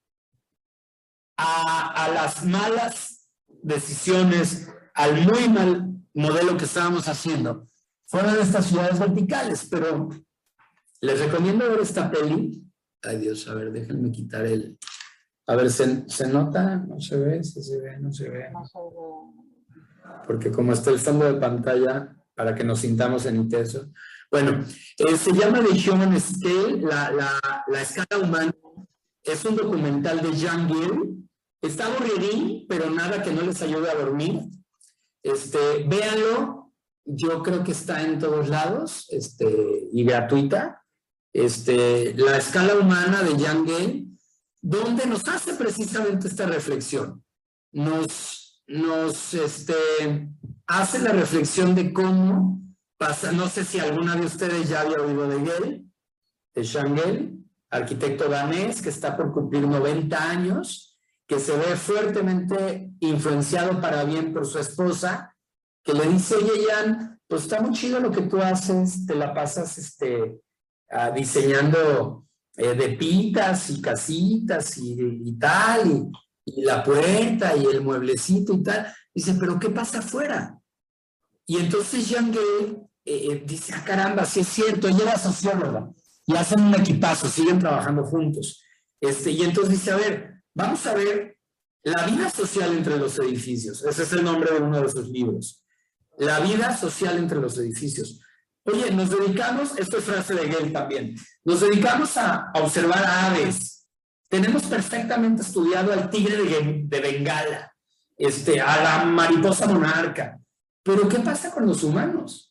a, 1.38 2.06
a 2.06 2.10
las 2.10 2.46
malas 2.46 3.30
decisiones, 3.62 4.70
al 4.94 5.24
muy 5.26 5.50
mal 5.50 5.94
modelo 6.14 6.58
que 6.58 6.66
estábamos 6.66 7.08
haciendo, 7.08 7.68
fueron 8.06 8.40
estas 8.40 8.66
ciudades 8.66 9.00
verticales, 9.00 9.68
pero 9.70 10.10
les 11.02 11.20
recomiendo 11.20 11.70
ver 11.70 11.80
esta 11.80 12.10
peli. 12.10 12.64
Ay 13.04 13.18
Dios, 13.18 13.48
a 13.48 13.54
ver, 13.54 13.72
déjenme 13.72 14.12
quitar 14.12 14.46
el... 14.46 14.78
A 15.48 15.56
ver, 15.56 15.72
¿se, 15.72 16.08
¿se 16.10 16.28
nota? 16.28 16.78
¿No 16.78 17.00
se 17.00 17.18
ve? 17.18 17.44
¿Sí 17.44 17.64
se 17.64 17.80
ve? 17.80 17.98
¿No 18.00 18.12
se 18.12 18.30
ve? 18.30 18.52
Porque 20.28 20.52
como 20.52 20.74
está 20.74 20.92
el 20.92 21.00
fondo 21.00 21.26
de 21.26 21.40
pantalla, 21.40 22.16
para 22.36 22.56
que 22.56 22.64
nos 22.64 22.80
sintamos 22.80 23.26
en 23.26 23.36
intenso. 23.36 23.92
Bueno, 24.32 24.66
eh, 24.98 25.18
se 25.18 25.32
llama 25.34 25.64
The 25.64 25.90
Human 25.90 26.20
Scale, 26.20 26.82
la, 26.82 27.12
la, 27.12 27.64
la, 27.68 27.82
escala 27.82 28.24
humana. 28.24 28.54
Es 29.24 29.44
un 29.46 29.56
documental 29.56 30.22
de 30.22 30.36
Jean 30.36 30.68
Gill. 30.68 31.30
Está 31.62 31.88
aburridín, 31.88 32.66
pero 32.70 32.90
nada 32.90 33.22
que 33.22 33.32
no 33.32 33.42
les 33.42 33.62
ayude 33.62 33.90
a 33.90 33.96
dormir. 33.96 34.42
Este, 35.24 35.84
véanlo. 35.88 36.72
Yo 37.06 37.42
creo 37.42 37.64
que 37.64 37.72
está 37.72 38.04
en 38.04 38.20
todos 38.20 38.50
lados 38.50 39.08
este, 39.10 39.90
y 39.92 40.04
gratuita 40.04 40.80
este, 41.34 42.14
la 42.16 42.38
escala 42.38 42.76
humana 42.76 43.24
de 43.24 43.38
Yang 43.38 43.66
Gale, 43.66 44.06
donde 44.62 45.06
nos 45.06 45.28
hace 45.28 45.54
precisamente 45.54 46.28
esta 46.28 46.46
reflexión. 46.46 47.24
Nos, 47.72 48.64
nos 48.68 49.34
este, 49.34 49.74
hace 50.68 51.00
la 51.00 51.12
reflexión 51.12 51.76
de 51.76 51.94
cómo 51.94 52.62
pasa, 53.00 53.32
no 53.32 53.48
sé 53.48 53.66
si 53.66 53.80
alguna 53.80 54.16
de 54.16 54.28
ustedes 54.28 54.70
ya 54.70 54.82
había 54.82 55.02
oído 55.02 55.28
de 55.28 55.44
Gale, 55.44 55.84
de 56.54 56.64
Jean 56.64 57.46
arquitecto 57.72 58.30
danés 58.30 58.82
que 58.82 58.90
está 58.90 59.18
por 59.18 59.32
cumplir 59.32 59.68
90 59.68 60.30
años, 60.30 61.00
que 61.26 61.40
se 61.40 61.58
ve 61.58 61.76
fuertemente 61.76 62.92
influenciado 63.00 63.82
para 63.82 64.04
bien 64.04 64.34
por 64.34 64.46
su 64.46 64.60
esposa, 64.60 65.36
que 65.84 65.94
le 65.94 66.08
dice, 66.08 66.36
oye, 66.36 66.66
Jan, 66.70 67.20
pues 67.28 67.44
está 67.44 67.62
muy 67.62 67.74
chido 67.74 68.00
lo 68.00 68.12
que 68.12 68.22
tú 68.22 68.40
haces, 68.42 69.08
te 69.08 69.16
la 69.16 69.34
pasas 69.34 69.78
este, 69.78 70.42
Ah, 70.92 71.12
diseñando 71.12 72.26
eh, 72.58 72.74
de 72.74 72.90
pintas 72.98 73.70
y 73.70 73.80
casitas 73.80 74.76
y, 74.80 75.38
tal, 75.40 76.12
y, 76.46 76.62
la 76.64 76.84
puerta 76.84 77.56
y 77.56 77.66
el 77.66 77.82
mueblecito 77.82 78.54
y 78.54 78.64
tal. 78.64 78.92
Dice, 79.14 79.36
pero 79.40 79.60
¿qué 79.60 79.70
pasa 79.70 80.00
afuera? 80.00 80.60
Y 81.46 81.58
entonces 81.58 82.10
Jean 82.10 82.32
Gay 82.32 82.76
eh, 83.10 83.32
eh, 83.32 83.44
dice, 83.44 83.74
ah, 83.76 83.84
caramba, 83.84 84.24
sí 84.24 84.42
es 84.42 84.48
cierto, 84.48 84.88
ella 84.88 85.02
era 85.02 85.18
socióloga 85.18 85.90
y 86.28 86.36
hacen 86.36 86.62
un 86.62 86.76
equipazo, 86.76 87.28
siguen 87.28 87.58
trabajando 87.58 88.04
juntos. 88.04 88.64
Este, 89.02 89.32
y 89.32 89.42
entonces 89.42 89.72
dice, 89.72 89.92
a 89.92 89.96
ver, 89.96 90.44
vamos 90.54 90.86
a 90.86 90.94
ver 90.94 91.40
la 91.82 92.06
vida 92.06 92.30
social 92.30 92.72
entre 92.78 92.98
los 93.00 93.18
edificios. 93.18 93.84
Ese 93.84 94.04
es 94.04 94.14
el 94.14 94.24
nombre 94.24 94.54
de 94.54 94.60
uno 94.60 94.80
de 94.80 94.90
sus 94.90 95.10
libros. 95.10 95.64
La 96.20 96.40
vida 96.40 96.78
social 96.78 97.18
entre 97.18 97.40
los 97.40 97.58
edificios. 97.58 98.22
Oye, 98.64 98.92
nos 98.92 99.10
dedicamos, 99.10 99.76
esto 99.80 99.98
es 99.98 100.04
frase 100.04 100.36
de 100.36 100.48
Gale 100.48 100.70
también, 100.70 101.16
nos 101.44 101.62
dedicamos 101.62 102.16
a, 102.16 102.52
observar 102.54 103.04
aves. 103.04 103.88
Tenemos 104.28 104.64
perfectamente 104.66 105.42
estudiado 105.42 105.92
al 105.92 106.12
tigre 106.12 106.38
de, 106.44 107.00
Bengala. 107.02 107.74
este, 108.18 108.62
a 108.62 108.84
la 108.84 109.06
mariposa 109.06 109.68
monarca. 109.68 110.38
Pero 110.84 111.10
¿qué 111.10 111.18
pasa 111.20 111.52
con 111.52 111.66
los 111.66 111.84
humanos? 111.84 112.49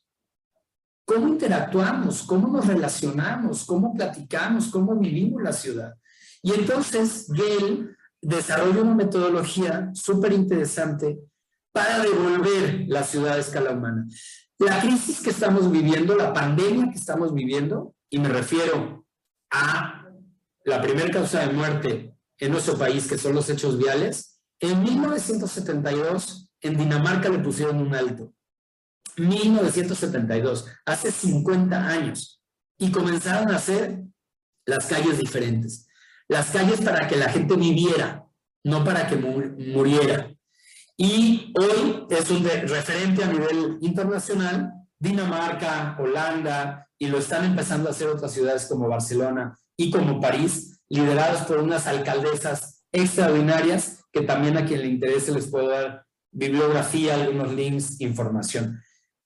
¿Cómo 1.09 1.26
interactuamos? 1.28 2.22
¿Cómo 2.24 2.48
nos 2.48 2.66
relacionamos? 2.66 3.64
¿Cómo 3.64 3.94
platicamos? 3.94 4.66
¿Cómo 4.68 4.94
vivimos 4.94 5.42
la 5.42 5.54
ciudad? 5.54 5.94
Y 6.42 6.52
entonces 6.52 7.28
Gale 7.28 7.96
desarrolla 8.20 8.82
una 8.82 8.94
metodología 8.94 9.90
súper 9.94 10.34
interesante 10.34 11.18
para 11.72 12.00
devolver 12.00 12.84
la 12.88 13.02
ciudad 13.04 13.36
a 13.36 13.38
escala 13.38 13.70
humana. 13.70 14.06
La 14.59 14.82
crisis 14.82 15.22
que 15.22 15.30
estamos 15.30 15.72
viviendo, 15.72 16.14
la 16.14 16.34
pandemia 16.34 16.90
que 16.90 16.98
estamos 16.98 17.32
viviendo, 17.32 17.94
y 18.11 18.18
me 18.18 18.28
refiero 18.28 19.06
a 19.50 20.11
la 20.66 20.82
primera 20.82 21.11
causa 21.11 21.40
de 21.40 21.54
muerte 21.54 22.14
en 22.36 22.52
nuestro 22.52 22.76
país, 22.76 23.09
que 23.09 23.16
son 23.16 23.34
los 23.34 23.48
hechos 23.48 23.78
viales, 23.78 24.42
en 24.61 24.82
1972 24.82 26.50
en 26.61 26.76
Dinamarca 26.76 27.30
le 27.30 27.38
pusieron 27.38 27.80
un 27.80 27.94
alto. 27.94 28.34
1972, 29.19 30.66
hace 30.87 31.11
50 31.11 31.89
años, 31.89 32.43
y 32.79 32.91
comenzaron 32.91 33.51
a 33.51 33.57
hacer 33.57 34.05
las 34.66 34.87
calles 34.87 35.19
diferentes. 35.19 35.89
Las 36.29 36.51
calles 36.51 36.81
para 36.81 37.09
que 37.09 37.16
la 37.16 37.31
gente 37.31 37.57
viviera, 37.57 38.25
no 38.64 38.85
para 38.85 39.07
que 39.07 39.16
muriera. 39.16 40.31
Y 40.97 41.53
hoy 41.59 42.07
es 42.11 42.31
un 42.31 42.45
referente 42.45 43.25
a 43.25 43.33
nivel 43.33 43.79
internacional, 43.81 44.73
Dinamarca, 44.99 45.97
Holanda, 45.99 46.89
y 46.99 47.07
lo 47.07 47.19
están 47.19 47.45
empezando 47.45 47.89
a 47.89 47.93
hacer 47.93 48.09
otras 48.09 48.33
ciudades 48.33 48.66
como 48.66 48.89
Barcelona 48.89 49.57
y 49.77 49.91
como 49.91 50.21
París, 50.21 50.81
liderados 50.89 51.43
por 51.43 51.59
unas 51.59 51.87
alcaldesas 51.87 52.85
extraordinarias 52.91 54.05
que 54.12 54.23
también 54.23 54.57
a 54.57 54.64
quien 54.64 54.81
le 54.81 54.89
interese 54.89 55.33
les 55.33 55.47
puedo 55.47 55.69
dar 55.69 56.05
bibliografía, 56.33 57.14
algunos 57.14 57.53
links, 57.53 58.01
información. 58.01 58.81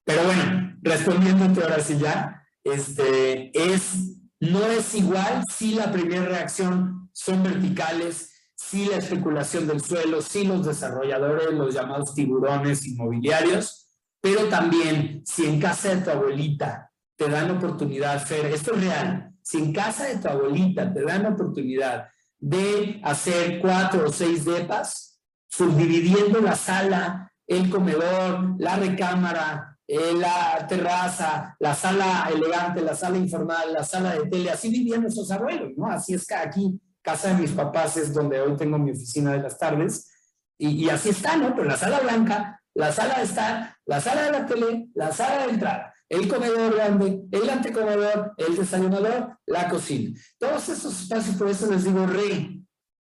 Pero 0.04 0.24
bueno, 0.24 0.76
respondiéndote 0.82 1.62
ahora 1.62 1.80
sí 1.80 1.98
ya, 1.98 2.44
este, 2.64 3.50
es, 3.56 4.20
no 4.40 4.66
es 4.66 4.94
igual 4.94 5.44
si 5.52 5.74
la 5.74 5.92
primera 5.92 6.24
reacción 6.24 7.10
son 7.12 7.42
verticales, 7.42 8.32
sí 8.56 8.86
la 8.86 8.96
especulación 8.96 9.66
del 9.66 9.80
suelo, 9.80 10.22
sí 10.22 10.44
los 10.44 10.66
desarrolladores, 10.66 11.52
los 11.52 11.74
llamados 11.74 12.14
tiburones 12.14 12.86
inmobiliarios, 12.86 13.88
pero 14.20 14.44
también 14.48 15.22
si 15.26 15.46
en 15.46 15.60
casa 15.60 15.94
de 15.94 16.02
tu 16.02 16.10
abuelita 16.10 16.90
te 17.16 17.28
dan 17.28 17.50
oportunidad, 17.50 18.24
Fer, 18.24 18.46
esto 18.46 18.74
es 18.74 18.84
real, 18.84 19.32
si 19.42 19.58
en 19.58 19.72
casa 19.72 20.04
de 20.06 20.18
tu 20.18 20.28
abuelita 20.28 20.92
te 20.92 21.02
dan 21.02 21.26
oportunidad 21.26 22.08
de 22.38 23.00
hacer 23.04 23.60
cuatro 23.60 24.06
o 24.08 24.12
seis 24.12 24.44
depas, 24.44 25.20
subdividiendo 25.48 26.40
la 26.40 26.56
sala, 26.56 27.32
el 27.46 27.68
comedor, 27.68 28.54
la 28.58 28.76
recámara, 28.76 29.71
eh, 29.94 30.14
la 30.14 30.66
terraza, 30.66 31.54
la 31.60 31.74
sala 31.74 32.26
elegante, 32.32 32.80
la 32.80 32.94
sala 32.94 33.18
informal, 33.18 33.74
la 33.74 33.84
sala 33.84 34.14
de 34.14 34.26
tele, 34.26 34.50
así 34.50 34.70
vivían 34.70 35.02
nuestros 35.02 35.30
abuelos, 35.30 35.72
¿no? 35.76 35.86
Así 35.86 36.14
es 36.14 36.26
que 36.26 36.34
aquí 36.34 36.80
casa 37.02 37.28
de 37.28 37.34
mis 37.34 37.50
papás 37.50 37.98
es 37.98 38.14
donde 38.14 38.40
hoy 38.40 38.56
tengo 38.56 38.78
mi 38.78 38.92
oficina 38.92 39.32
de 39.32 39.42
las 39.42 39.58
tardes, 39.58 40.08
y, 40.56 40.88
así 40.88 41.10
está, 41.10 41.36
¿no? 41.36 41.54
Pero 41.54 41.68
la 41.68 41.76
sala 41.76 42.00
blanca, 42.00 42.58
la 42.72 42.90
sala 42.90 43.18
de 43.18 43.24
estar, 43.24 43.76
la 43.84 44.00
sala 44.00 44.22
de 44.22 44.30
la 44.30 44.46
tele, 44.46 44.88
la 44.94 45.12
sala 45.12 45.46
de 45.46 45.52
entrada, 45.52 45.92
el 46.08 46.26
comedor 46.26 46.74
grande, 46.74 47.24
el 47.30 47.50
antecomedor, 47.50 48.32
el 48.38 48.56
desayunador, 48.56 49.36
la 49.44 49.68
cocina. 49.68 50.18
Todos 50.38 50.70
esos 50.70 51.02
espacios, 51.02 51.36
por 51.36 51.50
eso 51.50 51.70
les 51.70 51.84
digo, 51.84 52.06
re, 52.06 52.62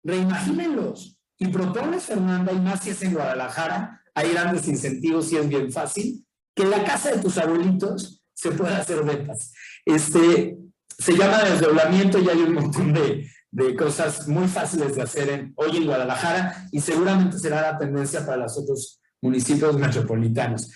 reimagínenlos. 0.04 1.18
Y 1.38 1.48
propones, 1.48 2.04
Fernanda, 2.04 2.52
y 2.52 2.60
más 2.60 2.84
si 2.84 2.90
es 2.90 3.02
en 3.02 3.14
Guadalajara, 3.14 4.00
hay 4.14 4.30
grandes 4.30 4.68
incentivos 4.68 5.32
y 5.32 5.38
es 5.38 5.48
bien 5.48 5.72
fácil, 5.72 6.24
que 6.58 6.64
en 6.64 6.70
la 6.70 6.82
casa 6.82 7.12
de 7.12 7.22
tus 7.22 7.38
abuelitos 7.38 8.20
se 8.34 8.50
pueda 8.50 8.78
hacer 8.78 9.04
ventas. 9.04 9.52
Este, 9.84 10.58
se 10.88 11.16
llama 11.16 11.44
desdoblamiento 11.44 12.18
y 12.18 12.28
hay 12.28 12.38
un 12.38 12.54
montón 12.54 12.92
de, 12.92 13.30
de 13.52 13.76
cosas 13.76 14.26
muy 14.26 14.48
fáciles 14.48 14.96
de 14.96 15.02
hacer 15.02 15.52
hoy 15.54 15.76
en 15.76 15.86
Guadalajara 15.86 16.68
y 16.72 16.80
seguramente 16.80 17.38
será 17.38 17.62
la 17.62 17.78
tendencia 17.78 18.26
para 18.26 18.38
los 18.38 18.58
otros 18.58 19.00
municipios 19.22 19.78
metropolitanos. 19.78 20.72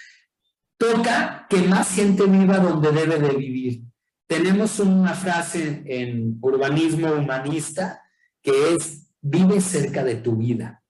Toca 0.79 1.49
que 1.51 1.63
más 1.63 1.93
gente 1.93 2.27
viva 2.27 2.59
donde 2.59 2.93
debe 2.93 3.19
de 3.19 3.35
vivir. 3.35 3.83
Tenemos 4.29 4.79
una 4.79 5.15
frase 5.15 5.83
en 5.85 6.39
urbanismo 6.41 7.11
humanista 7.11 8.03
que 8.41 8.75
es 8.75 9.09
vive 9.21 9.61
cerca 9.61 10.05
de 10.05 10.15
tu 10.15 10.37
vida. 10.37 10.81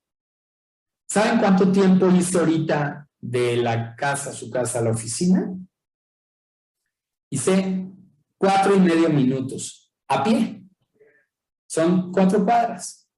¿Saben 1.09 1.39
cuánto 1.39 1.73
tiempo 1.73 2.11
hice 2.11 2.39
ahorita 2.39 3.02
de 3.23 3.57
la 3.57 3.97
casa 3.97 4.33
su 4.33 4.51
casa 4.51 4.81
a 4.81 4.83
la 4.83 4.91
oficina? 4.91 5.51
Hice 7.31 7.89
cuatro 8.37 8.77
y 8.77 8.81
medio 8.81 9.09
minutos 9.09 9.83
a 10.09 10.23
pie 10.23 10.63
son 11.73 12.13
cuatro 12.13 12.45
cuadras. 12.45 13.09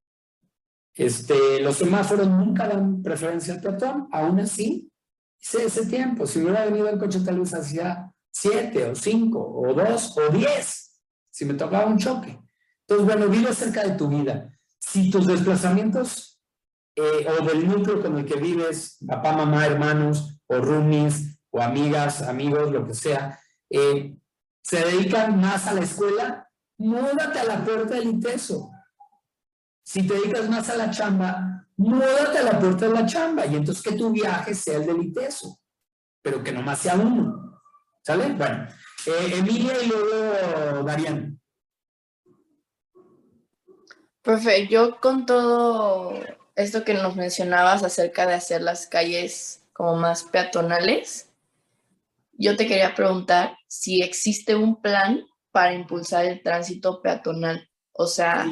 Este, 0.94 1.60
los 1.60 1.76
semáforos 1.76 2.28
nunca 2.28 2.68
dan 2.68 3.02
preferencia 3.02 3.54
al 3.54 3.60
peatón, 3.60 4.08
aún 4.12 4.38
así, 4.38 4.92
hice 5.40 5.64
ese 5.64 5.86
tiempo. 5.86 6.24
Si 6.24 6.38
hubiera 6.38 6.64
venido 6.64 6.88
el 6.88 6.96
coche, 6.96 7.18
tal 7.24 7.40
vez 7.40 7.52
hacía 7.52 8.12
siete 8.30 8.84
o 8.84 8.94
cinco 8.94 9.40
o 9.40 9.74
dos 9.74 10.16
o 10.16 10.28
diez, 10.32 11.00
si 11.30 11.44
me 11.44 11.54
tocaba 11.54 11.86
un 11.86 11.98
choque. 11.98 12.38
Entonces, 12.86 13.06
bueno, 13.06 13.28
vive 13.28 13.52
cerca 13.52 13.82
de 13.82 13.96
tu 13.96 14.06
vida. 14.06 14.56
Si 14.78 15.10
tus 15.10 15.26
desplazamientos 15.26 16.33
eh, 16.96 17.26
o 17.28 17.44
del 17.44 17.66
núcleo 17.66 18.00
con 18.00 18.18
el 18.18 18.24
que 18.24 18.36
vives, 18.36 18.98
papá, 19.06 19.32
mamá, 19.32 19.66
hermanos, 19.66 20.38
o 20.46 20.58
roomies, 20.58 21.40
o 21.50 21.60
amigas, 21.60 22.22
amigos, 22.22 22.70
lo 22.70 22.86
que 22.86 22.94
sea, 22.94 23.40
eh, 23.70 24.16
se 24.62 24.84
dedican 24.84 25.40
más 25.40 25.66
a 25.66 25.74
la 25.74 25.82
escuela, 25.82 26.48
múdate 26.78 27.40
a 27.40 27.44
la 27.44 27.64
puerta 27.64 27.94
del 27.94 28.10
ITESO. 28.10 28.70
Si 29.84 30.06
te 30.06 30.14
dedicas 30.14 30.48
más 30.48 30.70
a 30.70 30.76
la 30.76 30.90
chamba, 30.90 31.66
múdate 31.76 32.38
a 32.38 32.42
la 32.44 32.58
puerta 32.58 32.86
de 32.86 32.94
la 32.94 33.06
chamba 33.06 33.44
y 33.46 33.56
entonces 33.56 33.82
que 33.82 33.96
tu 33.96 34.10
viaje 34.10 34.54
sea 34.54 34.78
el 34.78 34.86
del 34.86 35.02
ITESO, 35.02 35.58
pero 36.22 36.42
que 36.42 36.52
nomás 36.52 36.78
sea 36.78 36.94
uno. 36.94 37.60
¿Sale? 38.02 38.32
Bueno, 38.34 38.66
eh, 39.06 39.38
Emilia 39.38 39.82
y 39.82 39.88
luego 39.88 40.82
Darian. 40.84 41.40
Profe, 44.22 44.66
yo 44.68 45.00
con 45.00 45.26
todo 45.26 46.22
esto 46.56 46.84
que 46.84 46.94
nos 46.94 47.16
mencionabas 47.16 47.82
acerca 47.82 48.26
de 48.26 48.34
hacer 48.34 48.62
las 48.62 48.86
calles 48.86 49.62
como 49.72 49.96
más 49.96 50.24
peatonales, 50.24 51.30
yo 52.32 52.56
te 52.56 52.66
quería 52.66 52.94
preguntar 52.94 53.56
si 53.68 54.02
existe 54.02 54.54
un 54.54 54.80
plan 54.80 55.24
para 55.52 55.72
impulsar 55.72 56.24
el 56.24 56.42
tránsito 56.42 57.00
peatonal. 57.00 57.68
O 57.92 58.06
sea, 58.06 58.46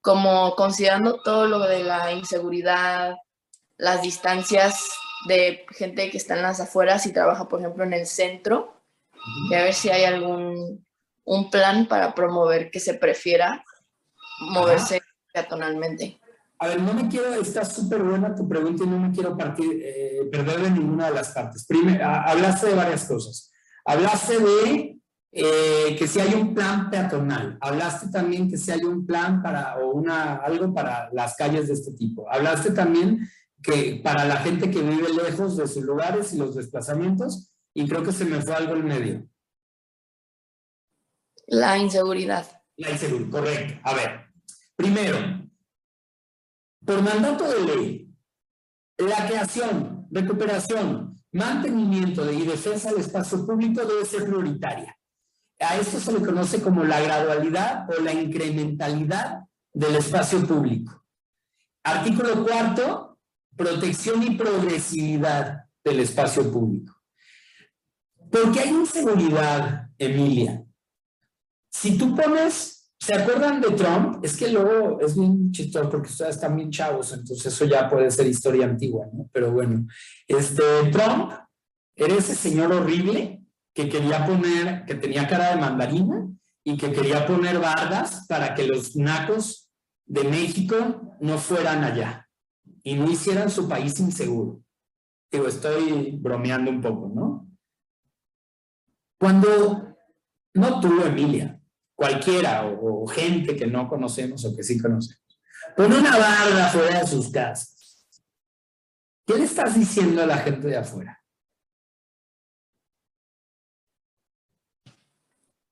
como 0.00 0.54
considerando 0.56 1.22
todo 1.22 1.46
lo 1.46 1.60
de 1.60 1.84
la 1.84 2.12
inseguridad, 2.12 3.16
las 3.76 4.02
distancias 4.02 4.88
de 5.26 5.64
gente 5.70 6.10
que 6.10 6.16
está 6.16 6.34
en 6.34 6.42
las 6.42 6.60
afueras 6.60 7.06
y 7.06 7.12
trabaja, 7.12 7.48
por 7.48 7.60
ejemplo, 7.60 7.84
en 7.84 7.92
el 7.92 8.06
centro, 8.06 8.80
y 9.50 9.54
a 9.54 9.62
ver 9.62 9.74
si 9.74 9.90
hay 9.90 10.04
algún 10.04 10.86
un 11.28 11.50
plan 11.50 11.86
para 11.86 12.14
promover 12.14 12.70
que 12.70 12.80
se 12.80 12.94
prefiera 12.94 13.62
moverse 14.40 15.02
peatonalmente. 15.32 16.18
A 16.60 16.66
ver, 16.66 16.82
no 16.82 16.92
me 16.92 17.08
quiero, 17.08 17.34
está 17.34 17.64
súper 17.64 18.02
buena 18.02 18.34
tu 18.34 18.48
pregunta 18.48 18.82
y 18.82 18.86
no 18.88 18.98
me 18.98 19.12
quiero 19.12 19.36
partir, 19.36 19.80
eh, 19.80 20.28
perder 20.30 20.60
de 20.62 20.70
ninguna 20.72 21.06
de 21.06 21.14
las 21.14 21.28
partes. 21.30 21.64
Primero, 21.66 22.04
hablaste 22.04 22.68
de 22.68 22.74
varias 22.74 23.04
cosas. 23.04 23.52
Hablaste 23.84 24.38
de 24.40 24.98
eh, 25.30 25.94
que 25.96 26.08
si 26.08 26.18
hay 26.18 26.34
un 26.34 26.54
plan 26.54 26.90
peatonal. 26.90 27.58
Hablaste 27.60 28.08
también 28.08 28.50
que 28.50 28.56
si 28.56 28.72
hay 28.72 28.82
un 28.82 29.06
plan 29.06 29.40
para, 29.40 29.76
o 29.78 29.92
una, 29.92 30.36
algo 30.36 30.74
para 30.74 31.10
las 31.12 31.36
calles 31.36 31.68
de 31.68 31.74
este 31.74 31.92
tipo. 31.92 32.28
Hablaste 32.30 32.72
también 32.72 33.28
que 33.62 34.00
para 34.02 34.24
la 34.24 34.36
gente 34.38 34.70
que 34.70 34.80
vive 34.80 35.08
lejos 35.10 35.56
de 35.56 35.66
sus 35.68 35.84
lugares 35.84 36.32
y 36.32 36.38
los 36.38 36.56
desplazamientos, 36.56 37.52
y 37.74 37.86
creo 37.88 38.02
que 38.02 38.12
se 38.12 38.24
me 38.24 38.40
fue 38.40 38.54
algo 38.54 38.74
en 38.74 38.84
medio. 38.84 39.28
La 41.46 41.78
inseguridad. 41.78 42.46
La 42.76 42.90
inseguridad, 42.90 43.30
correcto. 43.30 43.80
A 43.84 43.94
ver, 43.94 44.26
primero, 44.76 45.47
por 46.88 47.02
mandato 47.02 47.46
de 47.46 47.60
ley, 47.64 48.16
la 48.96 49.26
creación, 49.26 50.08
recuperación, 50.10 51.22
mantenimiento 51.32 52.32
y 52.32 52.46
defensa 52.46 52.90
del 52.90 53.00
espacio 53.00 53.44
público 53.44 53.84
debe 53.84 54.06
ser 54.06 54.24
prioritaria. 54.24 54.98
A 55.60 55.76
esto 55.76 56.00
se 56.00 56.12
le 56.14 56.24
conoce 56.24 56.62
como 56.62 56.84
la 56.84 56.98
gradualidad 56.98 57.86
o 57.90 58.00
la 58.00 58.14
incrementalidad 58.14 59.40
del 59.70 59.96
espacio 59.96 60.46
público. 60.46 61.04
Artículo 61.84 62.42
cuarto, 62.42 63.18
protección 63.54 64.22
y 64.22 64.36
progresividad 64.38 65.64
del 65.84 66.00
espacio 66.00 66.50
público. 66.50 67.02
Porque 68.32 68.60
hay 68.60 68.70
inseguridad, 68.70 69.90
Emilia. 69.98 70.64
Si 71.68 71.98
tú 71.98 72.16
pones 72.16 72.77
¿Se 73.00 73.14
acuerdan 73.14 73.60
de 73.60 73.70
Trump? 73.70 74.24
Es 74.24 74.36
que 74.36 74.48
luego 74.48 75.00
es 75.00 75.16
bien 75.16 75.52
chistoso 75.52 75.88
porque 75.88 76.08
ustedes 76.08 76.34
están 76.34 76.56
bien 76.56 76.70
chavos, 76.70 77.12
entonces 77.12 77.46
eso 77.46 77.64
ya 77.64 77.88
puede 77.88 78.10
ser 78.10 78.26
historia 78.26 78.66
antigua, 78.66 79.06
¿no? 79.12 79.28
Pero 79.32 79.52
bueno, 79.52 79.86
este 80.26 80.62
Trump 80.92 81.32
era 81.94 82.14
ese 82.14 82.34
señor 82.34 82.72
horrible 82.72 83.42
que 83.72 83.88
quería 83.88 84.26
poner, 84.26 84.84
que 84.84 84.96
tenía 84.96 85.28
cara 85.28 85.50
de 85.50 85.60
mandarina 85.60 86.28
y 86.64 86.76
que 86.76 86.92
quería 86.92 87.24
poner 87.26 87.60
bardas 87.60 88.26
para 88.28 88.54
que 88.54 88.66
los 88.66 88.96
nacos 88.96 89.70
de 90.04 90.24
México 90.24 91.16
no 91.20 91.38
fueran 91.38 91.84
allá 91.84 92.28
y 92.82 92.94
no 92.94 93.10
hicieran 93.10 93.50
su 93.50 93.68
país 93.68 93.98
inseguro. 94.00 94.60
Digo, 95.30 95.46
estoy 95.46 96.18
bromeando 96.18 96.70
un 96.70 96.80
poco, 96.80 97.08
¿no? 97.14 97.48
Cuando, 99.20 99.96
no 100.54 100.80
tú, 100.80 101.02
Emilia, 101.02 101.57
cualquiera 101.98 102.64
o, 102.64 103.02
o 103.02 103.06
gente 103.08 103.56
que 103.56 103.66
no 103.66 103.88
conocemos 103.88 104.44
o 104.44 104.54
que 104.54 104.62
sí 104.62 104.80
conocemos, 104.80 105.36
pone 105.76 105.98
una 105.98 106.16
barda 106.16 106.68
fuera 106.68 107.00
de 107.00 107.06
sus 107.08 107.28
casas. 107.28 108.06
¿Qué 109.26 109.34
le 109.34 109.44
estás 109.44 109.74
diciendo 109.74 110.22
a 110.22 110.26
la 110.26 110.38
gente 110.38 110.68
de 110.68 110.76
afuera? 110.76 111.20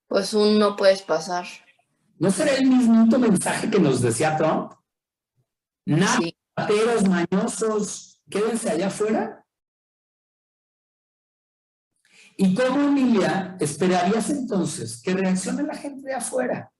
Pues 0.09 0.35
un 0.35 0.59
no 0.59 0.75
puedes 0.75 1.03
pasar. 1.03 1.47
¿No 2.19 2.33
será 2.33 2.57
el 2.57 2.67
mismo 2.67 3.07
mensaje 3.19 3.71
que 3.71 3.79
nos 3.79 4.01
decía 4.01 4.37
Trump? 4.37 4.73
Nada, 5.85 6.19
rateros, 6.57 7.05
mañosos, 7.09 8.21
quédense 8.29 8.69
allá 8.69 8.89
afuera. 8.89 9.46
¿Y 12.39 12.55
cómo, 12.55 12.89
Emilia, 12.89 13.57
esperarías 13.59 14.29
entonces 14.31 15.01
que 15.03 15.15
reaccione 15.15 15.63
la 15.63 15.75
gente 15.75 16.07
de 16.07 16.15
afuera? 16.15 16.71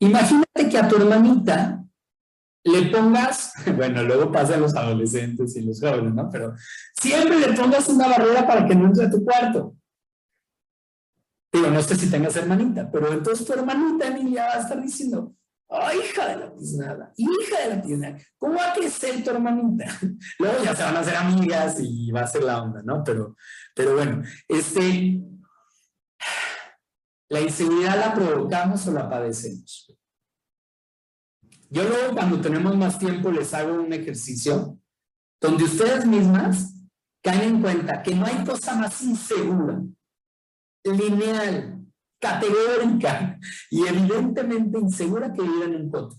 Imagínate 0.00 0.68
que 0.70 0.78
a 0.78 0.86
tu 0.86 0.96
hermanita 0.96 1.84
le 2.64 2.82
pongas, 2.90 3.54
bueno, 3.76 4.02
luego 4.04 4.30
pasan 4.30 4.60
los 4.60 4.76
adolescentes 4.76 5.56
y 5.56 5.62
los 5.62 5.80
jóvenes, 5.80 6.14
¿no? 6.14 6.30
Pero 6.30 6.54
siempre 7.00 7.40
le 7.40 7.52
pongas 7.54 7.88
una 7.88 8.06
barrera 8.06 8.46
para 8.46 8.66
que 8.66 8.76
no 8.76 8.86
entre 8.86 9.06
a 9.06 9.10
tu 9.10 9.24
cuarto. 9.24 9.76
Digo, 11.52 11.70
no 11.70 11.82
sé 11.82 11.96
si 11.96 12.10
tengas 12.10 12.36
hermanita, 12.36 12.90
pero 12.90 13.12
entonces 13.12 13.44
tu 13.44 13.52
hermanita 13.54 14.06
Emilia 14.06 14.44
va 14.44 14.54
a 14.54 14.60
estar 14.60 14.80
diciendo, 14.80 15.34
¡ay, 15.68 15.98
hija 15.98 16.28
de 16.28 16.36
la 16.36 16.54
tiznada! 16.54 17.12
¡Hija 17.16 17.60
de 17.60 17.76
la 17.76 17.82
tiznada! 17.82 18.18
¿Cómo 18.38 18.54
va 18.54 18.72
a 18.72 18.74
tu 18.74 19.30
hermanita? 19.30 19.86
Luego 20.38 20.64
ya 20.64 20.74
se 20.74 20.82
van 20.82 20.96
a 20.96 21.00
hacer 21.00 21.16
amigas 21.16 21.78
y 21.80 22.10
va 22.10 22.22
a 22.22 22.26
ser 22.26 22.42
la 22.44 22.62
onda, 22.62 22.82
¿no? 22.82 23.02
Pero, 23.04 23.36
pero 23.74 23.94
bueno, 23.94 24.22
este, 24.48 25.20
¿la 27.28 27.40
inseguridad 27.40 27.98
la 27.98 28.14
provocamos 28.14 28.86
o 28.86 28.92
la 28.92 29.08
padecemos? 29.08 29.94
Yo 31.70 31.84
luego 31.84 32.14
cuando 32.14 32.40
tenemos 32.40 32.76
más 32.76 32.98
tiempo 32.98 33.30
les 33.30 33.52
hago 33.52 33.74
un 33.74 33.92
ejercicio 33.92 34.78
donde 35.40 35.64
ustedes 35.64 36.06
mismas 36.06 36.74
caen 37.22 37.42
en 37.42 37.62
cuenta 37.62 38.02
que 38.02 38.14
no 38.14 38.24
hay 38.24 38.42
cosa 38.44 38.74
más 38.74 39.02
insegura 39.02 39.80
lineal, 40.84 41.77
categórica 42.18 43.38
y 43.70 43.86
evidentemente 43.86 44.78
insegura 44.78 45.32
que 45.32 45.42
vivir 45.42 45.74
en 45.74 45.90
coto. 45.90 46.16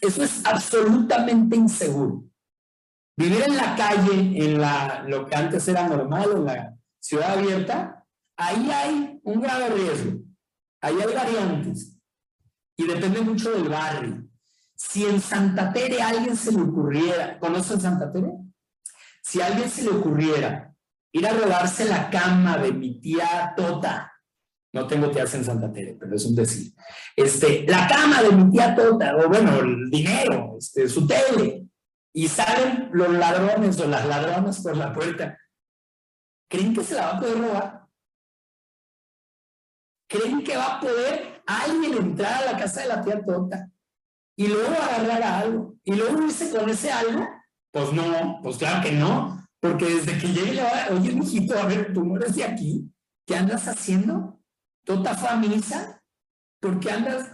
Eso 0.00 0.22
es 0.22 0.44
absolutamente 0.44 1.56
inseguro. 1.56 2.24
Vivir 3.16 3.42
en 3.46 3.56
la 3.56 3.74
calle, 3.74 4.44
en 4.44 4.60
la, 4.60 5.04
lo 5.08 5.24
que 5.26 5.34
antes 5.34 5.66
era 5.68 5.88
normal, 5.88 6.30
en 6.36 6.44
la 6.44 6.76
ciudad 7.00 7.38
abierta, 7.38 8.04
ahí 8.36 8.70
hay 8.70 9.20
un 9.24 9.40
grave 9.40 9.70
riesgo. 9.70 10.20
Ahí 10.82 10.96
hay 11.00 11.14
variantes. 11.14 11.96
Y 12.76 12.86
depende 12.86 13.22
mucho 13.22 13.50
del 13.52 13.68
barrio. 13.70 14.28
Si 14.74 15.06
en 15.06 15.20
Santa 15.20 15.72
Tere 15.72 16.02
alguien 16.02 16.36
se 16.36 16.52
le 16.52 16.60
ocurriera, 16.60 17.38
¿conocen 17.38 17.80
Santa 17.80 18.12
Tere? 18.12 18.32
Si 19.22 19.40
a 19.40 19.46
alguien 19.46 19.70
se 19.70 19.84
le 19.84 19.90
ocurriera 19.90 20.74
ir 21.12 21.26
a 21.26 21.32
robarse 21.32 21.86
la 21.86 22.10
cama 22.10 22.58
de 22.58 22.72
mi 22.72 23.00
tía 23.00 23.54
Tota. 23.56 24.12
No 24.76 24.86
tengo 24.86 25.10
tías 25.10 25.32
en 25.32 25.42
Santa 25.42 25.72
Tere, 25.72 25.96
pero 25.98 26.14
es 26.14 26.26
un 26.26 26.34
decir. 26.34 26.70
Este, 27.16 27.64
la 27.66 27.88
cama 27.88 28.22
de 28.22 28.30
mi 28.32 28.50
tía 28.50 28.74
Tota, 28.74 29.16
o 29.16 29.26
bueno, 29.26 29.58
el 29.60 29.88
dinero, 29.90 30.56
este, 30.58 30.86
su 30.86 31.06
tele, 31.06 31.66
y 32.12 32.28
salen 32.28 32.90
los 32.92 33.08
ladrones 33.08 33.80
o 33.80 33.86
las 33.86 34.06
ladronas 34.06 34.60
por 34.60 34.76
la 34.76 34.92
puerta. 34.92 35.38
¿Creen 36.50 36.74
que 36.74 36.84
se 36.84 36.94
la 36.94 37.06
va 37.06 37.16
a 37.16 37.20
poder 37.20 37.38
robar? 37.38 37.86
¿Creen 40.10 40.44
que 40.44 40.58
va 40.58 40.76
a 40.76 40.80
poder 40.80 41.42
alguien 41.46 41.94
entrar 41.94 42.42
a 42.42 42.52
la 42.52 42.58
casa 42.58 42.82
de 42.82 42.88
la 42.88 43.02
tía 43.02 43.24
Tota 43.24 43.70
y 44.36 44.46
luego 44.46 44.74
agarrar 44.74 45.22
algo 45.22 45.74
y 45.84 45.94
luego 45.94 46.22
irse 46.22 46.50
con 46.50 46.68
ese 46.68 46.92
algo? 46.92 47.26
Pues 47.72 47.94
no, 47.94 48.40
pues 48.42 48.58
claro 48.58 48.82
que 48.82 48.92
no. 48.92 49.42
Porque 49.58 49.86
desde 49.86 50.18
que 50.18 50.28
llegue 50.28 50.60
oye, 50.90 51.12
mijito, 51.12 51.58
a 51.58 51.64
ver, 51.64 51.94
tú 51.94 52.04
no 52.04 52.16
eres 52.16 52.36
de 52.36 52.44
aquí. 52.44 52.92
¿Qué 53.26 53.36
andas 53.36 53.66
haciendo? 53.66 54.35
¿Tota 54.86 55.16
fue 55.16 55.28
a 55.28 55.36
misa? 55.36 56.00
¿Por 56.60 56.78
qué 56.78 56.92
andas? 56.92 57.32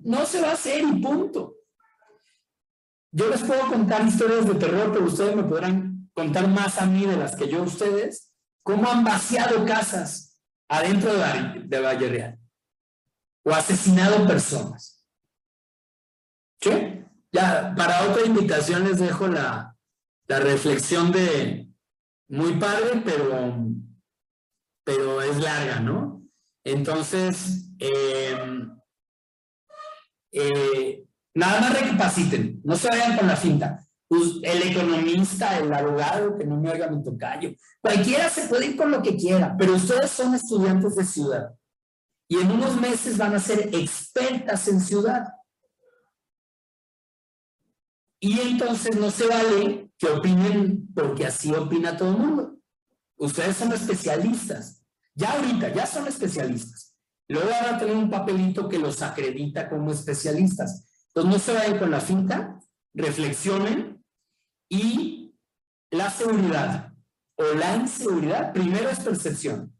No 0.00 0.26
se 0.26 0.42
va 0.42 0.50
a 0.50 0.52
hacer 0.52 0.82
y 0.82 1.00
punto. 1.00 1.56
Yo 3.10 3.30
les 3.30 3.42
puedo 3.42 3.66
contar 3.66 4.06
historias 4.06 4.46
de 4.46 4.54
terror, 4.54 4.92
pero 4.92 5.06
ustedes 5.06 5.34
me 5.34 5.42
podrán 5.42 6.10
contar 6.14 6.48
más 6.48 6.78
a 6.80 6.86
mí 6.86 7.06
de 7.06 7.16
las 7.16 7.34
que 7.34 7.48
yo 7.48 7.60
a 7.60 7.62
ustedes, 7.62 8.34
cómo 8.62 8.90
han 8.90 9.04
vaciado 9.04 9.64
casas 9.64 10.38
adentro 10.68 11.12
de, 11.14 11.62
de 11.64 11.80
Valle 11.80 12.38
o 13.44 13.52
asesinado 13.52 14.26
personas. 14.26 15.06
¿Qué? 16.60 17.06
Ya, 17.32 17.74
para 17.74 18.10
otra 18.10 18.26
invitación 18.26 18.84
les 18.84 18.98
dejo 18.98 19.28
la, 19.28 19.76
la 20.26 20.40
reflexión 20.40 21.10
de 21.10 21.72
muy 22.28 22.58
padre, 22.58 23.02
pero, 23.02 23.56
pero 24.84 25.22
es 25.22 25.38
larga, 25.38 25.80
¿no? 25.80 26.11
Entonces, 26.64 27.70
eh, 27.78 28.36
eh, 30.32 31.04
nada 31.34 31.60
más 31.60 31.80
recapaciten, 31.80 32.60
no 32.64 32.76
se 32.76 32.88
vayan 32.88 33.16
con 33.16 33.26
la 33.26 33.36
finta. 33.36 33.84
Pues, 34.08 34.40
el 34.42 34.70
economista, 34.70 35.58
el 35.58 35.72
abogado, 35.72 36.36
que 36.36 36.44
no 36.44 36.60
me 36.60 36.70
oiga 36.70 36.90
mi 36.90 37.02
tocayo, 37.02 37.52
cualquiera 37.80 38.28
se 38.28 38.46
puede 38.48 38.66
ir 38.66 38.76
con 38.76 38.90
lo 38.90 39.02
que 39.02 39.16
quiera, 39.16 39.56
pero 39.58 39.74
ustedes 39.74 40.10
son 40.10 40.34
estudiantes 40.34 40.96
de 40.96 41.04
ciudad 41.04 41.52
y 42.32 42.38
en 42.38 42.50
unos 42.50 42.80
meses 42.80 43.18
van 43.18 43.34
a 43.34 43.38
ser 43.38 43.74
expertas 43.74 44.66
en 44.66 44.80
ciudad. 44.80 45.34
Y 48.18 48.40
entonces 48.40 48.96
no 48.96 49.10
se 49.10 49.26
vale 49.26 49.90
que 49.98 50.06
opinen 50.06 50.88
porque 50.94 51.26
así 51.26 51.52
opina 51.52 51.94
todo 51.94 52.12
el 52.12 52.16
mundo. 52.16 52.56
Ustedes 53.16 53.54
son 53.58 53.70
especialistas. 53.74 54.81
Ya 55.14 55.32
ahorita, 55.32 55.72
ya 55.72 55.86
son 55.86 56.06
especialistas. 56.06 56.94
Luego 57.28 57.50
van 57.50 57.74
a 57.74 57.78
tener 57.78 57.96
un 57.96 58.10
papelito 58.10 58.68
que 58.68 58.78
los 58.78 59.02
acredita 59.02 59.68
como 59.68 59.92
especialistas. 59.92 61.06
Entonces 61.08 61.32
no 61.32 61.38
se 61.38 61.52
vayan 61.52 61.78
con 61.78 61.90
la 61.90 62.00
finta, 62.00 62.60
reflexionen 62.94 64.04
y 64.68 65.34
la 65.90 66.10
seguridad 66.10 66.92
o 67.36 67.54
la 67.54 67.76
inseguridad, 67.76 68.52
primero 68.52 68.88
es 68.88 69.00
percepción, 69.00 69.76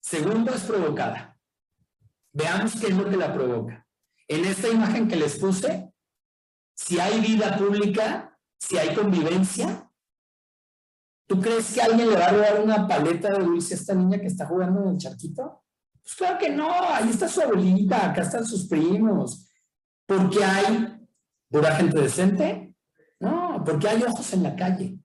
segundo 0.00 0.52
es 0.52 0.62
provocada. 0.62 1.38
Veamos 2.32 2.74
qué 2.80 2.88
es 2.88 2.96
lo 2.96 3.08
que 3.08 3.16
la 3.16 3.32
provoca. 3.32 3.86
En 4.28 4.44
esta 4.44 4.68
imagen 4.68 5.06
que 5.06 5.16
les 5.16 5.38
puse, 5.38 5.92
si 6.74 6.98
hay 6.98 7.20
vida 7.20 7.56
pública, 7.56 8.38
si 8.58 8.78
hay 8.78 8.94
convivencia, 8.94 9.90
¿tú 11.26 11.40
crees 11.40 11.72
que 11.72 11.82
alguien 11.82 12.10
le 12.10 12.16
va 12.16 12.26
a 12.26 12.32
robar 12.32 12.60
una 12.62 12.86
paleta 12.86 13.32
de 13.32 13.44
dulce 13.44 13.74
a 13.74 13.76
esta 13.76 13.94
niña 13.94 14.20
que 14.20 14.26
está 14.26 14.46
jugando 14.46 14.82
en 14.82 14.90
el 14.90 14.98
charquito? 14.98 15.64
Pues 16.02 16.14
claro 16.16 16.38
que 16.38 16.50
no, 16.50 16.70
ahí 16.70 17.08
está 17.10 17.28
su 17.28 17.40
abuelita, 17.40 18.10
acá 18.10 18.22
están 18.22 18.44
sus 18.44 18.66
primos. 18.68 19.48
¿Por 20.06 20.28
qué 20.28 20.44
hay 20.44 20.98
pura 21.50 21.74
gente 21.76 22.00
decente? 22.00 22.74
No, 23.20 23.62
porque 23.64 23.88
hay 23.88 24.02
ojos 24.02 24.32
en 24.34 24.42
la 24.42 24.54
calle. 24.54 24.98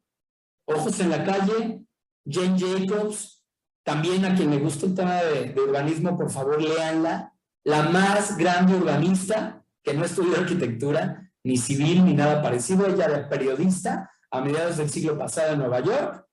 Ojos 0.66 1.00
en 1.00 1.10
la 1.10 1.24
calle, 1.24 1.86
Jane 2.26 2.60
Jacobs, 2.60 3.46
también 3.84 4.26
a 4.26 4.36
quien 4.36 4.52
le 4.52 4.60
gusta 4.60 4.86
el 4.86 4.94
tema 4.94 5.16
de, 5.16 5.54
de 5.54 5.62
urbanismo, 5.62 6.18
por 6.18 6.30
favor, 6.30 6.62
léanla. 6.62 7.34
La 7.64 7.84
más 7.84 8.38
grande 8.38 8.76
urbanista 8.76 9.64
que 9.82 9.94
no 9.94 10.04
estudió 10.04 10.38
arquitectura, 10.38 11.32
ni 11.44 11.58
civil 11.58 12.04
ni 12.04 12.14
nada 12.14 12.42
parecido. 12.42 12.86
Ella 12.88 13.06
era 13.06 13.30
periodista 13.30 14.12
a 14.32 14.42
mediados 14.42 14.78
del 14.78 14.90
siglo 14.90 15.18
pasado 15.18 15.54
en 15.54 15.60
Nueva 15.60 15.80
York. 15.82 16.26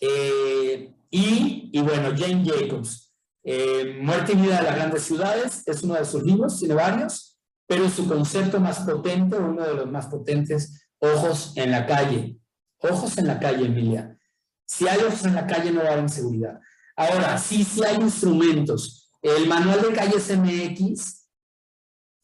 Eh, 0.00 0.94
y, 1.10 1.70
y, 1.72 1.80
bueno, 1.80 2.10
Jane 2.16 2.44
Jacobs, 2.44 3.14
eh, 3.42 3.98
Muerte 4.02 4.32
y 4.32 4.36
vida 4.36 4.58
de 4.58 4.64
las 4.64 4.76
grandes 4.76 5.02
ciudades, 5.02 5.62
es 5.66 5.82
uno 5.82 5.94
de 5.94 6.04
sus 6.04 6.22
libros, 6.22 6.58
tiene 6.58 6.74
varios, 6.74 7.38
pero 7.66 7.88
su 7.88 8.06
concepto 8.08 8.60
más 8.60 8.80
potente, 8.80 9.36
uno 9.36 9.62
de 9.62 9.74
los 9.74 9.90
más 9.90 10.06
potentes, 10.06 10.88
ojos 10.98 11.52
en 11.56 11.70
la 11.70 11.86
calle. 11.86 12.38
Ojos 12.78 13.16
en 13.18 13.26
la 13.26 13.38
calle, 13.38 13.66
Emilia. 13.66 14.18
Si 14.66 14.86
hay 14.86 15.00
ojos 15.00 15.24
en 15.24 15.34
la 15.34 15.46
calle 15.46 15.70
no 15.70 15.82
va 15.82 15.88
a 15.88 15.92
haber 15.92 16.04
inseguridad. 16.04 16.60
Ahora, 16.96 17.38
sí, 17.38 17.62
sí 17.62 17.84
hay 17.84 17.96
instrumentos 17.96 19.10
El 19.22 19.46
manual 19.48 19.82
de 19.82 19.92
calles 19.92 20.34
MX, 20.36 21.28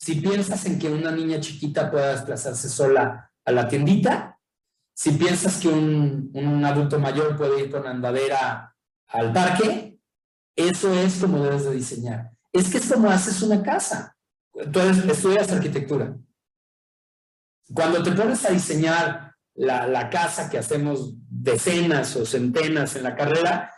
Si 0.00 0.16
piensas 0.16 0.66
en 0.66 0.80
que 0.80 0.88
una 0.88 1.12
niña 1.12 1.38
chiquita 1.38 1.88
pueda 1.92 2.10
desplazarse 2.10 2.68
sola 2.68 3.30
a 3.44 3.52
la 3.52 3.68
tiendita, 3.68 4.36
si 4.92 5.12
piensas 5.12 5.58
que 5.58 5.68
un, 5.68 6.32
un 6.34 6.64
adulto 6.64 6.98
mayor 6.98 7.36
puede 7.36 7.62
ir 7.62 7.70
con 7.70 7.86
andadera 7.86 8.74
al 9.06 9.32
parque, 9.32 9.96
eso 10.56 10.92
es 10.92 11.20
como 11.20 11.44
debes 11.44 11.64
de 11.64 11.74
diseñar. 11.74 12.32
Es 12.52 12.68
que 12.68 12.78
es 12.78 12.92
como 12.92 13.08
haces 13.08 13.40
una 13.42 13.62
casa. 13.62 14.16
Tú 14.52 14.80
estudias 14.80 15.50
arquitectura. 15.50 16.16
Cuando 17.72 18.02
te 18.02 18.12
pones 18.12 18.44
a 18.44 18.50
diseñar 18.50 19.34
la, 19.54 19.86
la, 19.86 20.10
casa 20.10 20.50
que 20.50 20.58
hacemos 20.58 21.14
decenas 21.28 22.16
o 22.16 22.26
centenas 22.26 22.96
en 22.96 23.04
la 23.04 23.14
carrera, 23.14 23.72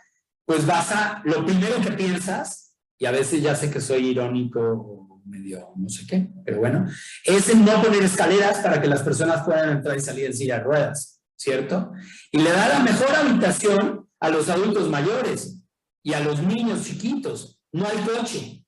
pues 0.45 0.65
vas 0.65 0.91
a, 0.91 1.21
lo 1.25 1.45
primero 1.45 1.79
que 1.81 1.91
piensas, 1.91 2.75
y 2.97 3.05
a 3.05 3.11
veces 3.11 3.41
ya 3.41 3.55
sé 3.55 3.69
que 3.69 3.81
soy 3.81 4.07
irónico 4.07 4.59
o 4.61 5.05
medio 5.25 5.71
no 5.75 5.89
sé 5.89 6.05
qué, 6.05 6.29
pero 6.45 6.59
bueno, 6.59 6.87
es 7.23 7.49
en 7.49 7.65
no 7.65 7.81
poner 7.81 8.03
escaleras 8.03 8.59
para 8.59 8.81
que 8.81 8.87
las 8.87 9.01
personas 9.01 9.43
puedan 9.43 9.77
entrar 9.77 9.97
y 9.97 10.01
salir 10.01 10.25
en 10.25 10.33
silla 10.33 10.59
de 10.59 10.63
ruedas, 10.63 11.21
¿cierto? 11.35 11.91
Y 12.31 12.39
le 12.39 12.51
da 12.51 12.69
la 12.69 12.79
mejor 12.79 13.13
habitación 13.15 14.07
a 14.19 14.29
los 14.29 14.49
adultos 14.49 14.89
mayores 14.89 15.59
y 16.03 16.13
a 16.13 16.19
los 16.19 16.41
niños 16.41 16.83
chiquitos. 16.83 17.59
No 17.71 17.87
hay 17.87 17.97
coche. 17.97 18.64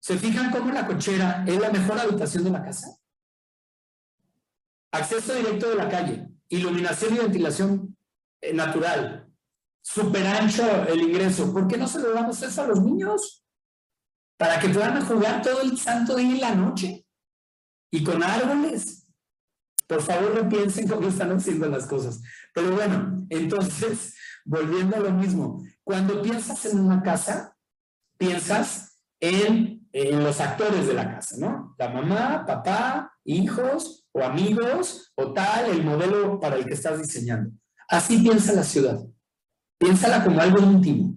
¿Se 0.00 0.18
fijan 0.18 0.50
cómo 0.50 0.72
la 0.72 0.86
cochera 0.86 1.44
es 1.46 1.60
la 1.60 1.70
mejor 1.70 1.98
habitación 1.98 2.44
de 2.44 2.50
la 2.50 2.64
casa? 2.64 2.96
Acceso 4.92 5.34
directo 5.34 5.68
de 5.68 5.76
la 5.76 5.88
calle, 5.88 6.28
iluminación 6.48 7.14
y 7.14 7.18
ventilación 7.18 7.96
eh, 8.40 8.52
natural, 8.54 9.30
super 9.82 10.26
ancho 10.26 10.84
el 10.88 11.02
ingreso. 11.02 11.52
¿Por 11.52 11.68
qué 11.68 11.76
no 11.76 11.86
se 11.86 12.00
lo 12.00 12.12
damos 12.12 12.42
eso 12.42 12.62
a 12.62 12.66
los 12.66 12.82
niños? 12.82 13.44
Para 14.36 14.58
que 14.58 14.70
puedan 14.70 15.04
jugar 15.04 15.42
todo 15.42 15.60
el 15.60 15.78
santo 15.78 16.16
día 16.16 16.36
y 16.36 16.40
la 16.40 16.54
noche. 16.54 17.06
Y 17.92 18.02
con 18.02 18.22
árboles. 18.22 19.06
Por 19.86 20.00
favor, 20.00 20.34
repiensen 20.34 20.88
cómo 20.88 21.08
están 21.08 21.32
haciendo 21.32 21.68
las 21.68 21.86
cosas. 21.86 22.22
Pero 22.54 22.74
bueno, 22.74 23.26
entonces, 23.28 24.14
volviendo 24.44 24.96
a 24.96 25.00
lo 25.00 25.10
mismo. 25.10 25.62
Cuando 25.84 26.22
piensas 26.22 26.64
en 26.66 26.80
una 26.80 27.02
casa, 27.02 27.56
piensas 28.16 29.02
en, 29.18 29.79
en 29.92 30.22
los 30.22 30.40
actores 30.40 30.86
de 30.86 30.94
la 30.94 31.14
casa, 31.14 31.36
¿no? 31.38 31.74
La 31.78 31.88
mamá, 31.88 32.44
papá, 32.46 33.12
hijos 33.24 34.06
o 34.12 34.22
amigos 34.22 35.12
o 35.16 35.32
tal, 35.32 35.70
el 35.70 35.84
modelo 35.84 36.38
para 36.38 36.56
el 36.56 36.64
que 36.64 36.74
estás 36.74 36.98
diseñando. 36.98 37.50
Así 37.88 38.18
piensa 38.18 38.52
la 38.52 38.62
ciudad. 38.62 39.00
Piénsala 39.78 40.24
como 40.24 40.40
algo 40.40 40.58
íntimo. 40.58 41.16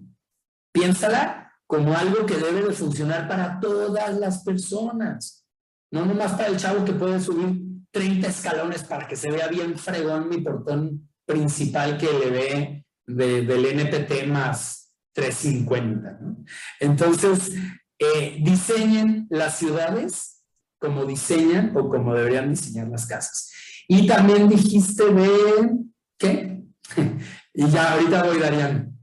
Piénsala 0.72 1.52
como 1.66 1.96
algo 1.96 2.26
que 2.26 2.36
debe 2.36 2.62
de 2.62 2.72
funcionar 2.72 3.28
para 3.28 3.60
todas 3.60 4.16
las 4.18 4.42
personas. 4.42 5.46
No 5.92 6.04
nomás 6.04 6.32
para 6.32 6.48
el 6.48 6.56
chavo 6.56 6.84
que 6.84 6.92
puede 6.92 7.20
subir 7.20 7.62
30 7.92 8.26
escalones 8.26 8.82
para 8.82 9.06
que 9.06 9.16
se 9.16 9.30
vea 9.30 9.46
bien 9.48 9.78
fregón 9.78 10.28
mi 10.28 10.40
portón 10.40 11.08
principal 11.24 11.96
que 11.96 12.12
le 12.12 12.30
ve 12.30 12.86
de, 13.06 13.42
del 13.42 13.66
NPT 13.66 14.26
más 14.26 14.92
350. 15.12 16.18
¿no? 16.20 16.44
Entonces, 16.80 17.52
eh, 17.98 18.38
diseñen 18.40 19.26
las 19.30 19.58
ciudades 19.58 20.34
como 20.78 21.06
diseñan 21.06 21.74
o 21.76 21.88
como 21.88 22.14
deberían 22.14 22.50
diseñar 22.50 22.88
las 22.88 23.06
casas. 23.06 23.50
Y 23.88 24.06
también 24.06 24.48
dijiste 24.48 25.04
de, 25.04 25.70
¿qué? 26.18 26.62
y 27.54 27.68
ya, 27.68 27.92
ahorita 27.92 28.24
voy, 28.24 28.38
Darían. 28.38 28.98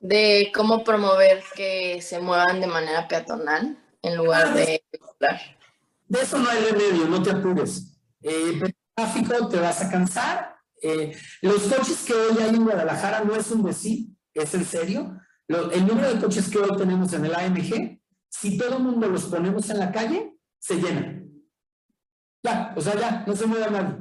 De 0.00 0.52
cómo 0.54 0.84
promover 0.84 1.42
que 1.56 2.00
se 2.02 2.20
muevan 2.20 2.60
de 2.60 2.66
manera 2.66 3.08
peatonal 3.08 3.78
en 4.02 4.16
lugar 4.16 4.54
de 4.54 4.82
vehicular. 4.92 5.40
De 6.06 6.20
eso 6.20 6.38
no 6.38 6.48
hay 6.48 6.62
remedio, 6.64 7.06
no 7.06 7.22
te 7.22 7.30
apures. 7.30 7.98
Eh, 8.22 8.60
el 8.62 8.76
tráfico 8.94 9.48
te 9.48 9.58
vas 9.58 9.82
a 9.82 9.90
cansar. 9.90 10.56
Eh, 10.82 11.16
los 11.42 11.62
coches 11.62 12.04
que 12.06 12.14
hoy 12.14 12.38
hay 12.42 12.50
en 12.50 12.64
Guadalajara 12.64 13.24
no 13.24 13.34
es 13.34 13.50
un 13.50 13.64
decir, 13.64 14.08
es 14.34 14.54
en 14.54 14.64
serio. 14.64 15.18
El 15.48 15.86
número 15.86 16.12
de 16.12 16.20
coches 16.20 16.48
que 16.50 16.58
hoy 16.58 16.76
tenemos 16.76 17.12
en 17.14 17.24
el 17.24 17.34
AMG, 17.34 17.98
si 18.28 18.58
todo 18.58 18.76
el 18.76 18.82
mundo 18.82 19.08
los 19.08 19.24
ponemos 19.24 19.68
en 19.70 19.78
la 19.78 19.90
calle, 19.90 20.36
se 20.58 20.76
llenan. 20.76 21.30
Ya, 22.42 22.74
o 22.76 22.80
sea, 22.80 22.98
ya, 22.98 23.24
no 23.26 23.34
se 23.34 23.46
mueve 23.46 23.70
nadie. 23.70 23.96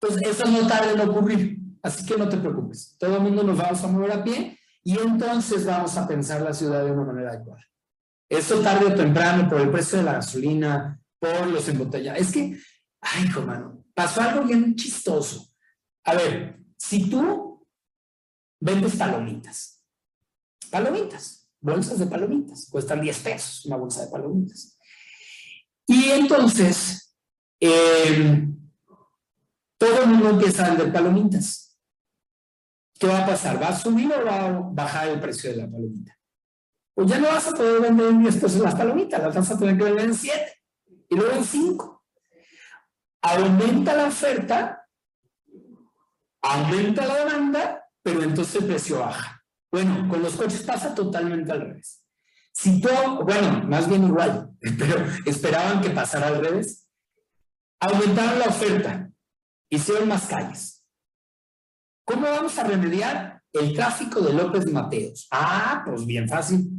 Pues 0.00 0.16
eso 0.22 0.46
no 0.46 0.66
tarda 0.66 0.92
en 0.92 1.00
ocurrir. 1.00 1.58
Así 1.82 2.04
que 2.04 2.16
no 2.16 2.28
te 2.28 2.38
preocupes. 2.38 2.96
Todo 2.98 3.16
el 3.16 3.22
mundo 3.22 3.42
nos 3.42 3.58
vamos 3.58 3.84
a 3.84 3.86
mover 3.86 4.12
a 4.12 4.24
pie 4.24 4.58
y 4.82 4.98
entonces 4.98 5.64
vamos 5.66 5.96
a 5.96 6.08
pensar 6.08 6.40
la 6.40 6.54
ciudad 6.54 6.84
de 6.84 6.90
una 6.90 7.04
manera 7.04 7.30
adecuada. 7.30 7.62
Esto 8.28 8.60
tarde 8.60 8.86
o 8.86 8.94
temprano, 8.94 9.48
por 9.48 9.60
el 9.60 9.70
precio 9.70 9.98
de 9.98 10.04
la 10.04 10.14
gasolina, 10.14 11.00
por 11.18 11.46
los 11.46 11.68
embotellados. 11.68 12.20
Es 12.20 12.32
que, 12.32 12.58
ay, 13.00 13.24
hijo 13.24 13.42
mano, 13.42 13.84
pasó 13.94 14.22
algo 14.22 14.44
bien 14.44 14.74
chistoso. 14.74 15.48
A 16.04 16.14
ver, 16.14 16.60
si 16.76 17.08
tú 17.08 17.64
vendes 18.60 18.96
palomitas, 18.96 19.75
palomitas, 20.70 21.48
bolsas 21.60 21.98
de 21.98 22.06
palomitas, 22.06 22.68
cuestan 22.70 23.00
10 23.00 23.18
pesos 23.20 23.66
una 23.66 23.76
bolsa 23.76 24.04
de 24.04 24.10
palomitas. 24.10 24.78
Y 25.86 26.10
entonces, 26.10 27.16
eh, 27.60 28.48
todo 29.78 30.02
el 30.02 30.08
mundo 30.08 30.30
empieza 30.30 30.64
a 30.64 30.70
vender 30.70 30.92
palomitas. 30.92 31.78
¿Qué 32.98 33.06
va 33.06 33.24
a 33.24 33.26
pasar? 33.26 33.62
¿Va 33.62 33.68
a 33.68 33.78
subir 33.78 34.10
o 34.12 34.24
va 34.24 34.46
a 34.46 34.50
bajar 34.72 35.08
el 35.08 35.20
precio 35.20 35.50
de 35.50 35.56
la 35.56 35.70
palomita? 35.70 36.18
Pues 36.94 37.08
ya 37.08 37.18
no 37.18 37.28
vas 37.28 37.46
a 37.46 37.52
poder 37.52 37.82
vender 37.82 38.08
en 38.08 38.22
10 38.22 38.36
pesos 38.36 38.60
las 38.60 38.74
palomitas, 38.74 39.22
las 39.22 39.34
vas 39.34 39.50
a 39.50 39.58
tener 39.58 39.76
que 39.76 39.84
vender 39.84 40.06
en 40.06 40.14
7 40.14 40.62
y 41.10 41.14
luego 41.14 41.32
en 41.32 41.44
5. 41.44 42.04
Aumenta 43.20 43.94
la 43.94 44.06
oferta, 44.06 44.88
aumenta 46.40 47.06
la 47.06 47.24
demanda, 47.24 47.84
pero 48.02 48.22
entonces 48.22 48.62
el 48.62 48.66
precio 48.66 49.00
baja. 49.00 49.35
Bueno, 49.76 50.08
con 50.08 50.22
los 50.22 50.36
coches 50.36 50.62
pasa 50.62 50.94
totalmente 50.94 51.52
al 51.52 51.60
revés. 51.60 52.02
Si 52.50 52.80
tú, 52.80 52.88
bueno, 53.24 53.62
más 53.66 53.86
bien 53.86 54.04
igual, 54.04 54.48
pero 54.78 55.04
esperaban 55.26 55.82
que 55.82 55.90
pasara 55.90 56.28
al 56.28 56.42
revés, 56.42 56.88
aumentaron 57.78 58.38
la 58.38 58.46
oferta, 58.46 59.10
hicieron 59.68 60.08
más 60.08 60.28
calles 60.28 60.82
¿Cómo 62.06 62.22
vamos 62.22 62.58
a 62.58 62.64
remediar 62.64 63.42
el 63.52 63.74
tráfico 63.74 64.22
de 64.22 64.32
López 64.32 64.64
Mateos? 64.72 65.28
Ah, 65.30 65.82
pues 65.84 66.06
bien 66.06 66.26
fácil. 66.26 66.70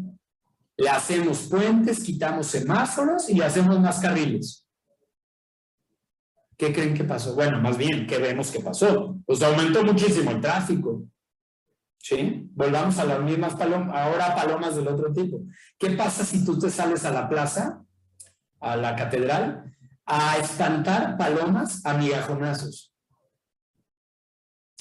Le 0.76 0.90
hacemos 0.90 1.42
puentes, 1.52 2.00
quitamos 2.00 2.48
semáforos 2.48 3.30
y 3.30 3.36
le 3.36 3.46
hacemos 3.46 3.80
más 3.80 4.00
carriles. 4.00 4.66
¿Qué 6.58 6.74
creen 6.74 6.96
que 6.96 7.04
pasó? 7.04 7.36
Bueno, 7.36 7.62
más 7.62 7.78
bien, 7.78 8.08
¿qué 8.08 8.18
vemos 8.18 8.50
que 8.50 8.60
pasó? 8.60 9.20
Pues 9.24 9.44
aumentó 9.44 9.84
muchísimo 9.84 10.32
el 10.32 10.42
tráfico. 10.42 11.04
¿Sí? 12.00 12.50
Volvamos 12.54 12.98
a 13.00 13.06
las 13.06 13.22
mismas 13.22 13.56
palomas, 13.56 13.96
ahora 13.96 14.36
palomas 14.36 14.76
del 14.76 14.88
otro 14.88 15.12
tipo. 15.12 15.42
¿Qué 15.78 15.92
pasa 15.92 16.24
si 16.24 16.46
tú 16.46 16.58
te 16.58 16.70
sales 16.70 17.04
a 17.06 17.12
la 17.12 17.28
plaza, 17.28 17.84
a 18.62 18.78
la 18.78 18.96
catedral, 18.96 19.76
a 20.06 20.38
espantar 20.38 21.18
palomas 21.18 21.86
a 21.86 21.94
migajonazos? 21.96 22.94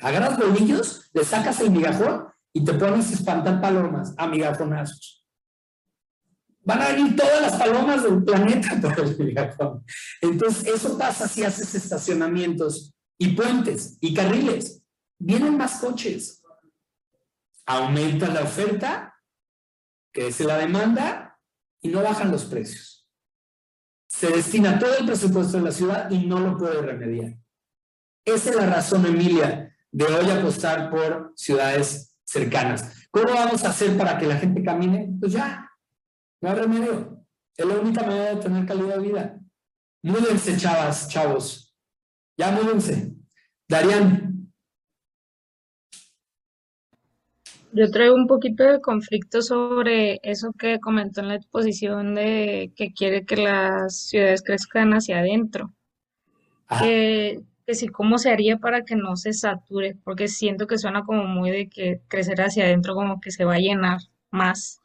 Agarras 0.00 0.38
bolillos, 0.38 1.10
le 1.12 1.24
sacas 1.24 1.60
el 1.60 1.70
migajón 1.70 2.26
y 2.52 2.64
te 2.64 2.74
pones 2.74 3.10
a 3.10 3.14
espantar 3.14 3.60
palomas 3.60 4.14
a 4.16 4.26
migajonazos. 4.26 5.26
Van 6.66 6.82
a 6.82 6.88
venir 6.88 7.14
todas 7.14 7.42
las 7.42 7.56
palomas 7.56 8.02
del 8.02 8.24
planeta 8.24 8.80
por 8.82 8.98
el 8.98 9.18
migajón. 9.18 9.84
Entonces, 10.20 10.66
eso 10.66 10.98
pasa 10.98 11.28
si 11.28 11.44
haces 11.44 11.74
estacionamientos 11.74 12.92
y 13.18 13.28
puentes 13.28 13.96
y 14.00 14.12
carriles. 14.12 14.82
Vienen 15.18 15.56
más 15.56 15.78
coches. 15.78 16.42
Aumenta 17.66 18.28
la 18.28 18.42
oferta, 18.42 19.14
crece 20.12 20.44
la 20.44 20.58
demanda 20.58 21.38
y 21.80 21.88
no 21.88 22.02
bajan 22.02 22.30
los 22.30 22.44
precios. 22.44 23.08
Se 24.08 24.28
destina 24.28 24.78
todo 24.78 24.96
el 24.96 25.06
presupuesto 25.06 25.58
de 25.58 25.64
la 25.64 25.72
ciudad 25.72 26.10
y 26.10 26.26
no 26.26 26.38
lo 26.38 26.56
puede 26.56 26.80
remediar. 26.80 27.36
Esa 28.24 28.50
es 28.50 28.56
la 28.56 28.66
razón, 28.66 29.04
Emilia, 29.04 29.76
de 29.90 30.04
hoy 30.04 30.30
apostar 30.30 30.90
por 30.90 31.32
ciudades 31.36 32.16
cercanas. 32.24 33.08
¿Cómo 33.10 33.32
vamos 33.32 33.64
a 33.64 33.70
hacer 33.70 33.96
para 33.96 34.18
que 34.18 34.26
la 34.26 34.36
gente 34.36 34.62
camine? 34.62 35.08
Pues 35.20 35.32
ya, 35.32 35.70
no 36.40 36.50
hay 36.50 36.56
remedio. 36.56 37.24
Es 37.56 37.64
la 37.64 37.74
única 37.74 38.02
manera 38.02 38.34
de 38.34 38.42
tener 38.42 38.66
calidad 38.66 38.96
de 38.96 39.02
vida. 39.02 39.40
Múdense, 40.02 40.56
chavas, 40.56 41.08
chavos. 41.08 41.74
Ya 42.36 42.50
múdense. 42.50 43.14
Darían. 43.68 44.25
Yo 47.76 47.90
traigo 47.90 48.14
un 48.14 48.26
poquito 48.26 48.64
de 48.64 48.80
conflicto 48.80 49.42
sobre 49.42 50.18
eso 50.22 50.54
que 50.58 50.80
comentó 50.80 51.20
en 51.20 51.28
la 51.28 51.34
exposición 51.34 52.14
de 52.14 52.72
que 52.74 52.94
quiere 52.94 53.26
que 53.26 53.36
las 53.36 53.98
ciudades 54.08 54.42
crezcan 54.42 54.94
hacia 54.94 55.18
adentro. 55.18 55.74
Que, 56.80 57.42
que 57.66 57.74
sí, 57.74 57.88
¿cómo 57.88 58.16
se 58.16 58.30
haría 58.30 58.56
para 58.56 58.82
que 58.82 58.96
no 58.96 59.14
se 59.16 59.34
sature? 59.34 59.94
Porque 60.04 60.26
siento 60.26 60.66
que 60.66 60.78
suena 60.78 61.04
como 61.04 61.24
muy 61.24 61.50
de 61.50 61.68
que 61.68 62.00
crecer 62.08 62.40
hacia 62.40 62.64
adentro 62.64 62.94
como 62.94 63.20
que 63.20 63.30
se 63.30 63.44
va 63.44 63.56
a 63.56 63.58
llenar 63.58 63.98
más. 64.30 64.80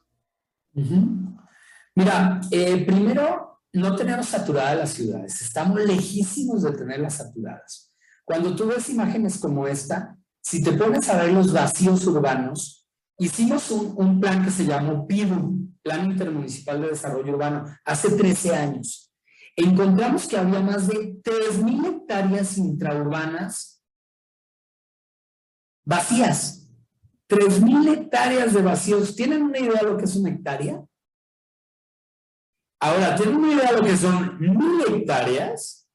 Mira, 1.95 2.41
eh, 2.51 2.83
primero, 2.85 3.61
no 3.71 3.95
tenemos 3.95 4.25
saturadas 4.25 4.77
las 4.77 4.89
ciudades, 4.89 5.41
estamos 5.41 5.79
lejísimos 5.79 6.63
de 6.63 6.73
tenerlas 6.73 7.15
saturadas. 7.15 7.93
Cuando 8.25 8.53
tú 8.53 8.67
ves 8.67 8.89
imágenes 8.89 9.39
como 9.39 9.65
esta, 9.65 10.17
si 10.41 10.61
te 10.61 10.73
pones 10.73 11.07
a 11.07 11.23
ver 11.23 11.31
los 11.31 11.53
vacíos 11.53 12.05
urbanos, 12.05 12.80
hicimos 13.21 13.69
un, 13.69 14.19
plan 14.19 14.43
que 14.43 14.49
se 14.49 14.65
llamó 14.65 15.05
PIDU, 15.05 15.69
Plan 15.83 16.11
Intermunicipal 16.11 16.81
de 16.81 16.89
Desarrollo 16.89 17.33
Urbano, 17.33 17.65
hace 17.85 18.11
13 18.11 18.55
años. 18.55 19.13
Encontramos 19.55 20.27
que 20.27 20.37
había 20.37 20.59
más 20.59 20.87
de 20.87 21.21
3.000 21.21 21.87
hectáreas 21.87 22.57
intraurbanas 22.57 23.83
vacías. 25.85 26.67
3.000 27.29 27.93
hectáreas 27.93 28.53
de 28.53 28.61
vacíos. 28.63 29.15
¿Tienen 29.15 29.43
una 29.43 29.59
idea 29.59 29.81
de 29.81 29.87
lo 29.87 29.97
que 29.97 30.05
es 30.05 30.15
una 30.15 30.29
hectárea? 30.29 30.83
Ahora, 32.79 33.15
¿tienen 33.15 33.35
una 33.35 33.53
idea 33.53 33.71
de 33.71 33.77
lo 33.77 33.83
que 33.83 33.95
son 33.95 34.39
mil 34.39 34.81
hectáreas? 34.87 35.87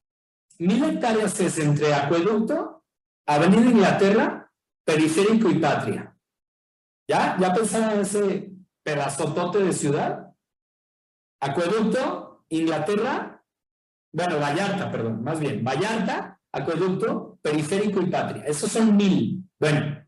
Mil 0.59 0.81
hectáreas 0.81 1.37
es 1.41 1.59
entre 1.59 1.93
Acueducto, 1.93 2.85
Avenida 3.25 3.69
Inglaterra, 3.69 4.49
Periférico 4.85 5.49
y 5.49 5.59
Patria. 5.59 6.16
¿Ya? 7.07 7.37
¿Ya 7.39 7.53
pensaron 7.53 7.91
en 7.91 8.01
ese 8.01 8.51
pedazotote 8.83 9.59
de 9.59 9.73
ciudad? 9.73 10.33
Acueducto, 11.39 12.43
Inglaterra, 12.49 13.43
bueno, 14.11 14.39
Vallarta, 14.39 14.91
perdón, 14.91 15.23
más 15.23 15.39
bien, 15.39 15.63
Vallarta, 15.63 16.39
Acueducto, 16.51 17.37
Periférico 17.41 18.01
y 18.01 18.07
Patria. 18.07 18.43
Esos 18.45 18.71
son 18.71 18.95
mil. 18.95 19.43
Bueno, 19.59 20.05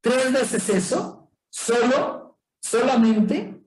tres 0.00 0.32
veces 0.32 0.68
eso, 0.68 1.30
solo, 1.50 2.38
solamente 2.60 3.64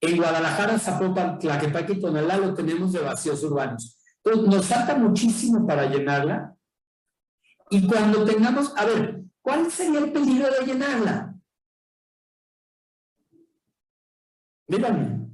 en 0.00 0.16
Guadalajara, 0.16 0.78
Zapopan, 0.78 1.38
Tlaquepaque 1.38 1.94
y 1.94 2.00
Tonalá 2.00 2.36
lo 2.36 2.54
tenemos 2.54 2.92
de 2.92 3.00
vacíos 3.00 3.42
urbanos. 3.44 3.98
Entonces, 4.24 4.54
nos 4.54 4.66
falta 4.66 4.96
muchísimo 4.96 5.66
para 5.66 5.86
llenarla. 5.86 6.54
Y 7.70 7.86
cuando 7.86 8.24
tengamos, 8.24 8.72
a 8.76 8.84
ver, 8.84 9.22
¿cuál 9.40 9.70
sería 9.70 10.00
el 10.00 10.12
peligro 10.12 10.48
de 10.50 10.66
llenarla? 10.66 11.35
Díganme. 14.66 15.30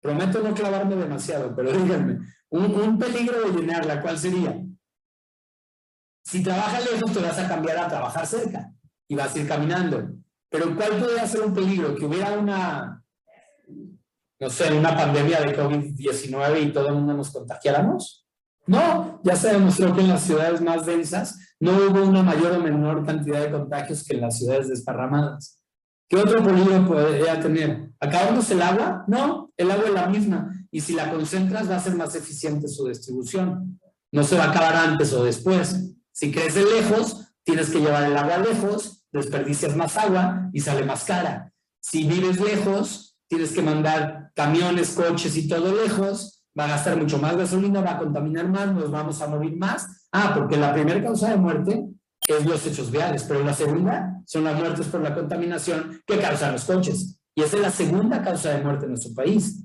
Prometo 0.00 0.42
no 0.42 0.54
clavarme 0.54 0.96
demasiado, 0.96 1.54
pero 1.56 1.72
díganme. 1.72 2.20
Un, 2.50 2.98
peligro 2.98 3.40
de 3.40 3.58
llenarla, 3.58 4.02
¿cuál 4.02 4.18
sería? 4.18 4.62
Si 6.22 6.42
trabajas 6.42 6.84
lejos, 6.90 7.12
te 7.12 7.20
vas 7.20 7.38
a 7.38 7.48
cambiar 7.48 7.78
a 7.78 7.88
trabajar 7.88 8.26
cerca 8.26 8.70
y 9.08 9.14
vas 9.14 9.34
a 9.34 9.38
ir 9.38 9.48
caminando. 9.48 10.10
Pero 10.48 10.76
¿cuál 10.76 10.98
podría 10.98 11.26
ser 11.26 11.42
un 11.42 11.54
peligro? 11.54 11.94
Que 11.96 12.04
hubiera 12.04 12.38
una, 12.38 13.02
no 14.38 14.50
sé, 14.50 14.72
una 14.72 14.94
pandemia 14.94 15.40
de 15.40 15.56
COVID-19 15.56 16.62
y 16.62 16.72
todo 16.72 16.88
el 16.88 16.94
mundo 16.94 17.14
nos 17.14 17.32
contagiáramos. 17.32 18.26
No, 18.66 19.20
ya 19.24 19.36
se 19.36 19.52
demostró 19.52 19.94
que 19.94 20.02
en 20.02 20.08
las 20.08 20.22
ciudades 20.22 20.60
más 20.60 20.86
densas 20.86 21.56
no 21.60 21.72
hubo 21.72 22.04
una 22.04 22.22
mayor 22.22 22.52
o 22.52 22.60
menor 22.60 23.04
cantidad 23.04 23.40
de 23.40 23.50
contagios 23.50 24.04
que 24.04 24.14
en 24.14 24.20
las 24.20 24.38
ciudades 24.38 24.68
desparramadas. 24.68 25.63
¿Qué 26.08 26.16
otro 26.16 26.44
peligro 26.44 26.86
podría 26.86 27.40
tener? 27.40 27.90
¿Acabamos 27.98 28.50
el 28.50 28.60
agua? 28.62 29.04
No, 29.08 29.52
el 29.56 29.70
agua 29.70 29.84
es 29.86 29.92
la 29.92 30.06
misma. 30.06 30.66
Y 30.70 30.80
si 30.80 30.92
la 30.92 31.10
concentras 31.10 31.70
va 31.70 31.76
a 31.76 31.80
ser 31.80 31.94
más 31.94 32.14
eficiente 32.14 32.68
su 32.68 32.86
distribución. 32.86 33.80
No 34.12 34.22
se 34.22 34.36
va 34.36 34.44
a 34.44 34.50
acabar 34.50 34.76
antes 34.76 35.12
o 35.12 35.24
después. 35.24 35.94
Si 36.12 36.30
crece 36.30 36.64
lejos, 36.64 37.34
tienes 37.42 37.70
que 37.70 37.80
llevar 37.80 38.04
el 38.04 38.16
agua 38.16 38.38
lejos, 38.38 39.04
desperdicias 39.12 39.74
más 39.76 39.96
agua 39.96 40.50
y 40.52 40.60
sale 40.60 40.84
más 40.84 41.04
cara. 41.04 41.52
Si 41.80 42.06
vives 42.06 42.40
lejos, 42.40 43.16
tienes 43.28 43.52
que 43.52 43.62
mandar 43.62 44.30
camiones, 44.34 44.90
coches 44.90 45.36
y 45.36 45.48
todo 45.48 45.74
lejos, 45.74 46.44
va 46.58 46.64
a 46.64 46.68
gastar 46.68 46.96
mucho 46.96 47.18
más 47.18 47.36
gasolina, 47.36 47.80
va 47.80 47.92
a 47.92 47.98
contaminar 47.98 48.48
más, 48.48 48.72
nos 48.72 48.90
vamos 48.90 49.20
a 49.20 49.26
morir 49.26 49.56
más. 49.56 50.08
Ah, 50.12 50.32
porque 50.34 50.56
la 50.56 50.72
primera 50.72 51.02
causa 51.02 51.30
de 51.30 51.36
muerte 51.36 51.88
es 52.26 52.46
los 52.46 52.66
hechos 52.66 52.90
viales, 52.90 53.24
pero 53.24 53.44
la 53.44 53.54
segunda 53.54 54.22
son 54.26 54.44
las 54.44 54.56
muertes 54.56 54.86
por 54.86 55.00
la 55.00 55.14
contaminación 55.14 56.02
que 56.06 56.18
causan 56.18 56.52
los 56.52 56.64
coches. 56.64 57.20
Y 57.34 57.42
esa 57.42 57.56
es 57.56 57.62
la 57.62 57.70
segunda 57.70 58.22
causa 58.22 58.50
de 58.50 58.62
muerte 58.62 58.84
en 58.84 58.92
nuestro 58.92 59.14
país. 59.14 59.62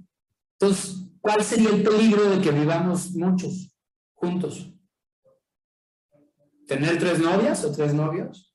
Entonces, 0.60 1.06
¿cuál 1.22 1.44
sería 1.44 1.70
el 1.70 1.84
peligro 1.84 2.30
de 2.30 2.42
que 2.42 2.52
vivamos 2.52 3.12
muchos 3.12 3.74
juntos? 4.14 4.72
¿Tener 6.68 7.00
tres 7.00 7.20
novias 7.20 7.64
o 7.64 7.72
tres 7.72 7.94
novios? 7.94 8.54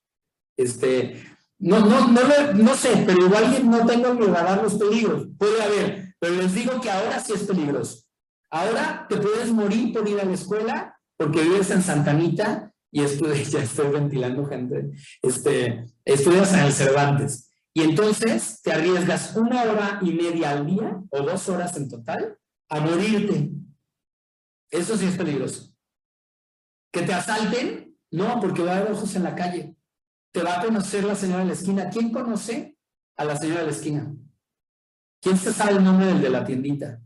Este, 0.57 1.25
no, 1.59 1.81
no, 1.81 2.09
no, 2.09 2.53
no 2.55 2.75
sé, 2.75 3.05
pero 3.07 3.27
igual 3.27 3.71
no 3.71 3.87
tengo 3.87 4.09
en 4.09 4.19
mi 4.19 4.27
radar 4.27 4.63
los 4.63 4.75
peligros. 4.75 5.29
Puede 5.39 5.63
haber, 5.63 6.15
pero 6.19 6.35
les 6.35 6.55
digo 6.55 6.81
que 6.81 6.91
ahora 6.91 7.19
sí 7.21 7.33
es 7.33 7.45
peligroso. 7.45 8.03
Ahora 8.51 9.07
te 9.09 9.17
puedes 9.17 9.51
morir 9.51 9.93
por 9.93 10.09
ir 10.09 10.21
a 10.21 10.25
la 10.25 10.35
escuela 10.35 11.01
porque 11.17 11.43
vives 11.43 11.71
en 11.71 11.83
Santanita 11.83 12.74
y 12.95 13.03
estudias, 13.03 13.51
ya 13.51 13.61
estoy 13.61 13.91
ventilando 13.91 14.47
gente, 14.47 14.93
este, 15.21 15.85
estudias 16.05 16.55
en 16.55 16.61
el 16.61 16.73
Cervantes. 16.73 17.51
Y 17.75 17.83
entonces 17.83 18.63
te 18.63 18.73
arriesgas 18.73 19.37
una 19.37 19.65
hora 19.65 19.99
y 20.01 20.13
media 20.13 20.51
al 20.51 20.65
día 20.65 21.03
o 21.11 21.23
dos 21.23 21.49
horas 21.49 21.77
en 21.77 21.89
total 21.89 22.39
a 22.69 22.81
morirte. 22.81 23.51
Eso 24.71 24.97
sí 24.97 25.07
es 25.07 25.17
peligroso. 25.17 25.75
Que 26.93 27.03
te 27.03 27.13
asalten, 27.13 27.99
no, 28.13 28.41
porque 28.41 28.63
va 28.63 28.75
a 28.75 28.77
haber 28.77 28.93
ojos 28.93 29.17
en 29.17 29.25
la 29.25 29.35
calle. 29.35 29.75
Te 30.33 30.45
va 30.45 30.61
a 30.61 30.65
conocer 30.65 31.03
la 31.03 31.17
señora 31.17 31.41
de 31.41 31.47
la 31.47 31.53
esquina. 31.55 31.91
¿Quién 31.91 32.13
conoce 32.13 32.79
a 33.17 33.25
la 33.25 33.37
señora 33.37 33.61
de 33.63 33.67
la 33.67 33.73
esquina? 33.73 34.15
¿Quién 35.21 35.37
se 35.37 35.53
sabe 35.53 35.79
el 35.79 35.85
nombre 35.85 36.07
del 36.07 36.23
de 36.23 36.31
la 36.31 36.45
tiendita? 36.45 37.01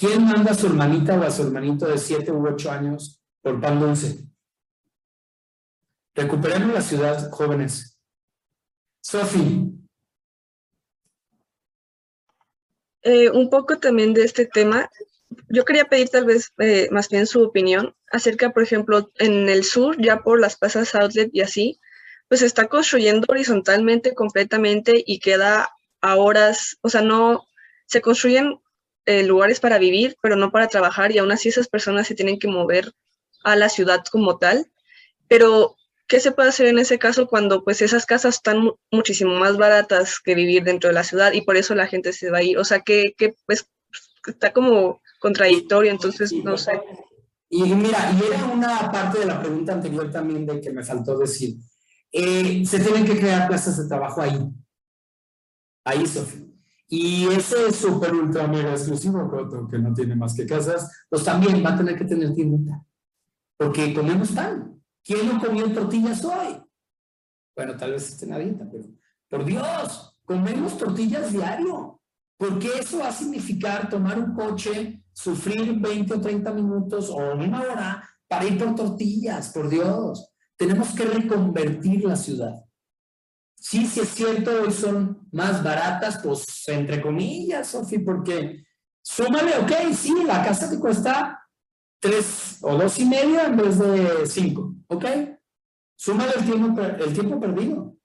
¿Quién 0.00 0.24
manda 0.24 0.52
a 0.52 0.54
su 0.54 0.66
hermanita 0.66 1.20
o 1.20 1.22
a 1.22 1.30
su 1.30 1.42
hermanito 1.42 1.86
de 1.86 1.98
siete 1.98 2.32
u 2.32 2.42
ocho 2.48 2.70
años 2.70 3.20
por 3.42 3.60
pan 3.60 3.78
dulce? 3.78 4.24
Recuperemos 6.14 6.72
la 6.72 6.80
ciudad, 6.80 7.30
jóvenes. 7.30 7.98
Sofi. 9.02 9.74
Eh, 13.02 13.28
un 13.28 13.50
poco 13.50 13.78
también 13.78 14.14
de 14.14 14.24
este 14.24 14.46
tema. 14.46 14.88
Yo 15.50 15.66
quería 15.66 15.84
pedir 15.84 16.08
tal 16.08 16.24
vez 16.24 16.50
eh, 16.56 16.88
más 16.90 17.10
bien 17.10 17.26
su 17.26 17.42
opinión 17.42 17.94
acerca, 18.10 18.54
por 18.54 18.62
ejemplo, 18.62 19.10
en 19.16 19.50
el 19.50 19.64
sur, 19.64 20.00
ya 20.00 20.22
por 20.22 20.40
las 20.40 20.56
plazas 20.56 20.94
outlet 20.94 21.28
y 21.34 21.42
así, 21.42 21.78
pues 22.26 22.40
se 22.40 22.46
está 22.46 22.68
construyendo 22.68 23.26
horizontalmente 23.28 24.14
completamente 24.14 25.04
y 25.06 25.18
queda 25.18 25.68
a 26.00 26.16
horas, 26.16 26.78
o 26.80 26.88
sea, 26.88 27.02
no, 27.02 27.46
se 27.84 28.00
construyen 28.00 28.60
eh, 29.06 29.22
lugares 29.22 29.60
para 29.60 29.78
vivir, 29.78 30.16
pero 30.22 30.36
no 30.36 30.50
para 30.50 30.68
trabajar 30.68 31.12
y 31.12 31.18
aún 31.18 31.32
así 31.32 31.48
esas 31.48 31.68
personas 31.68 32.06
se 32.06 32.14
tienen 32.14 32.38
que 32.38 32.48
mover 32.48 32.92
a 33.44 33.56
la 33.56 33.68
ciudad 33.68 34.04
como 34.10 34.38
tal. 34.38 34.70
Pero 35.28 35.76
¿qué 36.06 36.20
se 36.20 36.32
puede 36.32 36.48
hacer 36.48 36.66
en 36.66 36.78
ese 36.78 36.98
caso 36.98 37.26
cuando 37.26 37.64
pues 37.64 37.82
esas 37.82 38.04
casas 38.04 38.36
están 38.36 38.70
muchísimo 38.90 39.34
más 39.38 39.56
baratas 39.56 40.20
que 40.20 40.34
vivir 40.34 40.64
dentro 40.64 40.88
de 40.88 40.94
la 40.94 41.04
ciudad 41.04 41.32
y 41.32 41.42
por 41.42 41.56
eso 41.56 41.74
la 41.74 41.86
gente 41.86 42.12
se 42.12 42.30
va 42.30 42.38
a 42.38 42.42
ir? 42.42 42.58
O 42.58 42.64
sea, 42.64 42.80
que, 42.80 43.14
pues 43.46 43.66
está 44.26 44.52
como 44.52 45.00
contradictorio, 45.20 45.90
entonces 45.90 46.32
no 46.32 46.58
sé. 46.58 46.80
Y 47.48 47.62
mira, 47.62 48.12
y 48.12 48.26
era 48.26 48.44
una 48.44 48.92
parte 48.92 49.20
de 49.20 49.26
la 49.26 49.40
pregunta 49.40 49.72
anterior 49.72 50.10
también 50.10 50.46
de 50.46 50.60
que 50.60 50.72
me 50.72 50.84
faltó 50.84 51.18
decir. 51.18 51.56
Eh, 52.12 52.64
se 52.66 52.80
tienen 52.80 53.04
que 53.04 53.18
crear 53.18 53.48
plazas 53.48 53.76
de 53.78 53.88
trabajo 53.88 54.20
ahí. 54.20 54.38
Ahí, 55.84 56.06
Sofía. 56.06 56.49
Y 56.92 57.28
ese 57.28 57.72
súper 57.72 58.12
ultra 58.12 58.48
mega 58.48 58.72
exclusivo, 58.72 59.30
que 59.70 59.78
no 59.78 59.94
tiene 59.94 60.16
más 60.16 60.34
que 60.34 60.44
casas, 60.44 61.06
pues 61.08 61.22
también 61.22 61.64
va 61.64 61.74
a 61.74 61.76
tener 61.76 61.96
que 61.96 62.04
tener 62.04 62.34
tiendita. 62.34 62.84
Porque 63.56 63.94
comemos 63.94 64.32
pan. 64.32 64.82
¿Quién 65.04 65.28
no 65.28 65.40
comió 65.40 65.72
tortillas 65.72 66.24
hoy? 66.24 66.60
Bueno, 67.54 67.76
tal 67.76 67.92
vez 67.92 68.08
esté 68.08 68.26
dieta, 68.26 68.68
pero 68.68 68.84
por 69.28 69.44
Dios, 69.44 70.18
comemos 70.24 70.76
tortillas 70.76 71.32
diario. 71.32 72.00
Porque 72.36 72.80
eso 72.80 72.98
va 72.98 73.08
a 73.08 73.12
significar 73.12 73.88
tomar 73.88 74.18
un 74.18 74.34
coche, 74.34 75.04
sufrir 75.12 75.78
20 75.78 76.14
o 76.14 76.20
30 76.20 76.52
minutos 76.52 77.08
o 77.08 77.34
una 77.34 77.60
hora 77.60 78.08
para 78.26 78.46
ir 78.46 78.58
por 78.58 78.74
tortillas, 78.74 79.50
por 79.50 79.68
Dios. 79.68 80.32
Tenemos 80.56 80.88
que 80.88 81.04
reconvertir 81.04 82.04
la 82.04 82.16
ciudad. 82.16 82.64
Sí, 83.60 83.86
sí 83.86 84.00
es 84.00 84.08
cierto, 84.08 84.62
hoy 84.62 84.72
son 84.72 85.28
más 85.32 85.62
baratas, 85.62 86.18
pues 86.24 86.66
entre 86.66 87.02
comillas, 87.02 87.68
Sofi, 87.68 87.98
porque 87.98 88.64
súmale, 89.02 89.58
ok, 89.58 89.94
sí, 89.94 90.14
la 90.24 90.42
casa 90.42 90.70
te 90.70 90.78
cuesta 90.78 91.46
tres 92.00 92.56
o 92.62 92.74
dos 92.78 92.98
y 92.98 93.04
medio 93.04 93.38
en 93.42 93.56
vez 93.58 93.78
de 93.78 94.26
cinco, 94.26 94.74
ok. 94.88 95.04
Súmale 95.94 96.32
el 96.38 96.44
tiempo, 96.46 96.80
el 96.80 97.12
tiempo 97.12 97.38
perdido, 97.38 97.96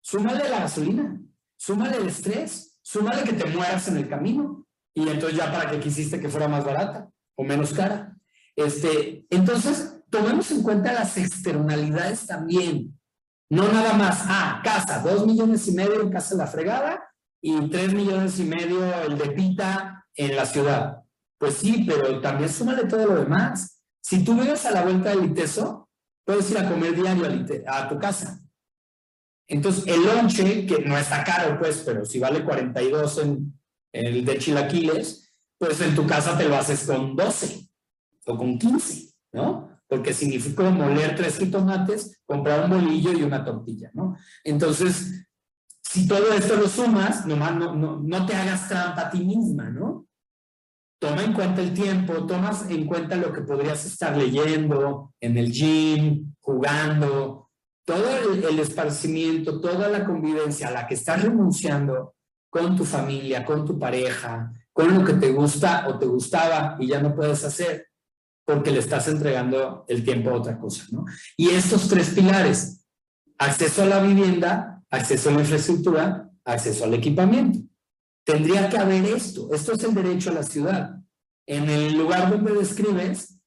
súmale 0.00 0.48
la 0.48 0.60
gasolina, 0.60 1.20
súmale 1.56 1.98
el 1.98 2.08
estrés, 2.08 2.76
súmale 2.82 3.22
que 3.22 3.34
te 3.34 3.46
mueras 3.46 3.86
en 3.86 3.98
el 3.98 4.08
camino 4.08 4.66
y 4.92 5.08
entonces 5.08 5.38
ya 5.38 5.52
para 5.52 5.70
qué 5.70 5.78
quisiste 5.78 6.20
que 6.20 6.28
fuera 6.28 6.48
más 6.48 6.64
barata 6.64 7.08
o 7.36 7.44
menos 7.44 7.72
cara. 7.72 8.16
Este, 8.56 9.24
entonces, 9.30 10.00
tomemos 10.10 10.50
en 10.50 10.64
cuenta 10.64 10.92
las 10.92 11.16
externalidades 11.16 12.26
también. 12.26 12.99
No 13.50 13.70
nada 13.70 13.94
más, 13.94 14.24
ah, 14.26 14.60
casa, 14.62 15.00
dos 15.00 15.26
millones 15.26 15.66
y 15.66 15.72
medio 15.72 16.00
en 16.00 16.10
casa 16.10 16.34
de 16.34 16.38
la 16.38 16.46
fregada 16.46 17.02
y 17.42 17.68
tres 17.68 17.92
millones 17.92 18.38
y 18.38 18.44
medio 18.44 18.80
el 19.02 19.18
de 19.18 19.30
pita 19.30 20.06
en 20.14 20.36
la 20.36 20.46
ciudad. 20.46 21.02
Pues 21.36 21.54
sí, 21.54 21.84
pero 21.86 22.20
también 22.20 22.48
súmale 22.48 22.84
todo 22.84 23.06
lo 23.06 23.16
demás. 23.16 23.82
Si 24.00 24.24
tú 24.24 24.34
vives 24.34 24.64
a 24.66 24.70
la 24.70 24.82
vuelta 24.82 25.10
del 25.10 25.24
Iteso, 25.24 25.88
puedes 26.24 26.48
ir 26.50 26.58
a 26.58 26.68
comer 26.68 26.94
diario 26.94 27.26
a, 27.66 27.88
tu 27.88 27.98
casa. 27.98 28.38
Entonces, 29.48 29.84
el 29.88 30.04
lonche, 30.04 30.64
que 30.64 30.84
no 30.84 30.96
está 30.96 31.24
caro, 31.24 31.58
pues, 31.58 31.82
pero 31.84 32.04
si 32.04 32.20
vale 32.20 32.44
42 32.44 33.18
en, 33.18 33.60
en 33.92 34.06
el 34.06 34.24
de 34.24 34.38
chilaquiles, 34.38 35.34
pues 35.58 35.80
en 35.80 35.96
tu 35.96 36.06
casa 36.06 36.38
te 36.38 36.48
lo 36.48 36.56
haces 36.56 36.84
con 36.84 37.16
12 37.16 37.68
o 38.26 38.36
con 38.36 38.58
15, 38.58 39.12
¿no? 39.32 39.69
Porque 39.90 40.14
significó 40.14 40.70
moler 40.70 41.16
tres 41.16 41.36
jitomates, 41.36 42.22
comprar 42.24 42.64
un 42.64 42.70
bolillo 42.70 43.12
y 43.12 43.24
una 43.24 43.44
tortilla, 43.44 43.90
¿no? 43.92 44.16
Entonces, 44.44 45.26
si 45.82 46.06
todo 46.06 46.32
esto 46.32 46.54
lo 46.54 46.68
sumas, 46.68 47.26
nomás 47.26 47.56
no, 47.56 47.74
no, 47.74 48.00
no 48.00 48.24
te 48.24 48.36
hagas 48.36 48.68
trampa 48.68 49.08
a 49.08 49.10
ti 49.10 49.24
misma, 49.24 49.68
¿no? 49.68 50.06
Toma 51.00 51.24
en 51.24 51.32
cuenta 51.32 51.60
el 51.60 51.74
tiempo, 51.74 52.24
tomas 52.24 52.70
en 52.70 52.86
cuenta 52.86 53.16
lo 53.16 53.32
que 53.32 53.40
podrías 53.40 53.84
estar 53.84 54.16
leyendo 54.16 55.12
en 55.18 55.36
el 55.36 55.50
gym, 55.50 56.36
jugando, 56.38 57.50
todo 57.84 58.32
el, 58.32 58.44
el 58.44 58.60
esparcimiento, 58.60 59.60
toda 59.60 59.88
la 59.88 60.04
convivencia 60.04 60.68
a 60.68 60.72
la 60.72 60.86
que 60.86 60.94
estás 60.94 61.20
renunciando 61.20 62.14
con 62.48 62.76
tu 62.76 62.84
familia, 62.84 63.44
con 63.44 63.66
tu 63.66 63.76
pareja, 63.76 64.52
con 64.72 64.96
lo 64.96 65.04
que 65.04 65.14
te 65.14 65.32
gusta 65.32 65.88
o 65.88 65.98
te 65.98 66.06
gustaba 66.06 66.76
y 66.78 66.86
ya 66.86 67.02
no 67.02 67.12
puedes 67.12 67.42
hacer 67.44 67.89
porque 68.50 68.72
le 68.72 68.80
estás 68.80 69.06
entregando 69.06 69.84
el 69.86 70.04
tiempo 70.04 70.30
a 70.30 70.34
otra 70.34 70.58
cosa, 70.58 70.84
¿no? 70.90 71.04
Y 71.36 71.50
estos 71.50 71.88
tres 71.88 72.10
pilares, 72.10 72.84
acceso 73.38 73.84
a 73.84 73.86
la 73.86 74.02
vivienda, 74.02 74.82
acceso 74.90 75.28
a 75.28 75.34
la 75.34 75.40
infraestructura, 75.40 76.28
acceso 76.44 76.84
al 76.84 76.94
equipamiento. 76.94 77.60
Tendría 78.24 78.68
que 78.68 78.76
haber 78.76 79.04
esto, 79.04 79.54
esto 79.54 79.74
es 79.74 79.84
el 79.84 79.94
derecho 79.94 80.30
a 80.30 80.34
la 80.34 80.42
ciudad. 80.42 80.96
En 81.46 81.70
el 81.70 81.96
lugar 81.96 82.28
donde 82.28 82.52
describes, 82.52 83.40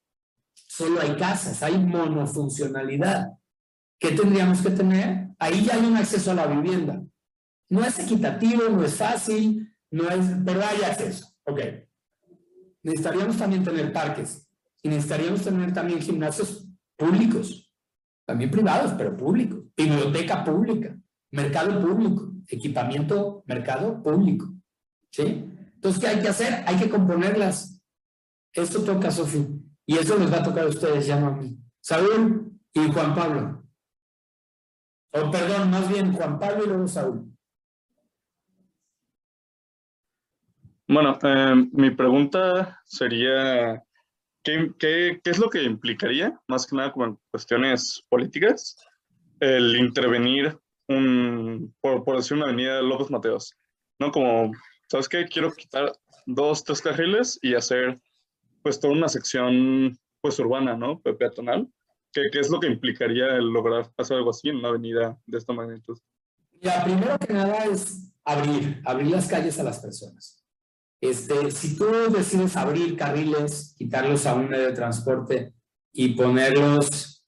solo 0.54 1.02
hay 1.02 1.18
casas, 1.18 1.62
hay 1.62 1.78
monofuncionalidad. 1.78 3.34
¿Qué 4.00 4.12
tendríamos 4.12 4.62
que 4.62 4.70
tener? 4.70 5.28
Ahí 5.38 5.66
ya 5.66 5.74
hay 5.76 5.86
un 5.86 5.98
acceso 5.98 6.32
a 6.32 6.36
la 6.36 6.48
vivienda. 6.48 7.04
No 7.70 7.84
es 7.84 8.00
equitativo, 8.00 8.70
no 8.70 8.86
es 8.86 8.96
fácil, 8.96 9.76
no 9.92 10.10
es, 10.10 10.26
pero 10.46 10.62
hay 10.66 10.82
acceso. 10.84 11.28
Ok. 11.44 11.60
Necesitaríamos 12.84 13.38
también 13.38 13.64
tener 13.66 13.92
parques, 13.92 14.48
y 14.84 14.90
necesitaríamos 14.90 15.42
tener 15.42 15.74
también 15.74 16.02
gimnasios 16.02 16.68
públicos, 16.98 17.74
también 18.26 18.52
privados, 18.52 18.94
pero 18.98 19.16
públicos, 19.16 19.64
biblioteca 19.76 20.44
pública, 20.44 20.96
mercado 21.32 21.82
público, 21.82 22.32
equipamiento, 22.48 23.44
mercado 23.48 24.04
público. 24.04 24.54
¿Sí? 25.10 25.46
Entonces, 25.76 26.02
¿qué 26.02 26.08
hay 26.08 26.22
que 26.22 26.28
hacer? 26.28 26.64
Hay 26.68 26.78
que 26.78 26.90
componerlas. 26.90 27.82
Esto 28.52 28.84
toca 28.84 29.08
a 29.08 29.12
Sofía. 29.12 29.46
Y 29.86 29.98
eso 29.98 30.18
les 30.18 30.32
va 30.32 30.38
a 30.38 30.44
tocar 30.44 30.66
a 30.66 30.70
ustedes, 30.70 31.08
ya 31.08 31.20
no 31.20 31.28
a 31.28 31.32
mí. 31.32 31.58
Saúl 31.82 32.52
y 32.74 32.92
Juan 32.92 33.16
Pablo. 33.16 33.64
O 35.12 35.30
perdón, 35.30 35.70
más 35.70 35.88
bien 35.90 36.14
Juan 36.14 36.40
Pablo 36.40 36.64
y 36.64 36.68
luego 36.68 36.88
Saúl. 36.88 37.34
Bueno, 40.88 41.18
eh, 41.22 41.70
mi 41.72 41.92
pregunta 41.92 42.82
sería, 42.86 43.84
¿Qué, 44.44 45.22
es 45.24 45.40
lo 45.40 45.50
que 45.50 45.64
implicaría, 45.64 46.40
más 46.48 46.68
que 46.68 46.76
nada 46.76 46.92
como 46.92 47.06
en 47.06 47.20
cuestiones 47.32 48.04
políticas, 48.10 48.76
el 49.40 49.76
intervenir 49.78 50.58
un, 50.90 51.74
por, 51.80 52.04
por 52.04 52.18
decir 52.18 52.36
una 52.36 52.46
avenida 52.46 52.82
López 52.82 53.10
Mateos? 53.10 53.56
¿No? 54.00 54.12
Como, 54.12 54.52
¿sabes 54.90 55.08
qué? 55.08 55.26
Quiero 55.26 55.54
quitar 55.54 55.94
dos, 56.26 56.64
tres 56.64 56.82
carriles 56.82 57.40
y 57.42 57.56
hacer 57.56 58.00
pues 58.62 58.80
toda 58.80 58.94
una 58.94 59.08
sección 59.08 59.98
pues 60.22 60.40
urbana, 60.40 60.76
¿no? 60.76 61.02
Peatonal. 61.02 61.70
¿Qué, 62.12 62.24
¿Qué 62.32 62.40
es 62.40 62.50
lo 62.50 62.60
que 62.60 62.68
implicaría 62.68 63.36
el 63.36 63.48
lograr 63.48 63.92
hacer 63.98 64.18
algo 64.18 64.30
así 64.30 64.50
en 64.50 64.58
una 64.58 64.70
avenida 64.70 65.18
de 65.26 65.38
esta 65.38 65.54
magnitud? 65.54 65.98
Ya, 66.62 66.84
primero 66.84 67.18
que 67.18 67.34
nada 67.34 67.66
es 67.66 68.14
abrir, 68.24 68.82
abrir 68.86 69.08
las 69.08 69.28
calles 69.28 69.60
a 69.60 69.64
las 69.64 69.80
personas. 69.80 70.43
Este, 71.04 71.52
si 71.52 71.76
tú 71.76 71.86
decides 72.10 72.56
abrir 72.56 72.96
carriles, 72.96 73.76
quitarlos 73.78 74.26
a 74.26 74.36
un 74.36 74.48
medio 74.48 74.68
de 74.68 74.72
transporte 74.72 75.54
y 75.92 76.16
ponerlos 76.16 77.26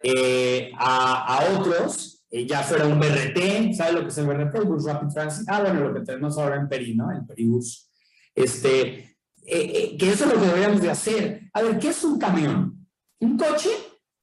eh, 0.00 0.70
a, 0.78 1.40
otros, 1.58 2.24
eh, 2.30 2.46
ya 2.46 2.62
fuera 2.62 2.86
un 2.86 3.00
BRT, 3.00 3.74
¿sabes 3.74 3.94
lo 3.94 4.02
que 4.02 4.08
es 4.10 4.18
el 4.18 4.28
BRT? 4.28 4.54
El 4.54 4.64
Bus 4.66 4.84
Rapid 4.84 5.08
Transit. 5.08 5.48
Ah, 5.48 5.60
bueno, 5.60 5.88
lo 5.88 5.92
que 5.92 6.02
tenemos 6.02 6.38
ahora 6.38 6.54
en 6.54 6.68
Peri, 6.68 6.94
¿no? 6.94 7.10
El 7.10 7.26
Peribus. 7.26 7.90
Este, 8.32 9.16
eh, 9.44 9.96
que 9.98 10.10
eso 10.10 10.26
es 10.26 10.32
lo 10.32 10.40
que 10.40 10.46
deberíamos 10.46 10.80
de 10.80 10.90
hacer. 10.90 11.50
A 11.54 11.62
ver, 11.62 11.80
¿qué 11.80 11.88
es 11.88 12.04
un 12.04 12.16
camión? 12.16 12.86
Un 13.18 13.36
coche 13.36 13.70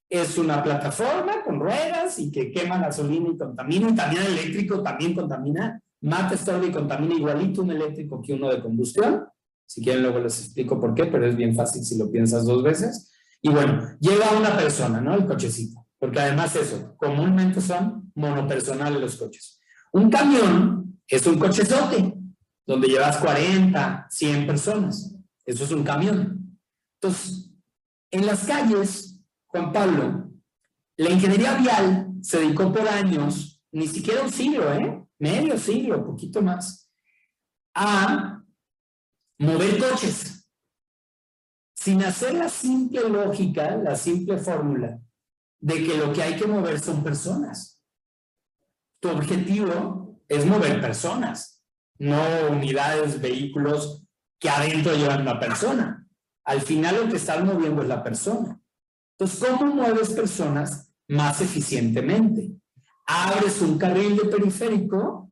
es 0.10 0.38
una 0.38 0.64
plataforma 0.64 1.44
con 1.44 1.60
ruedas 1.60 2.20
y 2.20 2.32
que 2.32 2.54
quema 2.54 2.80
gasolina 2.80 3.32
y 3.32 3.38
contamina, 3.38 3.90
y 3.90 3.96
también 3.96 4.24
eléctrico 4.24 4.82
también 4.82 5.14
contamina 5.14 5.82
mata, 6.06 6.36
estorba 6.36 6.66
y 6.66 6.72
contamina 6.72 7.16
igualito 7.16 7.62
un 7.62 7.72
eléctrico 7.72 8.22
que 8.22 8.34
uno 8.34 8.50
de 8.50 8.62
combustión. 8.62 9.26
Si 9.66 9.84
quieren 9.84 10.04
luego 10.04 10.20
les 10.20 10.40
explico 10.40 10.80
por 10.80 10.94
qué, 10.94 11.06
pero 11.06 11.26
es 11.26 11.36
bien 11.36 11.56
fácil 11.56 11.84
si 11.84 11.98
lo 11.98 12.12
piensas 12.12 12.46
dos 12.46 12.62
veces. 12.64 13.12
Y 13.42 13.50
bueno, 13.50 13.98
lleva 14.00 14.38
una 14.38 14.56
persona, 14.56 15.02
¿no? 15.02 15.16
El 15.16 15.26
cochecito. 15.26 15.86
Porque 15.98 16.20
además 16.20 16.56
eso, 16.56 16.96
comúnmente 16.98 17.62
son 17.62 18.12
monopersonales 18.16 19.02
los 19.02 19.16
coches. 19.16 19.60
Un 19.92 20.10
camión 20.10 21.00
es 21.08 21.26
un 21.26 21.40
cochezote, 21.40 22.14
donde 22.66 22.88
llevas 22.88 23.18
40, 23.18 24.08
100 24.10 24.48
personas. 24.48 25.16
Eso 25.46 25.64
es 25.64 25.72
un 25.72 25.84
camión. 25.84 26.60
Entonces, 27.02 27.52
en 28.12 28.26
las 28.26 28.46
calles, 28.46 29.22
Juan 29.48 29.72
Pablo, 29.72 30.30
la 30.98 31.10
ingeniería 31.10 31.56
vial 31.56 32.14
se 32.22 32.40
dedicó 32.40 32.72
por 32.72 32.88
años, 32.88 33.62
ni 33.72 33.88
siquiera 33.88 34.22
un 34.22 34.32
siglo, 34.32 34.72
¿eh? 34.74 35.05
Medio 35.20 35.58
siglo, 35.58 36.06
poquito 36.06 36.42
más, 36.42 36.92
a 37.74 38.44
mover 39.40 39.78
coches. 39.78 40.50
Sin 41.76 42.04
hacer 42.04 42.34
la 42.34 42.50
simple 42.50 43.08
lógica, 43.10 43.76
la 43.76 43.96
simple 43.96 44.38
fórmula 44.38 45.00
de 45.60 45.84
que 45.84 45.98
lo 45.98 46.12
que 46.12 46.24
hay 46.24 46.36
que 46.36 46.48
mover 46.48 46.80
son 46.80 47.04
personas. 47.04 47.84
Tu 49.00 49.10
objetivo 49.10 50.22
es 50.28 50.46
mover 50.46 50.82
personas, 50.82 51.64
no 52.00 52.22
unidades, 52.50 53.22
vehículos 53.22 54.04
que 54.40 54.50
adentro 54.50 54.96
llevan 54.96 55.22
una 55.22 55.40
persona. 55.40 56.08
Al 56.44 56.62
final 56.62 57.04
lo 57.04 57.10
que 57.10 57.18
estás 57.18 57.44
moviendo 57.44 57.82
es 57.82 57.88
la 57.88 58.04
persona. 58.04 58.60
Entonces, 59.18 59.50
¿cómo 59.50 59.76
mueves 59.76 60.12
personas 60.12 60.86
más 61.08 61.42
eficientemente. 61.42 62.52
Abres 63.06 63.62
un 63.62 63.78
carril 63.78 64.16
de 64.18 64.26
periférico 64.26 65.32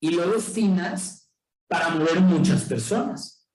y 0.00 0.10
lo 0.10 0.30
destinas 0.30 1.30
para 1.68 1.90
mover 1.90 2.20
muchas 2.20 2.64
personas. 2.64 3.46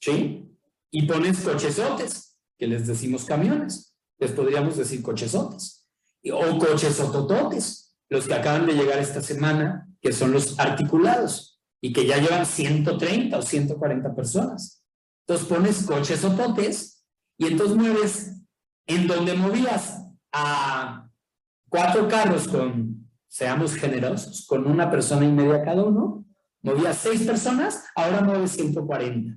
¿Sí? 0.00 0.48
Y 0.90 1.06
pones 1.06 1.40
cochesotes, 1.40 2.36
que 2.58 2.66
les 2.66 2.86
decimos 2.86 3.24
camiones. 3.24 3.94
Les 4.18 4.32
podríamos 4.32 4.76
decir 4.76 5.02
cochesotes. 5.02 5.88
O 6.32 6.58
coches 6.58 7.00
otototes, 7.00 7.96
los 8.08 8.26
que 8.26 8.34
acaban 8.34 8.66
de 8.66 8.74
llegar 8.74 8.98
esta 8.98 9.20
semana, 9.20 9.88
que 10.00 10.12
son 10.12 10.32
los 10.32 10.58
articulados 10.58 11.60
y 11.80 11.92
que 11.92 12.06
ya 12.06 12.18
llevan 12.18 12.46
130 12.46 13.36
o 13.36 13.42
140 13.42 14.14
personas. 14.14 14.82
Entonces 15.26 15.48
pones 15.48 15.84
coches 15.84 16.24
ototes 16.24 17.04
y 17.38 17.46
entonces 17.46 17.76
mueves 17.76 18.32
en 18.86 19.06
donde 19.06 19.34
movías 19.34 20.02
a 20.32 21.03
cuatro 21.74 22.06
carros 22.06 22.46
con, 22.46 23.10
seamos 23.26 23.74
generosos, 23.74 24.46
con 24.46 24.64
una 24.64 24.88
persona 24.88 25.26
y 25.26 25.32
media 25.32 25.64
cada 25.64 25.82
uno, 25.82 26.24
movías 26.62 26.98
seis 26.98 27.22
personas, 27.22 27.82
ahora 27.96 28.20
mueves 28.20 28.52
140. 28.52 29.36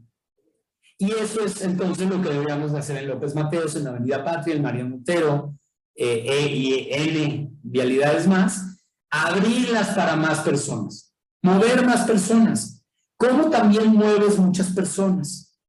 Y 1.00 1.12
eso 1.14 1.44
es 1.44 1.64
entonces 1.64 2.08
lo 2.08 2.22
que 2.22 2.30
deberíamos 2.30 2.74
de 2.74 2.78
hacer 2.78 2.98
en 2.98 3.10
López 3.10 3.34
Mateos, 3.34 3.76
en 3.76 3.86
la 3.86 3.90
Avenida 3.90 4.24
Patria, 4.24 4.56
en 4.56 4.62
María 4.62 4.86
Montero, 4.86 5.56
eh, 5.96 6.26
E 6.28 6.52
y 6.54 6.88
N 6.92 7.50
vialidades 7.64 8.28
más, 8.28 8.86
abrirlas 9.10 9.96
para 9.96 10.16
más 10.16 10.42
personas, 10.42 11.16
mover 11.42 11.84
más 11.84 12.06
personas. 12.06 12.86
¿Cómo 13.18 13.50
también 13.50 13.88
mueves 13.88 14.38
muchas 14.38 14.72
personas? 14.74 15.60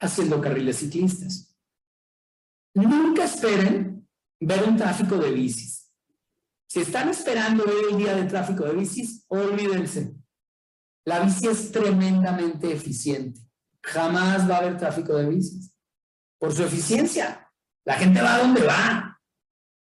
Haciendo 0.00 0.40
carriles 0.40 0.78
ciclistas. 0.78 1.56
Nunca 2.74 3.22
esperen 3.22 4.04
ver 4.40 4.64
un 4.64 4.76
tráfico 4.76 5.16
de 5.16 5.30
bicis. 5.30 5.87
Si 6.68 6.80
están 6.80 7.08
esperando 7.08 7.64
ver 7.64 7.76
el 7.90 7.96
día 7.96 8.14
de 8.14 8.24
tráfico 8.24 8.64
de 8.64 8.74
bicis, 8.74 9.24
olvídense. 9.28 10.14
La 11.06 11.20
bici 11.20 11.48
es 11.48 11.72
tremendamente 11.72 12.70
eficiente. 12.70 13.40
Jamás 13.82 14.48
va 14.48 14.56
a 14.56 14.58
haber 14.58 14.76
tráfico 14.76 15.16
de 15.16 15.30
bicis. 15.30 15.72
Por 16.38 16.52
su 16.52 16.62
eficiencia. 16.62 17.50
La 17.86 17.94
gente 17.94 18.20
va 18.20 18.34
a 18.34 18.38
donde 18.40 18.66
va. 18.66 19.18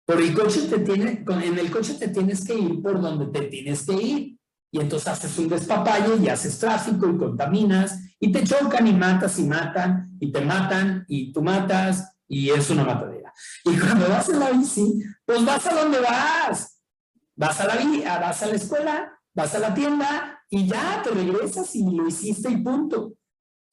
Por 0.05 0.21
el 0.21 0.31
coche 0.35 0.61
te 0.69 0.79
tiene, 0.79 1.25
en 1.27 1.57
el 1.57 1.71
coche 1.71 1.95
te 1.95 2.09
tienes 2.09 2.45
que 2.45 2.53
ir 2.53 2.81
por 2.83 3.01
donde 3.01 3.27
te 3.27 3.47
tienes 3.47 3.83
que 3.83 3.93
ir. 3.93 4.39
Y 4.71 4.79
entonces 4.79 5.07
haces 5.07 5.35
un 5.39 5.49
despapalle 5.49 6.17
y 6.21 6.29
haces 6.29 6.59
tráfico 6.59 7.09
y 7.09 7.17
contaminas 7.17 7.99
y 8.19 8.31
te 8.31 8.43
chocan 8.43 8.85
y 8.85 8.93
matas 8.93 9.39
y 9.39 9.45
matan 9.45 10.15
y 10.19 10.31
te 10.31 10.41
matan 10.41 11.05
y 11.07 11.33
tú 11.33 11.41
matas 11.41 12.15
y 12.27 12.51
es 12.51 12.69
una 12.69 12.83
matadera. 12.83 13.18
Y 13.65 13.77
cuando 13.77 14.09
vas 14.09 14.29
en 14.29 14.39
la 14.39 14.51
bici, 14.51 15.03
pues 15.25 15.43
vas 15.45 15.65
a 15.65 15.73
donde 15.73 15.99
vas. 15.99 16.81
Vas 17.35 17.61
a 17.61 17.67
la, 17.67 18.19
vas 18.19 18.43
a 18.43 18.47
la 18.47 18.55
escuela, 18.55 19.19
vas 19.33 19.55
a 19.55 19.59
la 19.59 19.73
tienda 19.73 20.43
y 20.49 20.67
ya 20.67 21.01
te 21.03 21.11
regresas 21.11 21.75
y 21.75 21.83
lo 21.89 22.07
hiciste 22.07 22.49
y 22.49 22.57
punto. 22.57 23.13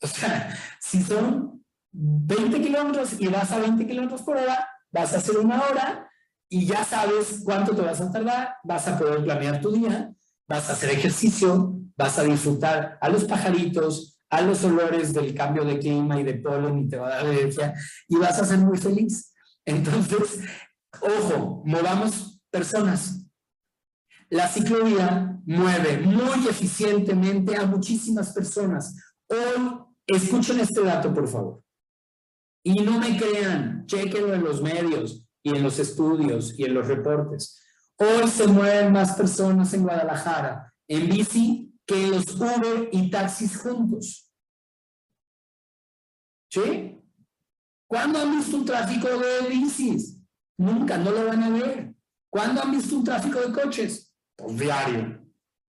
O 0.01 0.07
sea, 0.07 0.57
si 0.81 1.03
son 1.03 1.65
20 1.93 2.61
kilómetros 2.61 3.19
y 3.19 3.27
vas 3.29 3.51
a 3.53 3.59
20 3.59 3.87
kilómetros 3.87 4.23
por 4.23 4.37
hora, 4.37 4.69
vas 4.91 5.15
a 5.15 5.19
hacer 5.19 5.39
una 5.39 5.63
hora 5.63 6.11
y 6.49 6.67
ya 6.67 6.85
sabes 6.85 7.41
cuánto 7.45 7.75
te 7.75 7.83
vas 7.83 8.01
a 8.01 8.13
tardar, 8.13 8.57
vas 8.63 8.87
a 8.87 8.99
poder 8.99 9.25
planear 9.25 9.61
tu 9.61 9.73
día, 9.73 10.13
vas 10.47 10.69
a 10.69 10.75
hacer 10.75 10.91
ejercicio, 10.91 11.75
vas 11.97 12.19
a 12.19 12.23
disfrutar 12.23 12.99
a 13.01 13.09
los 13.09 13.25
pajaritos, 13.25 14.21
a 14.31 14.43
los 14.43 14.63
olores 14.65 15.13
del 15.13 15.35
cambio 15.35 15.65
de 15.65 15.79
clima 15.79 16.21
y 16.21 16.25
de 16.25 16.35
polen 16.35 16.79
y 16.81 16.89
te 16.89 16.99
va 16.99 17.09
a 17.09 17.11
dar 17.11 17.27
alergia 17.27 17.75
y 18.09 18.17
vas 18.17 18.39
a 18.39 18.45
ser 18.45 18.59
muy 18.59 18.79
feliz. 18.79 19.33
Entonces, 19.67 20.41
ojo, 21.01 21.63
movamos 21.67 22.41
personas. 22.51 23.27
La 24.31 24.49
ciclovía 24.49 25.41
mueve 25.45 25.99
muy 25.99 26.49
eficientemente 26.49 27.57
a 27.57 27.67
muchísimas 27.67 28.33
personas. 28.33 28.97
Hoy, 29.29 29.85
escuchen 30.07 30.61
este 30.61 30.83
dato, 30.83 31.13
por 31.13 31.29
favor. 31.29 31.63
Y 32.65 32.81
no 32.83 32.99
me 32.99 33.17
crean, 33.17 33.87
chequenlo 33.87 34.35
en 34.35 34.43
los 34.43 34.63
medios 34.63 35.25
y 35.43 35.51
en 35.51 35.63
los 35.63 35.79
estudios 35.79 36.59
y 36.59 36.65
en 36.65 36.75
los 36.75 36.89
reportes. 36.89 37.63
Hoy 37.99 38.29
se 38.29 38.47
mueven 38.47 38.93
más 38.93 39.15
personas 39.15 39.73
en 39.75 39.83
Guadalajara 39.83 40.73
en 40.89 41.09
bici 41.09 41.75
que 41.87 42.09
los 42.09 42.35
Uber 42.35 42.89
y 42.93 43.11
taxis 43.11 43.57
juntos. 43.57 44.33
¿Sí? 46.51 47.01
¿Cuándo 47.87 48.21
han 48.21 48.37
visto 48.37 48.57
un 48.57 48.65
tráfico 48.65 49.09
de 49.09 49.49
bicis? 49.49 50.19
Nunca, 50.59 50.99
no 50.99 51.11
lo 51.11 51.27
van 51.27 51.43
a 51.43 51.51
ver. 51.51 51.95
¿Cuándo 52.31 52.63
han 52.63 52.73
visto 52.73 52.97
un 52.97 53.05
tráfico 53.05 53.41
de 53.41 53.53
coches? 53.53 54.13
Pues 54.37 54.59
diario. 54.59 55.23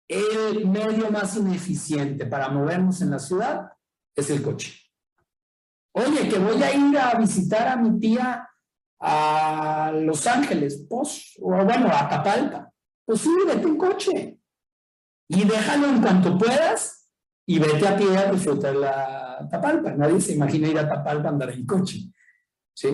El 0.08 0.68
medio 0.68 1.10
más 1.10 1.36
ineficiente 1.36 2.26
para 2.26 2.48
movernos 2.50 3.00
en 3.00 3.10
la 3.10 3.18
ciudad 3.18 3.72
es 4.14 4.28
el 4.30 4.42
coche. 4.42 4.78
Oye, 5.94 6.28
que 6.28 6.38
voy 6.38 6.62
a 6.62 6.74
ir 6.74 6.98
a 6.98 7.14
visitar 7.14 7.68
a 7.68 7.76
mi 7.76 7.98
tía 7.98 8.48
a 9.00 9.92
Los 9.94 10.26
Ángeles, 10.26 10.86
pues, 10.88 11.36
o 11.40 11.48
bueno, 11.64 11.88
a 11.88 12.08
Tapalpa. 12.08 12.70
Pues 13.04 13.20
sí, 13.20 13.30
vete 13.46 13.68
en 13.68 13.76
coche. 13.76 14.38
Y 15.28 15.44
déjalo 15.44 15.88
en 15.88 16.00
cuanto 16.00 16.36
puedas 16.38 17.01
y 17.46 17.58
vete 17.58 17.86
a 17.86 17.96
pie 17.96 18.16
a 18.16 18.32
disfrutar 18.32 18.74
la 18.76 19.48
Tapalpa. 19.50 19.92
Nadie 19.92 20.20
se 20.20 20.34
imagina 20.34 20.68
ir 20.68 20.78
a 20.78 20.88
Tapalpa 20.88 21.28
a 21.28 21.32
andar 21.32 21.50
en 21.50 21.66
coche. 21.66 22.10
¿Sí? 22.74 22.88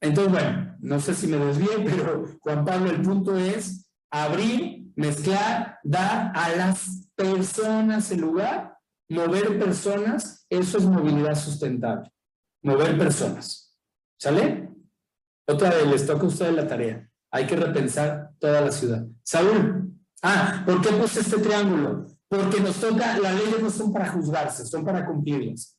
Entonces, 0.00 0.32
bueno, 0.32 0.76
no 0.80 1.00
sé 1.00 1.14
si 1.14 1.26
me 1.26 1.36
desvíe, 1.36 1.78
pero 1.84 2.24
Juan 2.40 2.64
Pablo, 2.64 2.90
el 2.90 3.02
punto 3.02 3.36
es 3.36 3.90
abrir, 4.10 4.92
mezclar, 4.96 5.78
dar 5.82 6.32
a 6.34 6.50
las 6.56 7.08
personas 7.14 8.10
el 8.10 8.20
lugar, 8.20 8.78
mover 9.08 9.58
personas, 9.58 10.46
eso 10.48 10.78
es 10.78 10.84
movilidad 10.84 11.34
sustentable. 11.34 12.10
Mover 12.62 12.96
personas. 12.98 13.76
¿Sale? 14.18 14.68
Otra 15.46 15.70
vez, 15.70 15.86
les 15.86 16.06
toca 16.06 16.22
a 16.22 16.28
ustedes 16.28 16.54
la 16.54 16.68
tarea. 16.68 17.08
Hay 17.32 17.46
que 17.46 17.56
repensar 17.56 18.30
toda 18.38 18.60
la 18.60 18.70
ciudad. 18.70 19.06
Saúl, 19.22 19.92
ah, 20.22 20.62
¿por 20.66 20.80
qué 20.80 20.90
puse 20.90 21.20
este 21.20 21.38
triángulo? 21.38 22.06
Porque 22.30 22.60
nos 22.60 22.76
toca, 22.76 23.18
las 23.18 23.34
leyes 23.34 23.60
no 23.60 23.68
son 23.70 23.92
para 23.92 24.08
juzgarse, 24.12 24.64
son 24.64 24.84
para 24.84 25.04
cumplirlas. 25.04 25.76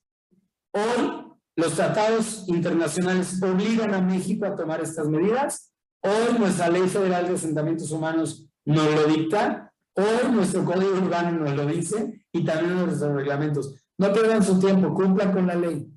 Hoy, 0.74 1.32
los 1.56 1.74
tratados 1.76 2.44
internacionales 2.50 3.42
obligan 3.42 3.94
a 3.94 4.02
México 4.02 4.46
a 4.46 4.54
tomar 4.54 4.82
estas 4.82 5.08
medidas. 5.08 5.72
Hoy, 6.02 6.38
nuestra 6.38 6.68
Ley 6.68 6.90
Federal 6.90 7.26
de 7.26 7.36
Asentamientos 7.36 7.90
Humanos 7.92 8.50
nos 8.66 8.94
lo 8.94 9.06
dicta. 9.06 9.72
Hoy, 9.94 10.30
nuestro 10.34 10.66
Código 10.66 10.98
Urbano 10.98 11.40
nos 11.40 11.56
lo 11.56 11.66
dice 11.66 12.26
y 12.34 12.44
también 12.44 12.86
nuestros 12.86 13.16
reglamentos. 13.16 13.74
No 13.98 14.12
pierdan 14.12 14.44
su 14.44 14.60
tiempo, 14.60 14.94
cumplan 14.94 15.32
con 15.32 15.48
la 15.48 15.56
ley. 15.56 15.90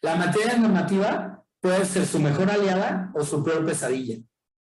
La 0.00 0.14
materia 0.14 0.58
normativa 0.58 1.44
puede 1.60 1.84
ser 1.86 2.06
su 2.06 2.20
mejor 2.20 2.48
aliada 2.48 3.10
o 3.16 3.24
su 3.24 3.42
peor 3.42 3.66
pesadilla. 3.66 4.18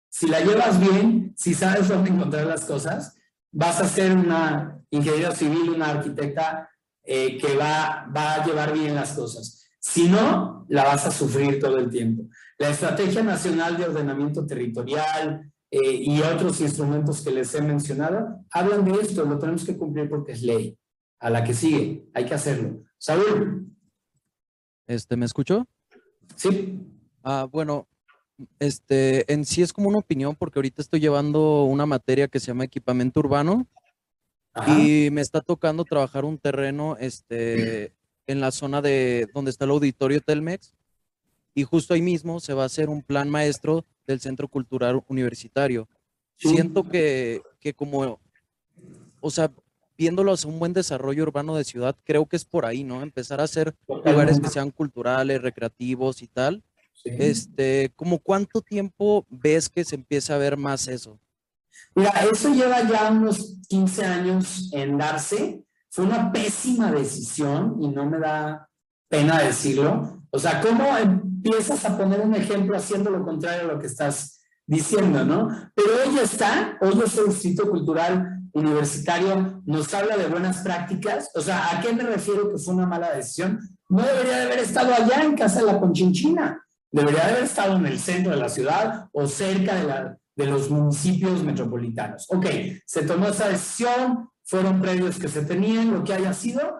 Si 0.08 0.28
la 0.28 0.40
llevas 0.40 0.80
bien, 0.80 1.34
si 1.36 1.52
sabes 1.52 1.88
dónde 1.88 2.08
encontrar 2.08 2.46
las 2.46 2.64
cosas, 2.64 3.14
vas 3.54 3.80
a 3.80 3.88
ser 3.88 4.16
una 4.16 4.80
ingeniera 4.90 5.34
civil, 5.34 5.70
una 5.70 5.90
arquitecta 5.90 6.68
eh, 7.02 7.38
que 7.38 7.56
va, 7.56 8.10
va 8.14 8.34
a 8.34 8.46
llevar 8.46 8.72
bien 8.72 8.94
las 8.94 9.12
cosas. 9.12 9.66
Si 9.78 10.08
no, 10.08 10.66
la 10.68 10.84
vas 10.84 11.06
a 11.06 11.10
sufrir 11.10 11.60
todo 11.60 11.78
el 11.78 11.90
tiempo. 11.90 12.24
La 12.58 12.70
Estrategia 12.70 13.22
Nacional 13.22 13.76
de 13.76 13.84
Ordenamiento 13.84 14.46
Territorial 14.46 15.52
eh, 15.70 15.92
y 15.92 16.20
otros 16.20 16.60
instrumentos 16.60 17.20
que 17.20 17.30
les 17.30 17.54
he 17.54 17.60
mencionado 17.60 18.44
hablan 18.50 18.84
de 18.84 19.00
esto, 19.00 19.24
lo 19.24 19.38
tenemos 19.38 19.64
que 19.64 19.76
cumplir 19.76 20.08
porque 20.08 20.32
es 20.32 20.42
ley. 20.42 20.76
A 21.20 21.30
la 21.30 21.44
que 21.44 21.54
sigue, 21.54 22.06
hay 22.12 22.26
que 22.26 22.34
hacerlo. 22.34 22.82
Saúl. 22.98 23.70
Este, 24.86 25.16
¿Me 25.16 25.26
escuchó? 25.26 25.66
Sí. 26.36 26.80
Ah, 27.22 27.46
bueno, 27.50 27.86
este, 28.58 29.32
en 29.32 29.44
sí 29.44 29.62
es 29.62 29.72
como 29.72 29.88
una 29.88 29.98
opinión 29.98 30.34
porque 30.34 30.58
ahorita 30.58 30.82
estoy 30.82 31.00
llevando 31.00 31.64
una 31.64 31.86
materia 31.86 32.28
que 32.28 32.40
se 32.40 32.48
llama 32.48 32.64
equipamiento 32.64 33.20
urbano 33.20 33.66
y 34.78 35.10
me 35.10 35.20
está 35.20 35.40
tocando 35.40 35.84
trabajar 35.84 36.24
un 36.24 36.38
terreno, 36.38 36.96
este, 37.00 37.92
en 38.26 38.40
la 38.40 38.52
zona 38.52 38.80
de 38.80 39.28
donde 39.34 39.50
está 39.50 39.64
el 39.64 39.72
auditorio 39.72 40.20
Telmex 40.20 40.74
y 41.54 41.64
justo 41.64 41.94
ahí 41.94 42.02
mismo 42.02 42.40
se 42.40 42.54
va 42.54 42.62
a 42.62 42.66
hacer 42.66 42.88
un 42.88 43.02
plan 43.02 43.30
maestro 43.30 43.84
del 44.06 44.20
Centro 44.20 44.48
Cultural 44.48 45.02
Universitario. 45.08 45.88
Siento 46.36 46.88
que, 46.88 47.42
que 47.60 47.74
como, 47.74 48.20
o 49.20 49.30
sea, 49.30 49.50
viéndolo 49.96 50.32
hacia 50.32 50.50
un 50.50 50.58
buen 50.58 50.72
desarrollo 50.72 51.22
urbano 51.22 51.54
de 51.54 51.64
ciudad, 51.64 51.96
creo 52.04 52.26
que 52.26 52.36
es 52.36 52.44
por 52.44 52.66
ahí, 52.66 52.82
¿no? 52.82 53.02
Empezar 53.02 53.40
a 53.40 53.44
hacer 53.44 53.74
lugares 53.86 54.40
que 54.40 54.48
sean 54.48 54.70
culturales, 54.70 55.42
recreativos 55.42 56.22
y 56.22 56.26
tal. 56.26 56.62
Este, 57.04 57.92
¿como 57.96 58.18
cuánto 58.18 58.60
tiempo 58.62 59.26
ves 59.28 59.68
que 59.68 59.84
se 59.84 59.96
empieza 59.96 60.34
a 60.34 60.38
ver 60.38 60.56
más 60.56 60.88
eso? 60.88 61.18
Mira, 61.94 62.10
eso 62.30 62.52
lleva 62.52 62.82
ya 62.88 63.10
unos 63.10 63.58
15 63.68 64.04
años 64.04 64.70
en 64.72 64.98
darse. 64.98 65.64
Fue 65.90 66.04
una 66.04 66.32
pésima 66.32 66.90
decisión 66.90 67.76
y 67.80 67.88
no 67.88 68.08
me 68.08 68.18
da 68.18 68.68
pena 69.08 69.40
decirlo. 69.40 70.22
O 70.30 70.38
sea, 70.38 70.60
¿cómo 70.60 70.96
empiezas 70.96 71.84
a 71.84 71.96
poner 71.96 72.20
un 72.20 72.34
ejemplo 72.34 72.76
haciendo 72.76 73.10
lo 73.10 73.24
contrario 73.24 73.70
a 73.70 73.74
lo 73.74 73.78
que 73.78 73.86
estás 73.86 74.40
diciendo, 74.66 75.24
¿no? 75.24 75.48
Pero 75.74 75.88
hoy 76.04 76.18
está, 76.18 76.78
hoy 76.80 76.92
el 76.92 77.28
Distrito 77.28 77.68
Cultural 77.68 78.40
Universitario 78.52 79.62
nos 79.66 79.92
habla 79.92 80.16
de 80.16 80.26
buenas 80.26 80.58
prácticas. 80.58 81.30
O 81.34 81.40
sea, 81.40 81.70
¿a 81.70 81.80
qué 81.80 81.92
me 81.92 82.04
refiero 82.04 82.50
que 82.50 82.58
fue 82.58 82.74
una 82.74 82.86
mala 82.86 83.14
decisión? 83.14 83.60
No 83.88 84.02
debería 84.02 84.38
de 84.38 84.42
haber 84.44 84.58
estado 84.60 84.94
allá 84.94 85.22
en 85.22 85.36
Casa 85.36 85.60
de 85.60 85.66
la 85.66 85.80
Conchinchina. 85.80 86.63
Debería 86.94 87.24
de 87.24 87.30
haber 87.32 87.42
estado 87.42 87.74
en 87.74 87.86
el 87.86 87.98
centro 87.98 88.30
de 88.30 88.38
la 88.38 88.48
ciudad 88.48 89.08
o 89.10 89.26
cerca 89.26 89.74
de, 89.74 89.82
la, 89.82 90.16
de 90.36 90.46
los 90.46 90.70
municipios 90.70 91.42
metropolitanos. 91.42 92.26
Ok, 92.28 92.46
se 92.86 93.02
tomó 93.02 93.26
esa 93.26 93.48
decisión, 93.48 94.30
fueron 94.44 94.80
predios 94.80 95.18
que 95.18 95.26
se 95.26 95.44
tenían, 95.44 95.92
lo 95.92 96.04
que 96.04 96.14
haya 96.14 96.32
sido. 96.32 96.76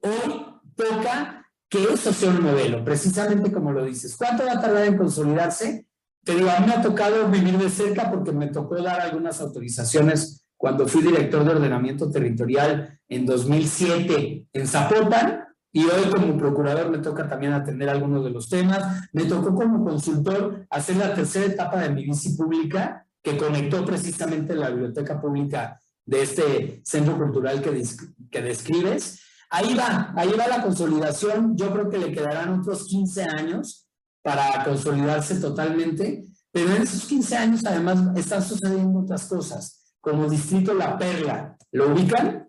Hoy 0.00 0.46
toca 0.76 1.44
que 1.68 1.82
eso 1.92 2.12
sea 2.12 2.30
un 2.30 2.40
modelo, 2.40 2.84
precisamente 2.84 3.50
como 3.50 3.72
lo 3.72 3.84
dices. 3.84 4.16
¿Cuánto 4.16 4.46
va 4.46 4.52
a 4.52 4.60
tardar 4.60 4.84
en 4.84 4.96
consolidarse? 4.96 5.88
Te 6.22 6.36
digo, 6.36 6.50
a 6.50 6.60
mí 6.60 6.66
me 6.68 6.74
ha 6.74 6.80
tocado 6.80 7.28
vivir 7.28 7.58
de 7.58 7.68
cerca 7.68 8.12
porque 8.12 8.30
me 8.30 8.46
tocó 8.46 8.80
dar 8.80 9.00
algunas 9.00 9.40
autorizaciones 9.40 10.46
cuando 10.56 10.86
fui 10.86 11.02
director 11.02 11.42
de 11.44 11.50
ordenamiento 11.50 12.08
territorial 12.12 13.00
en 13.08 13.26
2007 13.26 14.46
en 14.52 14.66
Zapopan, 14.68 15.47
y 15.72 15.84
hoy 15.84 16.10
como 16.10 16.36
procurador 16.38 16.90
me 16.90 16.98
toca 16.98 17.28
también 17.28 17.52
atender 17.52 17.88
algunos 17.88 18.24
de 18.24 18.30
los 18.30 18.48
temas. 18.48 19.08
Me 19.12 19.24
tocó 19.24 19.54
como 19.54 19.84
consultor 19.84 20.66
hacer 20.70 20.96
la 20.96 21.14
tercera 21.14 21.46
etapa 21.46 21.80
de 21.80 21.90
mi 21.90 22.04
bici 22.04 22.34
pública, 22.36 23.06
que 23.22 23.36
conectó 23.36 23.84
precisamente 23.84 24.54
la 24.54 24.70
biblioteca 24.70 25.20
pública 25.20 25.78
de 26.06 26.22
este 26.22 26.80
centro 26.84 27.18
cultural 27.18 27.60
que, 27.60 27.82
que 28.30 28.42
describes. 28.42 29.20
Ahí 29.50 29.74
va, 29.74 30.12
ahí 30.16 30.32
va 30.38 30.48
la 30.48 30.62
consolidación. 30.62 31.56
Yo 31.56 31.70
creo 31.72 31.90
que 31.90 31.98
le 31.98 32.12
quedarán 32.12 32.60
otros 32.60 32.86
15 32.86 33.24
años 33.24 33.86
para 34.22 34.64
consolidarse 34.64 35.36
totalmente, 35.36 36.26
pero 36.50 36.74
en 36.74 36.82
esos 36.82 37.04
15 37.04 37.36
años 37.36 37.64
además 37.66 38.16
están 38.16 38.42
sucediendo 38.42 39.00
otras 39.00 39.26
cosas, 39.26 39.94
como 40.00 40.28
Distrito 40.28 40.72
La 40.74 40.96
Perla. 40.96 41.56
¿Lo 41.72 41.92
ubican? 41.92 42.47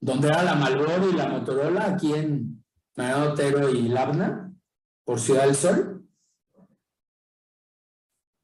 Donde 0.00 0.28
era 0.28 0.42
la 0.42 0.54
Malboro 0.54 1.10
y 1.10 1.14
la 1.14 1.28
Motorola, 1.28 1.86
aquí 1.86 2.12
en 2.12 2.64
Mariano 2.96 3.32
Otero 3.32 3.68
y 3.70 3.88
Labna, 3.88 4.52
por 5.04 5.20
Ciudad 5.20 5.44
del 5.44 5.54
Sol. 5.54 6.08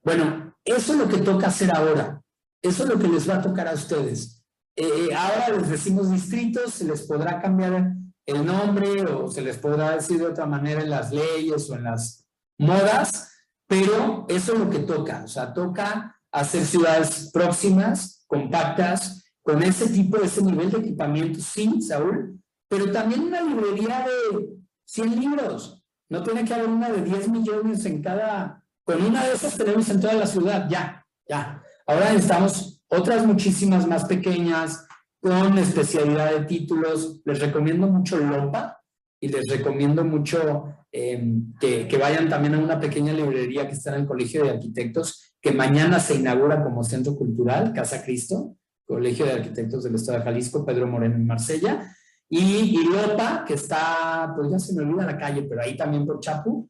Bueno, 0.04 0.56
eso 0.64 0.92
es 0.92 0.98
lo 0.98 1.08
que 1.08 1.18
toca 1.18 1.48
hacer 1.48 1.74
ahora. 1.74 2.22
Eso 2.62 2.84
es 2.84 2.88
lo 2.88 2.98
que 2.98 3.08
les 3.08 3.28
va 3.28 3.36
a 3.36 3.42
tocar 3.42 3.68
a 3.68 3.74
ustedes. 3.74 4.44
Eh, 4.76 5.14
ahora 5.14 5.48
les 5.50 5.68
decimos 5.68 6.10
distritos, 6.10 6.74
se 6.74 6.84
les 6.84 7.02
podrá 7.02 7.40
cambiar 7.40 7.94
el 8.26 8.46
nombre 8.46 9.04
o 9.04 9.30
se 9.30 9.42
les 9.42 9.58
podrá 9.58 9.96
decir 9.96 10.18
de 10.18 10.26
otra 10.26 10.46
manera 10.46 10.82
en 10.82 10.90
las 10.90 11.12
leyes 11.12 11.68
o 11.68 11.74
en 11.74 11.84
las 11.84 12.26
modas, 12.58 13.32
pero 13.66 14.26
eso 14.28 14.52
es 14.52 14.58
lo 14.58 14.70
que 14.70 14.80
toca, 14.80 15.24
o 15.24 15.28
sea, 15.28 15.52
toca 15.52 16.20
hacer 16.30 16.64
ciudades 16.64 17.30
próximas, 17.32 18.24
compactas, 18.26 19.21
con 19.42 19.62
ese 19.62 19.88
tipo, 19.88 20.18
ese 20.18 20.42
nivel 20.42 20.70
de 20.70 20.78
equipamiento, 20.78 21.40
sí, 21.40 21.82
Saúl, 21.82 22.40
pero 22.68 22.90
también 22.90 23.22
una 23.22 23.42
librería 23.42 24.06
de 24.06 24.48
100 24.86 25.20
libros, 25.20 25.84
no 26.08 26.22
tiene 26.22 26.44
que 26.44 26.54
haber 26.54 26.68
una 26.68 26.90
de 26.90 27.02
10 27.02 27.28
millones 27.28 27.84
en 27.84 28.02
cada, 28.02 28.64
con 28.84 29.02
una 29.02 29.24
de 29.24 29.34
esas 29.34 29.56
tenemos 29.56 29.88
en 29.90 30.00
toda 30.00 30.14
la 30.14 30.26
ciudad, 30.26 30.68
ya, 30.68 31.04
ya. 31.28 31.62
Ahora 31.86 32.12
necesitamos 32.12 32.82
otras 32.88 33.26
muchísimas 33.26 33.86
más 33.86 34.04
pequeñas, 34.04 34.86
con 35.22 35.56
especialidad 35.56 36.32
de 36.32 36.44
títulos. 36.46 37.20
Les 37.24 37.38
recomiendo 37.38 37.86
mucho 37.86 38.18
Lopa 38.18 38.80
y 39.20 39.28
les 39.28 39.48
recomiendo 39.48 40.04
mucho 40.04 40.74
em, 40.90 41.54
que, 41.60 41.86
que, 41.86 41.96
vayan 41.96 42.28
también 42.28 42.54
a 42.54 42.58
una 42.58 42.80
pequeña 42.80 43.12
librería 43.12 43.66
que 43.68 43.74
está 43.74 43.94
en 43.94 44.02
el 44.02 44.06
Colegio 44.06 44.44
de 44.44 44.50
Arquitectos, 44.50 45.34
que 45.40 45.52
mañana 45.52 46.00
se 46.00 46.16
inaugura 46.16 46.62
como 46.62 46.82
centro 46.82 47.14
cultural, 47.14 47.72
Casa 47.72 48.04
Cristo, 48.04 48.56
Colegio 48.92 49.24
de 49.24 49.32
Arquitectos 49.32 49.84
del 49.84 49.94
Estado 49.94 50.18
de 50.18 50.24
Jalisco, 50.24 50.66
Pedro 50.66 50.86
Moreno 50.86 51.14
en 51.14 51.26
Marsella. 51.26 51.96
Y, 52.28 52.78
y 52.78 52.84
Lopa, 52.84 53.42
que 53.46 53.54
está, 53.54 54.34
pues 54.36 54.50
ya 54.50 54.58
se 54.58 54.74
me 54.74 54.82
olvida 54.82 55.06
la 55.06 55.16
calle, 55.16 55.42
pero 55.44 55.62
ahí 55.62 55.76
también 55.78 56.04
por 56.04 56.20
Chapu, 56.20 56.68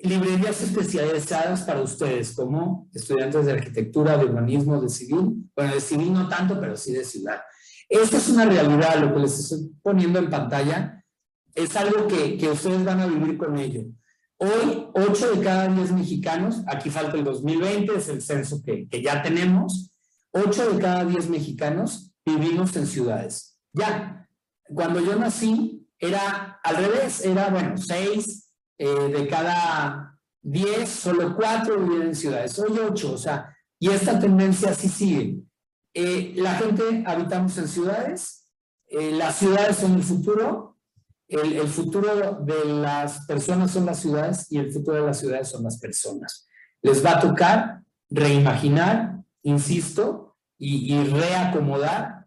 librerías 0.00 0.62
especializadas 0.62 1.62
para 1.62 1.82
ustedes, 1.82 2.32
como 2.34 2.88
estudiantes 2.94 3.44
de 3.44 3.52
arquitectura, 3.52 4.16
de 4.16 4.24
urbanismo, 4.24 4.80
de 4.80 4.88
civil, 4.88 5.50
bueno, 5.54 5.74
de 5.74 5.80
civil 5.80 6.12
no 6.14 6.26
tanto, 6.26 6.58
pero 6.58 6.74
sí 6.74 6.92
de 6.92 7.04
ciudad. 7.04 7.42
Esta 7.86 8.16
es 8.16 8.30
una 8.30 8.46
realidad, 8.46 8.96
lo 8.98 9.12
que 9.12 9.20
les 9.20 9.38
estoy 9.38 9.70
poniendo 9.82 10.18
en 10.18 10.30
pantalla 10.30 11.04
es 11.54 11.76
algo 11.76 12.06
que, 12.06 12.38
que 12.38 12.48
ustedes 12.48 12.82
van 12.82 13.00
a 13.00 13.06
vivir 13.06 13.36
con 13.36 13.58
ello. 13.58 13.82
Hoy, 14.38 14.88
8 14.94 15.36
de 15.36 15.44
cada 15.44 15.68
10 15.68 15.92
mexicanos, 15.92 16.62
aquí 16.66 16.88
falta 16.88 17.18
el 17.18 17.24
2020, 17.24 17.94
es 17.94 18.08
el 18.08 18.22
censo 18.22 18.62
que, 18.64 18.88
que 18.88 19.02
ya 19.02 19.22
tenemos, 19.22 19.91
8 20.32 20.72
de 20.72 20.80
cada 20.80 21.04
10 21.04 21.28
mexicanos 21.28 22.12
vivimos 22.24 22.74
en 22.76 22.86
ciudades. 22.86 23.58
Ya, 23.72 24.28
cuando 24.64 25.00
yo 25.00 25.16
nací, 25.16 25.88
era 25.98 26.60
al 26.62 26.76
revés, 26.76 27.24
era, 27.24 27.48
bueno, 27.50 27.76
6 27.76 28.50
eh, 28.78 28.86
de 28.86 29.28
cada 29.28 30.18
10, 30.42 30.88
solo 30.88 31.36
4 31.36 31.78
vivían 31.78 32.08
en 32.08 32.14
ciudades, 32.14 32.58
hoy 32.58 32.76
8, 32.78 33.12
o 33.12 33.18
sea, 33.18 33.56
y 33.78 33.90
esta 33.90 34.18
tendencia 34.18 34.70
así 34.70 34.88
sigue. 34.88 35.38
Eh, 35.94 36.32
la 36.36 36.54
gente 36.54 37.04
habitamos 37.06 37.56
en 37.58 37.68
ciudades, 37.68 38.52
eh, 38.88 39.12
las 39.12 39.36
ciudades 39.36 39.76
son 39.76 39.94
el 39.94 40.02
futuro, 40.02 40.78
el, 41.28 41.52
el, 41.52 41.68
futuro 41.68 42.40
de 42.42 42.64
las 42.64 43.24
personas 43.26 43.70
son 43.70 43.86
las 43.86 44.00
ciudades 44.00 44.50
y 44.50 44.58
el 44.58 44.72
futuro 44.72 44.96
de 44.98 45.06
las 45.06 45.20
ciudades 45.20 45.48
son 45.48 45.62
las 45.62 45.78
personas. 45.78 46.46
Les 46.82 47.04
va 47.04 47.12
a 47.12 47.20
tocar 47.20 47.82
reimaginar, 48.10 49.21
insisto, 49.42 50.32
y, 50.64 51.02
reacomodar 51.04 52.26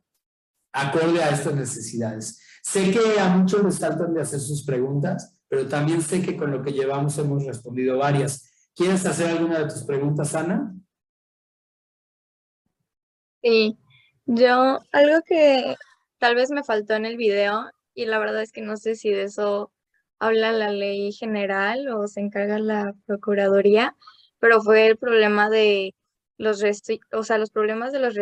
acorde 0.74 1.24
a 1.24 1.30
estas 1.30 1.56
necesidades. 1.56 2.42
Sé 2.62 2.92
que 2.92 3.20
a 3.20 3.30
muchos 3.30 3.64
les 3.64 3.80
faltan 3.80 4.14
de 4.14 4.22
hacer 4.22 4.42
sus 4.42 4.66
preguntas, 4.66 5.38
pero 5.48 5.68
también 5.68 6.02
sé 6.02 6.22
que 6.22 6.36
con 6.36 6.52
lo 6.52 6.62
que 6.62 6.74
llevamos 6.74 7.18
hemos 7.18 7.46
respondido 7.46 7.98
varias. 7.98 8.72
¿Quieres 8.76 9.06
hacer 9.06 9.30
alguna 9.30 9.60
de 9.60 9.70
tus 9.72 9.84
preguntas, 9.84 10.36
Ana? 10.36 10.76
Sí, 13.42 13.78
yo 14.26 14.82
algo 14.92 15.22
que 15.26 15.76
tal 16.18 16.36
vez 16.36 16.50
me 16.52 16.64
faltó 16.64 16.96
en 16.96 17.06
el 17.06 17.16
video 17.16 17.72
y 17.94 18.06
la 18.06 18.20
verdad 18.20 18.42
es 18.42 18.52
que 18.52 18.62
no 18.62 18.76
sé 18.76 18.96
si 18.96 19.12
de 19.12 19.24
eso 19.24 19.72
habla 20.20 20.52
la 20.52 20.72
ley 20.72 21.14
general 21.14 21.88
o 21.90 22.08
se 22.08 22.20
encarga 22.20 22.60
la 22.60 22.94
Procuraduría, 23.06 23.96
pero 24.40 24.62
fue 24.62 24.88
el 24.88 24.98
problema 24.98 25.50
de 25.50 25.96
los 26.38 26.64
o 27.12 27.24
sea, 27.24 27.38
los 27.38 27.50
problemas 27.50 27.92
de 27.92 28.00
los 28.00 28.16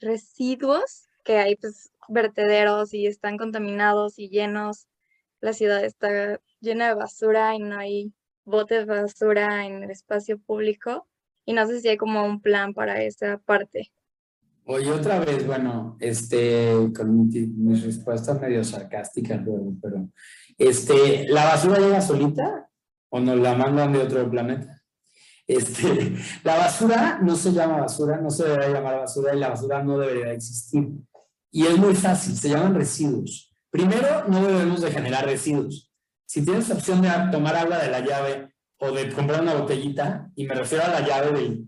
residuos 0.00 1.08
que 1.24 1.38
hay 1.38 1.56
pues 1.56 1.90
vertederos 2.08 2.92
y 2.94 3.06
están 3.06 3.38
contaminados 3.38 4.18
y 4.18 4.28
llenos, 4.28 4.88
la 5.40 5.52
ciudad 5.52 5.84
está 5.84 6.40
llena 6.60 6.88
de 6.88 6.94
basura 6.94 7.54
y 7.54 7.60
no 7.60 7.78
hay 7.78 8.12
botes 8.44 8.86
de 8.86 9.02
basura 9.02 9.66
en 9.66 9.84
el 9.84 9.90
espacio 9.90 10.38
público 10.38 11.06
y 11.44 11.52
no 11.52 11.66
sé 11.66 11.80
si 11.80 11.88
hay 11.88 11.96
como 11.96 12.24
un 12.24 12.40
plan 12.40 12.74
para 12.74 13.02
esa 13.02 13.38
parte. 13.38 13.92
Oye, 14.64 14.92
otra 14.92 15.18
vez, 15.18 15.44
bueno, 15.44 15.96
este, 15.98 16.72
con 16.96 17.28
mis 17.28 17.84
respuestas 17.84 18.40
medio 18.40 18.62
sarcásticas 18.62 19.42
luego, 19.42 19.74
pero, 19.82 20.08
este, 20.56 21.26
¿la 21.28 21.44
basura 21.46 21.80
llega 21.80 22.00
solita 22.00 22.70
o 23.08 23.18
nos 23.18 23.38
la 23.38 23.56
mandan 23.56 23.92
de 23.92 23.98
otro 23.98 24.30
planeta? 24.30 24.81
Este, 25.46 26.16
la 26.44 26.56
basura 26.56 27.18
no 27.22 27.36
se 27.36 27.52
llama 27.52 27.80
basura, 27.80 28.18
no 28.18 28.30
se 28.30 28.44
debería 28.44 28.70
llamar 28.70 29.00
basura 29.00 29.34
y 29.34 29.38
la 29.38 29.50
basura 29.50 29.82
no 29.82 29.98
debería 29.98 30.32
existir. 30.32 30.88
Y 31.50 31.66
es 31.66 31.76
muy 31.76 31.94
fácil, 31.94 32.36
se 32.36 32.48
llaman 32.48 32.74
residuos. 32.74 33.54
Primero, 33.70 34.24
no 34.28 34.44
debemos 34.44 34.80
de 34.80 34.90
generar 34.90 35.26
residuos. 35.26 35.90
Si 36.26 36.44
tienes 36.44 36.70
opción 36.70 37.02
de 37.02 37.10
tomar 37.30 37.56
agua 37.56 37.78
de 37.78 37.90
la 37.90 38.00
llave 38.00 38.54
o 38.78 38.90
de 38.90 39.12
comprar 39.12 39.42
una 39.42 39.54
botellita, 39.54 40.30
y 40.34 40.46
me 40.46 40.54
refiero 40.54 40.84
a 40.84 40.88
la 40.88 41.06
llave 41.06 41.32
del, 41.32 41.66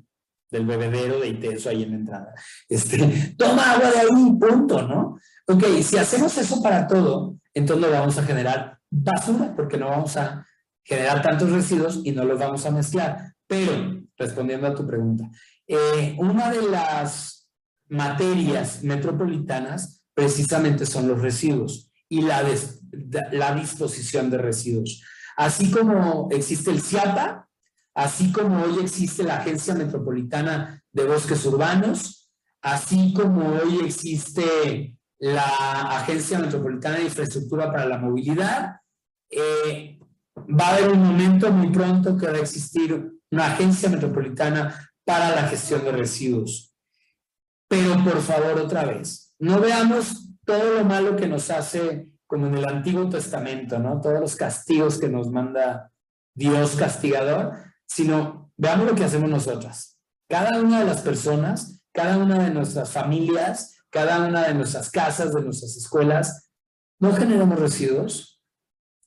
del 0.50 0.66
bebedero 0.66 1.20
de 1.20 1.28
Iteso 1.28 1.68
ahí 1.68 1.82
en 1.82 1.90
la 1.90 1.96
entrada. 1.96 2.34
Este, 2.68 3.34
toma 3.38 3.72
agua 3.72 3.90
de 3.90 4.00
ahí, 4.00 4.32
punto, 4.40 4.82
¿no? 4.82 5.18
Ok, 5.46 5.64
si 5.82 5.98
hacemos 5.98 6.36
eso 6.38 6.62
para 6.62 6.86
todo, 6.86 7.36
entonces 7.52 7.86
no 7.86 7.92
vamos 7.92 8.16
a 8.16 8.22
generar 8.22 8.78
basura 8.90 9.52
porque 9.54 9.76
no 9.76 9.88
vamos 9.88 10.16
a 10.16 10.46
generar 10.82 11.20
tantos 11.20 11.50
residuos 11.50 12.00
y 12.04 12.12
no 12.12 12.24
los 12.24 12.38
vamos 12.38 12.64
a 12.64 12.70
mezclar. 12.70 13.33
Pero, 13.46 14.02
respondiendo 14.16 14.66
a 14.66 14.74
tu 14.74 14.86
pregunta, 14.86 15.30
eh, 15.66 16.16
una 16.18 16.50
de 16.50 16.62
las 16.62 17.50
materias 17.88 18.82
metropolitanas 18.82 20.02
precisamente 20.14 20.86
son 20.86 21.08
los 21.08 21.20
residuos 21.20 21.90
y 22.08 22.22
la, 22.22 22.42
la 23.32 23.54
disposición 23.54 24.30
de 24.30 24.38
residuos. 24.38 25.02
Así 25.36 25.70
como 25.70 26.28
existe 26.30 26.70
el 26.70 26.80
CIAPA, 26.80 27.48
así 27.94 28.32
como 28.32 28.62
hoy 28.62 28.78
existe 28.82 29.24
la 29.24 29.36
Agencia 29.36 29.74
Metropolitana 29.74 30.82
de 30.92 31.06
Bosques 31.06 31.44
Urbanos, 31.44 32.30
así 32.62 33.12
como 33.12 33.48
hoy 33.48 33.80
existe 33.84 34.96
la 35.18 35.98
Agencia 35.98 36.38
Metropolitana 36.38 36.98
de 36.98 37.04
Infraestructura 37.04 37.70
para 37.70 37.86
la 37.86 37.98
Movilidad, 37.98 38.76
eh, 39.30 39.98
Va 40.36 40.68
a 40.68 40.76
haber 40.76 40.90
un 40.90 41.02
momento 41.02 41.50
muy 41.52 41.70
pronto 41.70 42.16
que 42.16 42.26
va 42.26 42.32
a 42.32 42.40
existir 42.40 43.12
una 43.34 43.46
agencia 43.46 43.88
metropolitana 43.88 44.90
para 45.04 45.34
la 45.34 45.48
gestión 45.48 45.84
de 45.84 45.92
residuos. 45.92 46.74
Pero 47.68 48.02
por 48.04 48.20
favor, 48.20 48.60
otra 48.60 48.84
vez, 48.84 49.34
no 49.38 49.60
veamos 49.60 50.30
todo 50.44 50.74
lo 50.74 50.84
malo 50.84 51.16
que 51.16 51.26
nos 51.26 51.50
hace 51.50 52.08
como 52.26 52.46
en 52.46 52.54
el 52.54 52.66
Antiguo 52.66 53.08
Testamento, 53.08 53.78
¿no? 53.78 54.00
Todos 54.00 54.20
los 54.20 54.36
castigos 54.36 54.98
que 54.98 55.08
nos 55.08 55.30
manda 55.30 55.92
Dios 56.34 56.76
castigador, 56.76 57.54
sino 57.86 58.52
veamos 58.56 58.86
lo 58.86 58.94
que 58.94 59.04
hacemos 59.04 59.30
nosotras. 59.30 59.98
Cada 60.28 60.60
una 60.60 60.80
de 60.80 60.86
las 60.86 61.00
personas, 61.02 61.82
cada 61.92 62.16
una 62.16 62.42
de 62.42 62.50
nuestras 62.50 62.90
familias, 62.90 63.76
cada 63.90 64.26
una 64.26 64.48
de 64.48 64.54
nuestras 64.54 64.90
casas, 64.90 65.34
de 65.34 65.42
nuestras 65.42 65.76
escuelas, 65.76 66.50
no 66.98 67.12
generamos 67.12 67.58
residuos. 67.58 68.40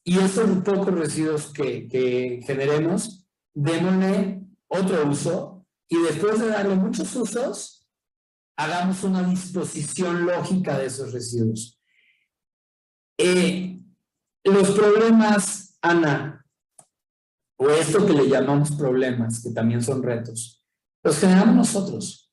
Y 0.04 0.20
esos 0.20 0.50
pocos 0.64 0.94
residuos 0.94 1.48
que, 1.48 1.88
que 1.90 2.42
generemos, 2.46 3.27
démosle 3.58 4.44
otro 4.68 5.10
uso 5.10 5.66
y 5.90 5.98
después 6.04 6.40
de 6.40 6.50
darle 6.50 6.76
muchos 6.76 7.16
usos, 7.16 7.88
hagamos 8.56 9.04
una 9.04 9.24
disposición 9.24 10.26
lógica 10.26 10.78
de 10.78 10.86
esos 10.86 11.12
residuos. 11.12 11.82
Eh, 13.18 13.80
los 14.44 14.72
problemas, 14.72 15.78
Ana, 15.82 16.46
o 17.58 17.70
esto 17.70 18.06
que 18.06 18.14
le 18.14 18.30
llamamos 18.30 18.72
problemas, 18.72 19.42
que 19.42 19.50
también 19.50 19.82
son 19.82 20.04
retos, 20.04 20.64
los 21.04 21.20
generamos 21.20 21.56
nosotros. 21.56 22.32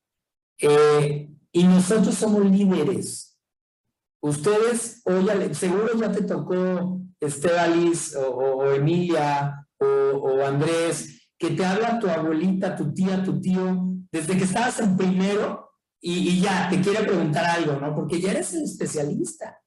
Eh, 0.58 1.30
y 1.52 1.64
nosotros 1.64 2.14
somos 2.14 2.44
líderes. 2.44 3.38
Ustedes, 4.20 5.02
oye, 5.06 5.54
seguro 5.54 5.98
ya 5.98 6.12
te 6.12 6.22
tocó 6.22 7.00
Estebalis 7.20 8.14
o, 8.16 8.28
o, 8.28 8.72
Emilia 8.72 9.66
o, 9.78 9.86
o, 9.86 10.44
Andrés, 10.44 11.13
que 11.38 11.50
te 11.50 11.64
habla 11.64 11.98
tu 11.98 12.08
abuelita, 12.08 12.76
tu 12.76 12.92
tía, 12.92 13.22
tu 13.22 13.40
tío, 13.40 13.94
desde 14.10 14.36
que 14.36 14.44
estabas 14.44 14.80
en 14.80 14.96
primero 14.96 15.70
y, 16.00 16.40
ya 16.40 16.68
te 16.68 16.80
quiere 16.80 17.04
preguntar 17.04 17.44
algo, 17.44 17.80
¿no? 17.80 17.94
Porque 17.94 18.20
ya 18.20 18.32
eres 18.32 18.52
el 18.52 18.64
especialista, 18.64 19.58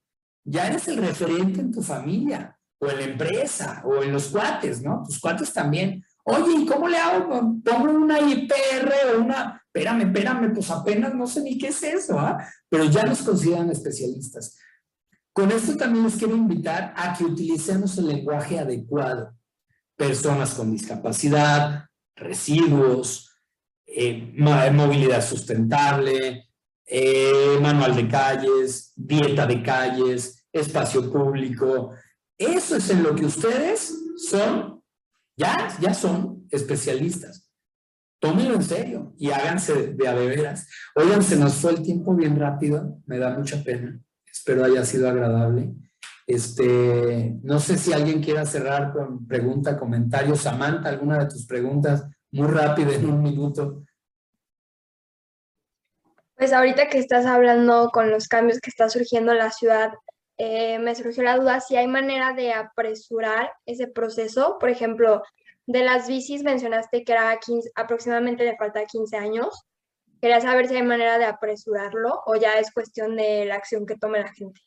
ya 0.45 0.67
eres 0.67 0.87
el 0.87 0.97
referente 0.97 1.61
en 1.61 1.71
tu 1.71 1.81
familia 1.81 2.57
o 2.79 2.87
en 2.89 2.97
la 2.97 3.03
empresa 3.03 3.81
o 3.83 4.03
en 4.03 4.13
los 4.13 4.27
cuates, 4.27 4.83
¿no? 4.83 5.03
Tus 5.03 5.19
cuates 5.19 5.51
también. 5.51 6.03
Oye, 6.23 6.61
¿y 6.61 6.65
cómo 6.65 6.87
le 6.87 6.97
hago? 6.97 7.59
Pongo 7.63 7.91
una 7.91 8.19
IPR 8.19 9.15
o 9.15 9.21
una... 9.23 9.61
Espérame, 9.65 10.01
espérame, 10.01 10.53
pues 10.53 10.69
apenas 10.69 11.13
no 11.15 11.25
sé 11.25 11.41
ni 11.41 11.57
qué 11.57 11.69
es 11.69 11.81
eso, 11.83 12.19
¿ah? 12.19 12.37
Pero 12.69 12.85
ya 12.85 13.03
nos 13.03 13.21
consideran 13.23 13.69
especialistas. 13.71 14.57
Con 15.33 15.51
esto 15.51 15.75
también 15.77 16.05
les 16.05 16.15
quiero 16.15 16.35
invitar 16.35 16.93
a 16.95 17.15
que 17.15 17.23
utilicemos 17.23 17.97
el 17.97 18.07
lenguaje 18.07 18.59
adecuado. 18.59 19.35
Personas 19.97 20.53
con 20.53 20.71
discapacidad, 20.71 21.85
residuos, 22.15 23.35
eh, 23.85 24.31
movilidad 24.35 25.25
sustentable, 25.25 26.47
eh, 26.85 27.57
manual 27.61 27.95
de 27.95 28.07
calles, 28.07 28.93
dieta 28.95 29.45
de 29.45 29.61
calles, 29.61 30.45
espacio 30.53 31.11
público. 31.11 31.91
Eso 32.37 32.77
es 32.77 32.89
en 32.89 33.03
lo 33.03 33.15
que 33.15 33.25
ustedes 33.25 33.93
son 34.29 34.81
ya, 35.35 35.75
ya 35.79 35.93
son 35.93 36.47
especialistas. 36.49 37.51
Tómenlo 38.19 38.55
en 38.55 38.63
serio 38.63 39.13
y 39.17 39.29
háganse 39.29 39.93
de 39.93 40.07
a. 40.07 40.67
Oigan, 40.95 41.21
se 41.21 41.35
nos 41.35 41.55
fue 41.55 41.71
el 41.71 41.83
tiempo 41.83 42.15
bien 42.15 42.39
rápido, 42.39 42.99
me 43.05 43.19
da 43.19 43.37
mucha 43.37 43.63
pena. 43.63 43.99
Espero 44.25 44.63
haya 44.63 44.83
sido 44.83 45.09
agradable. 45.09 45.73
Este, 46.27 47.39
no 47.41 47.57
sé 47.57 47.77
si 47.77 47.93
alguien 47.93 48.21
quiera 48.21 48.45
cerrar 48.45 48.91
con 48.91 49.25
pregunta, 49.25 49.79
comentario. 49.79 50.35
Samantha, 50.35 50.89
alguna 50.89 51.19
de 51.19 51.29
tus 51.29 51.45
preguntas, 51.45 52.05
muy 52.31 52.47
rápida, 52.47 52.93
en 52.93 53.05
un 53.05 53.21
minuto. 53.21 53.83
Pues 56.35 56.51
ahorita 56.51 56.89
que 56.89 56.99
estás 56.99 57.25
hablando 57.25 57.89
con 57.91 58.11
los 58.11 58.27
cambios 58.27 58.59
que 58.59 58.69
está 58.69 58.89
surgiendo 58.89 59.31
en 59.31 59.37
la 59.37 59.51
ciudad, 59.51 59.93
eh, 60.37 60.77
me 60.79 60.93
surgió 60.95 61.23
la 61.23 61.37
duda 61.37 61.61
si 61.61 61.77
hay 61.77 61.87
manera 61.87 62.33
de 62.33 62.51
apresurar 62.51 63.53
ese 63.65 63.87
proceso. 63.87 64.57
Por 64.59 64.69
ejemplo, 64.69 65.23
de 65.65 65.83
las 65.83 66.09
bicis 66.09 66.43
mencionaste 66.43 67.05
que 67.05 67.13
era 67.13 67.39
15, 67.39 67.71
aproximadamente 67.73 68.43
le 68.43 68.57
falta 68.57 68.85
15 68.85 69.15
años. 69.15 69.63
Quería 70.21 70.41
saber 70.41 70.67
si 70.67 70.75
hay 70.75 70.83
manera 70.83 71.17
de 71.17 71.25
apresurarlo 71.25 72.21
o 72.25 72.35
ya 72.35 72.59
es 72.59 72.71
cuestión 72.71 73.15
de 73.15 73.45
la 73.45 73.55
acción 73.55 73.85
que 73.85 73.95
tome 73.95 74.19
la 74.19 74.33
gente. 74.33 74.59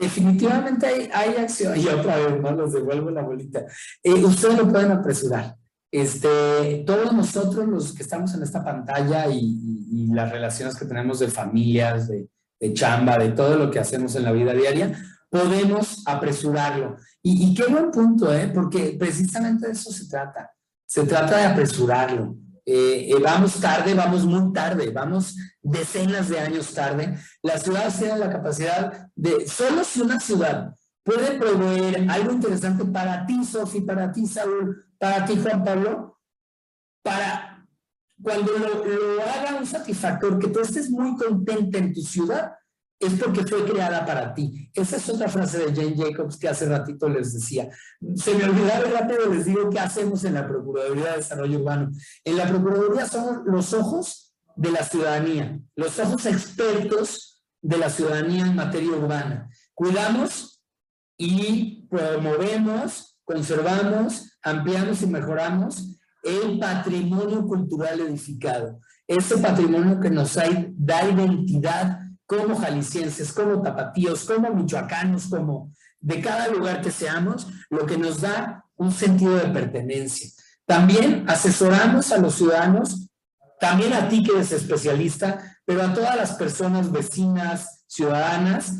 Definitivamente 0.00 1.10
hay, 1.12 1.34
acción. 1.36 1.78
Y 1.78 1.86
otra 1.86 2.16
vez 2.16 2.40
más 2.40 2.56
los 2.56 2.72
devuelvo 2.72 3.10
la 3.10 3.20
bolita. 3.20 3.66
Eh, 4.02 4.14
ustedes 4.24 4.56
lo 4.56 4.66
pueden 4.66 4.92
apresurar. 4.92 5.56
Este, 5.92 6.84
todos 6.86 7.12
nosotros 7.12 7.68
los 7.68 7.92
que 7.92 8.02
estamos 8.02 8.34
en 8.34 8.42
esta 8.42 8.64
pantalla 8.64 9.26
y, 9.28 10.08
las 10.12 10.32
relaciones 10.32 10.74
que 10.76 10.86
tenemos 10.86 11.20
de 11.20 11.28
familias, 11.28 12.08
de, 12.08 12.28
de 12.58 12.72
chamba, 12.72 13.18
de 13.18 13.30
todo 13.30 13.56
lo 13.56 13.70
que 13.70 13.78
hacemos 13.78 14.16
en 14.16 14.24
la 14.24 14.32
vida 14.32 14.52
diaria, 14.54 14.98
podemos 15.28 16.02
apresurarlo. 16.06 16.96
Y, 17.22 17.50
y, 17.50 17.54
qué 17.54 17.66
buen 17.66 17.90
punto, 17.90 18.34
¿eh? 18.34 18.50
porque 18.52 18.96
precisamente 18.98 19.66
de 19.66 19.72
eso 19.72 19.92
se 19.92 20.08
trata. 20.08 20.50
Se 20.86 21.04
trata 21.04 21.36
de 21.36 21.44
apresurarlo. 21.44 22.36
Eh, 22.64 23.10
eh, 23.10 23.18
vamos 23.22 23.60
tarde, 23.60 23.94
vamos 23.94 24.24
muy 24.24 24.52
tarde, 24.52 24.90
vamos 24.90 25.36
decenas 25.62 26.28
de 26.28 26.40
años 26.40 26.72
tarde. 26.72 27.18
Las 27.42 27.62
ciudades 27.62 27.98
tienen 27.98 28.20
la 28.20 28.30
capacidad 28.30 29.08
de, 29.14 29.48
solo 29.48 29.84
si 29.84 30.00
una 30.00 30.20
ciudad 30.20 30.74
puede 31.02 31.38
proveer 31.38 32.10
algo 32.10 32.32
interesante 32.32 32.84
para 32.84 33.26
ti, 33.26 33.44
Sofi, 33.44 33.80
para 33.80 34.12
ti, 34.12 34.26
Saúl, 34.26 34.84
para 34.98 35.24
ti, 35.24 35.38
Juan 35.42 35.64
Pablo, 35.64 36.20
para 37.02 37.66
cuando 38.22 38.52
lo, 38.52 38.84
lo, 38.84 39.22
haga 39.22 39.56
un 39.58 39.66
satisfactor, 39.66 40.38
que 40.38 40.48
tú 40.48 40.60
estés 40.60 40.90
muy 40.90 41.16
contenta 41.16 41.78
en 41.78 41.94
tu 41.94 42.02
ciudad, 42.02 42.52
es 43.00 43.14
porque 43.14 43.46
fue 43.46 43.64
creada 43.64 44.04
para 44.04 44.34
ti. 44.34 44.70
Esa 44.74 44.96
es 44.96 45.08
otra 45.08 45.26
frase 45.28 45.58
de 45.58 45.74
Jane 45.74 45.96
Jacobs 45.96 46.36
que 46.36 46.48
hace 46.48 46.66
ratito 46.66 47.08
les 47.08 47.32
decía. 47.32 47.70
Se 48.14 48.34
me 48.34 48.44
olvidaba 48.44 48.84
rápido, 48.90 49.26
les 49.32 49.46
digo 49.46 49.70
qué 49.70 49.80
hacemos 49.80 50.22
en 50.24 50.34
la 50.34 50.46
Procuraduría 50.46 51.12
de 51.12 51.16
Desarrollo 51.16 51.60
Urbano. 51.60 51.90
En 52.24 52.36
la 52.36 52.46
Procuraduría 52.46 53.06
somos 53.06 53.38
los 53.46 53.72
ojos 53.72 54.34
de 54.54 54.70
la 54.70 54.84
ciudadanía, 54.84 55.58
los 55.76 55.98
ojos 55.98 56.26
expertos 56.26 57.42
de 57.62 57.78
la 57.78 57.88
ciudadanía 57.88 58.44
en 58.44 58.54
materia 58.54 58.90
urbana. 58.90 59.48
Cuidamos 59.72 60.62
y 61.16 61.86
promovemos, 61.88 63.18
conservamos, 63.24 64.38
ampliamos 64.42 65.00
y 65.00 65.06
mejoramos 65.06 66.00
el 66.22 66.58
patrimonio 66.58 67.46
cultural 67.46 68.00
edificado. 68.00 68.78
Ese 69.06 69.38
patrimonio 69.38 69.98
que 69.98 70.10
nos 70.10 70.34
da 70.34 71.08
identidad 71.08 72.09
como 72.30 72.56
jaliscienses, 72.56 73.32
como 73.32 73.60
tapatíos, 73.60 74.24
como 74.24 74.54
michoacanos, 74.54 75.26
como 75.26 75.72
de 75.98 76.20
cada 76.20 76.46
lugar 76.46 76.80
que 76.80 76.92
seamos, 76.92 77.48
lo 77.70 77.84
que 77.84 77.98
nos 77.98 78.20
da 78.20 78.64
un 78.76 78.92
sentido 78.92 79.34
de 79.34 79.48
pertenencia. 79.48 80.30
También 80.64 81.24
asesoramos 81.26 82.12
a 82.12 82.18
los 82.18 82.36
ciudadanos, 82.36 83.08
también 83.58 83.92
a 83.94 84.08
ti 84.08 84.22
que 84.22 84.30
eres 84.30 84.52
especialista, 84.52 85.58
pero 85.64 85.82
a 85.82 85.92
todas 85.92 86.14
las 86.16 86.34
personas 86.34 86.92
vecinas, 86.92 87.82
ciudadanas, 87.88 88.74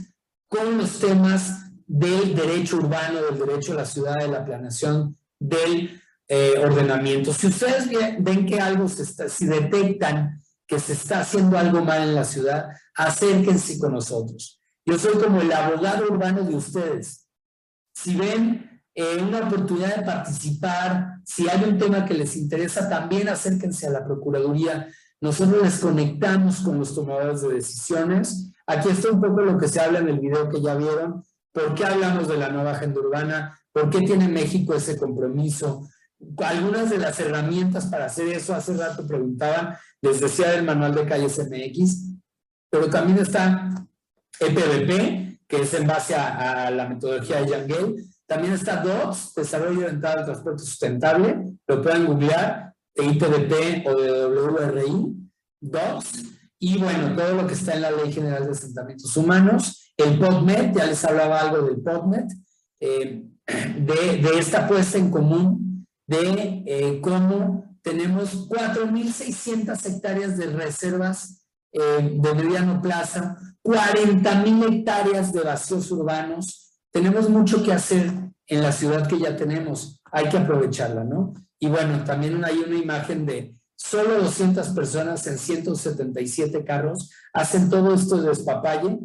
con 0.47 0.79
los 0.79 1.01
temas 1.01 1.73
del 1.89 2.37
derecho 2.37 2.77
urbano, 2.77 3.21
del 3.21 3.47
derecho 3.47 3.73
a 3.73 3.77
la 3.77 3.85
ciudad, 3.85 4.15
de 4.21 4.29
la 4.29 4.45
planeación, 4.45 5.19
del 5.41 6.01
eh, 6.29 6.55
ordenamiento. 6.57 7.35
Si 7.35 7.49
ustedes 7.49 7.89
ven 8.21 8.47
que 8.47 8.61
algo 8.61 8.89
se 8.89 9.03
está, 9.03 9.29
si 9.29 9.47
detectan 9.47 10.40
que 10.71 10.79
se 10.79 10.93
está 10.93 11.23
haciendo 11.23 11.59
algo 11.59 11.85
mal 11.85 12.01
en 12.01 12.15
la 12.15 12.25
ciudad, 12.25 12.69
acérquense 12.95 13.77
con 13.77 13.93
nosotros. 13.93 14.63
Yo 14.87 14.97
soy 14.97 15.15
como 15.15 15.41
el 15.41 15.53
abogado 15.53 16.07
urbano 16.09 16.45
de 16.45 16.55
ustedes. 16.55 17.27
Si 17.93 18.15
ven 18.15 18.81
eh, 18.95 19.19
una 19.21 19.49
oportunidad 19.49 19.97
de 19.97 20.05
participar, 20.05 21.15
si 21.25 21.49
hay 21.49 21.65
un 21.65 21.77
tema 21.77 22.05
que 22.05 22.15
les 22.15 22.37
interesa, 22.37 22.89
también 22.89 23.29
acérquense 23.29 23.89
a 23.89 23.91
la 23.91 24.05
Procuraduría. 24.05 24.87
Nosotros 25.21 25.61
les 25.61 25.81
conectamos 25.81 26.61
con 26.61 26.79
los 26.79 26.95
tomadores 26.95 27.43
de 27.43 27.55
decisiones. 27.55 28.53
Aquí 28.65 28.91
está 28.91 29.11
un 29.11 29.21
poco 29.21 29.43
lo 29.43 29.59
que 29.59 29.67
se 29.67 29.81
habla 29.81 29.99
en 29.99 30.09
el 30.09 30.21
video 30.21 30.49
que 30.49 30.63
ya 30.63 30.77
vieron. 30.77 31.25
¿Por 31.53 31.75
qué 31.75 31.85
hablamos 31.85 32.29
de 32.29 32.39
la 32.39 32.49
nueva 32.49 32.71
agenda 32.71 33.01
urbana? 33.01 33.59
¿Por 33.73 33.91
qué 33.91 34.03
tiene 34.03 34.29
México 34.29 34.73
ese 34.75 34.97
compromiso? 34.97 35.89
Algunas 36.39 36.91
de 36.91 36.99
las 36.99 37.19
herramientas 37.21 37.87
para 37.87 38.07
hacer 38.07 38.29
eso, 38.29 38.55
hace 38.55 38.75
rato 38.75 39.07
preguntaban, 39.07 39.77
les 40.03 40.21
decía 40.21 40.51
del 40.51 40.65
manual 40.65 40.95
de 40.95 41.07
calles 41.07 41.39
MX, 41.39 42.15
pero 42.71 42.89
también 42.89 43.19
está 43.19 43.69
EPBP, 44.39 45.41
que 45.47 45.63
es 45.63 45.75
en 45.75 45.87
base 45.87 46.15
a, 46.15 46.67
a 46.67 46.71
la 46.71 46.89
metodología 46.89 47.41
de 47.41 47.51
Yangel, 47.51 48.07
también 48.27 48.55
está 48.55 48.77
DOTS, 48.77 49.35
Desarrollo 49.35 49.81
Orientado 49.81 50.21
al 50.21 50.25
Transporte 50.25 50.63
Sustentable, 50.63 51.57
lo 51.67 51.83
pueden 51.83 52.07
googlear, 52.07 52.75
de 52.95 53.85
o 53.87 54.01
de 54.01 54.27
WRI, 54.27 55.17
DOTS, 55.61 56.25
y 56.59 56.79
bueno, 56.79 57.17
todo 57.17 57.35
lo 57.35 57.47
que 57.47 57.55
está 57.55 57.75
en 57.75 57.83
la 57.83 57.91
Ley 57.91 58.13
General 58.13 58.45
de 58.45 58.51
Asentamientos 58.51 59.17
Humanos, 59.17 59.95
el 59.97 60.19
PODMET, 60.19 60.77
ya 60.77 60.87
les 60.87 61.05
hablaba 61.05 61.41
algo 61.41 61.63
del 61.63 61.81
PODMET, 61.81 62.31
eh, 62.81 63.25
de, 63.47 64.17
de 64.19 64.39
esta 64.39 64.69
puesta 64.69 64.99
en 64.99 65.11
común 65.11 65.70
de 66.11 66.65
eh, 66.67 67.01
cómo 67.01 67.77
tenemos 67.83 68.49
4.600 68.49 69.87
hectáreas 69.87 70.37
de 70.37 70.47
reservas 70.47 71.47
eh, 71.73 72.19
de 72.21 72.35
mediano 72.35 72.83
plaza, 72.83 73.39
40.000 73.63 74.73
hectáreas 74.73 75.33
de 75.33 75.43
vacíos 75.43 75.89
urbanos. 75.93 76.73
Tenemos 76.91 77.31
mucho 77.31 77.63
que 77.63 77.73
hacer 77.73 78.13
en 78.49 78.63
la 78.63 78.73
ciudad 78.73 79.07
que 79.07 79.21
ya 79.21 79.37
tenemos. 79.37 80.03
Hay 80.11 80.29
que 80.29 80.39
aprovecharla, 80.39 81.05
¿no? 81.05 81.33
Y 81.61 81.69
bueno, 81.69 82.03
también 82.03 82.45
hay 82.45 82.59
una 82.59 82.77
imagen 82.77 83.25
de 83.25 83.55
solo 83.77 84.21
200 84.21 84.71
personas 84.71 85.25
en 85.29 85.39
177 85.39 86.65
carros 86.65 87.11
hacen 87.33 87.71
todo 87.71 87.95
esto 87.95 88.21
de 88.21 88.31
despapalle 88.31 88.99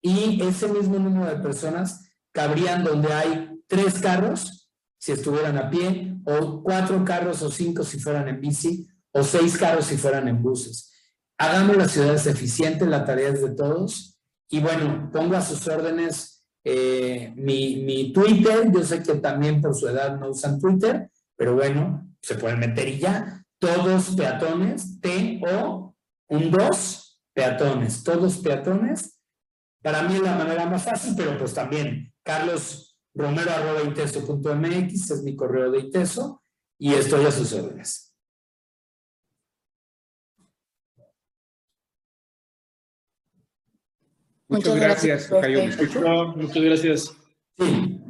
y 0.00 0.40
ese 0.42 0.68
mismo 0.68 0.98
número 1.00 1.26
de 1.26 1.42
personas 1.42 2.08
cabrían 2.30 2.84
donde 2.84 3.12
hay 3.12 3.50
tres 3.66 3.98
carros 3.98 4.61
si 5.02 5.10
estuvieran 5.10 5.58
a 5.58 5.68
pie, 5.68 6.14
o 6.24 6.62
cuatro 6.62 7.04
carros 7.04 7.42
o 7.42 7.50
cinco 7.50 7.82
si 7.82 7.98
fueran 7.98 8.28
en 8.28 8.40
bici, 8.40 8.86
o 9.10 9.24
seis 9.24 9.58
carros 9.58 9.86
si 9.86 9.96
fueran 9.96 10.28
en 10.28 10.40
buses. 10.40 10.92
Hagamos 11.36 11.76
las 11.76 11.90
ciudades 11.90 12.24
eficientes, 12.28 12.86
la 12.86 13.04
tarea 13.04 13.30
es 13.30 13.42
de 13.42 13.50
todos. 13.50 14.16
Y 14.48 14.60
bueno, 14.60 15.10
pongo 15.12 15.34
a 15.34 15.40
sus 15.40 15.66
órdenes 15.66 16.46
eh, 16.62 17.32
mi, 17.34 17.82
mi 17.82 18.12
Twitter. 18.12 18.70
Yo 18.72 18.84
sé 18.84 19.02
que 19.02 19.16
también 19.16 19.60
por 19.60 19.74
su 19.74 19.88
edad 19.88 20.20
no 20.20 20.30
usan 20.30 20.60
Twitter, 20.60 21.10
pero 21.36 21.56
bueno, 21.56 22.08
se 22.22 22.36
pueden 22.36 22.60
meter 22.60 22.86
y 22.86 23.00
ya. 23.00 23.44
Todos 23.58 24.14
peatones, 24.14 25.00
T-O, 25.00 25.96
un 26.28 26.50
dos, 26.52 27.20
peatones, 27.34 28.04
todos 28.04 28.38
peatones. 28.38 29.18
Para 29.82 30.04
mí 30.04 30.14
es 30.14 30.22
la 30.22 30.36
manera 30.36 30.64
más 30.66 30.84
fácil, 30.84 31.14
pero 31.16 31.36
pues 31.36 31.52
también, 31.52 32.14
Carlos 32.22 32.91
romero.iteso.mx 33.14 35.10
es 35.10 35.22
mi 35.22 35.36
correo 35.36 35.70
de 35.70 35.80
Iteso 35.80 36.42
y 36.78 36.94
estoy 36.94 37.24
a 37.26 37.30
sus 37.30 37.52
órdenes. 37.52 38.08
Muchas, 44.48 44.76
gracias, 44.76 45.28
Cayo. 45.28 45.60
¿Me 45.60 45.66
escucho? 45.66 46.00
muchas 46.36 46.62
gracias. 46.62 47.16
Sí. 47.56 48.02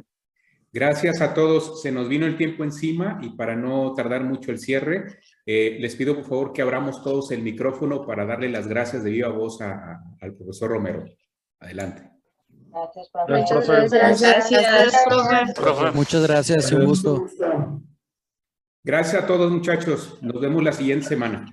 Gracias 0.73 1.21
a 1.21 1.33
todos. 1.33 1.81
Se 1.81 1.91
nos 1.91 2.09
vino 2.09 2.25
el 2.25 2.35
tiempo 2.35 2.63
encima 2.63 3.19
y 3.21 3.29
para 3.29 3.55
no 3.55 3.93
tardar 3.93 4.23
mucho 4.23 4.51
el 4.51 4.57
cierre, 4.57 5.19
eh, 5.45 5.77
les 5.79 5.95
pido 5.95 6.15
por 6.15 6.25
favor 6.25 6.51
que 6.51 6.63
abramos 6.63 7.03
todos 7.03 7.31
el 7.31 7.43
micrófono 7.43 8.05
para 8.05 8.25
darle 8.25 8.49
las 8.49 8.67
gracias 8.67 9.03
de 9.03 9.11
viva 9.11 9.29
voz 9.29 9.61
a, 9.61 10.01
al 10.19 10.35
profesor 10.35 10.71
Romero. 10.71 11.05
Adelante. 11.59 12.12
Gracias, 12.73 13.09
profe. 13.09 13.31
Gracias, 13.31 13.65
profe. 13.67 13.97
Gracias, 13.97 15.53
Profe. 15.55 15.91
Muchas 15.91 16.23
gracias, 16.23 16.71
un 16.71 16.85
gusto. 16.85 17.27
Gracias 18.83 19.23
a 19.23 19.27
todos 19.27 19.51
muchachos. 19.51 20.17
Nos 20.21 20.41
vemos 20.41 20.63
la 20.63 20.73
siguiente 20.73 21.05
semana. 21.05 21.45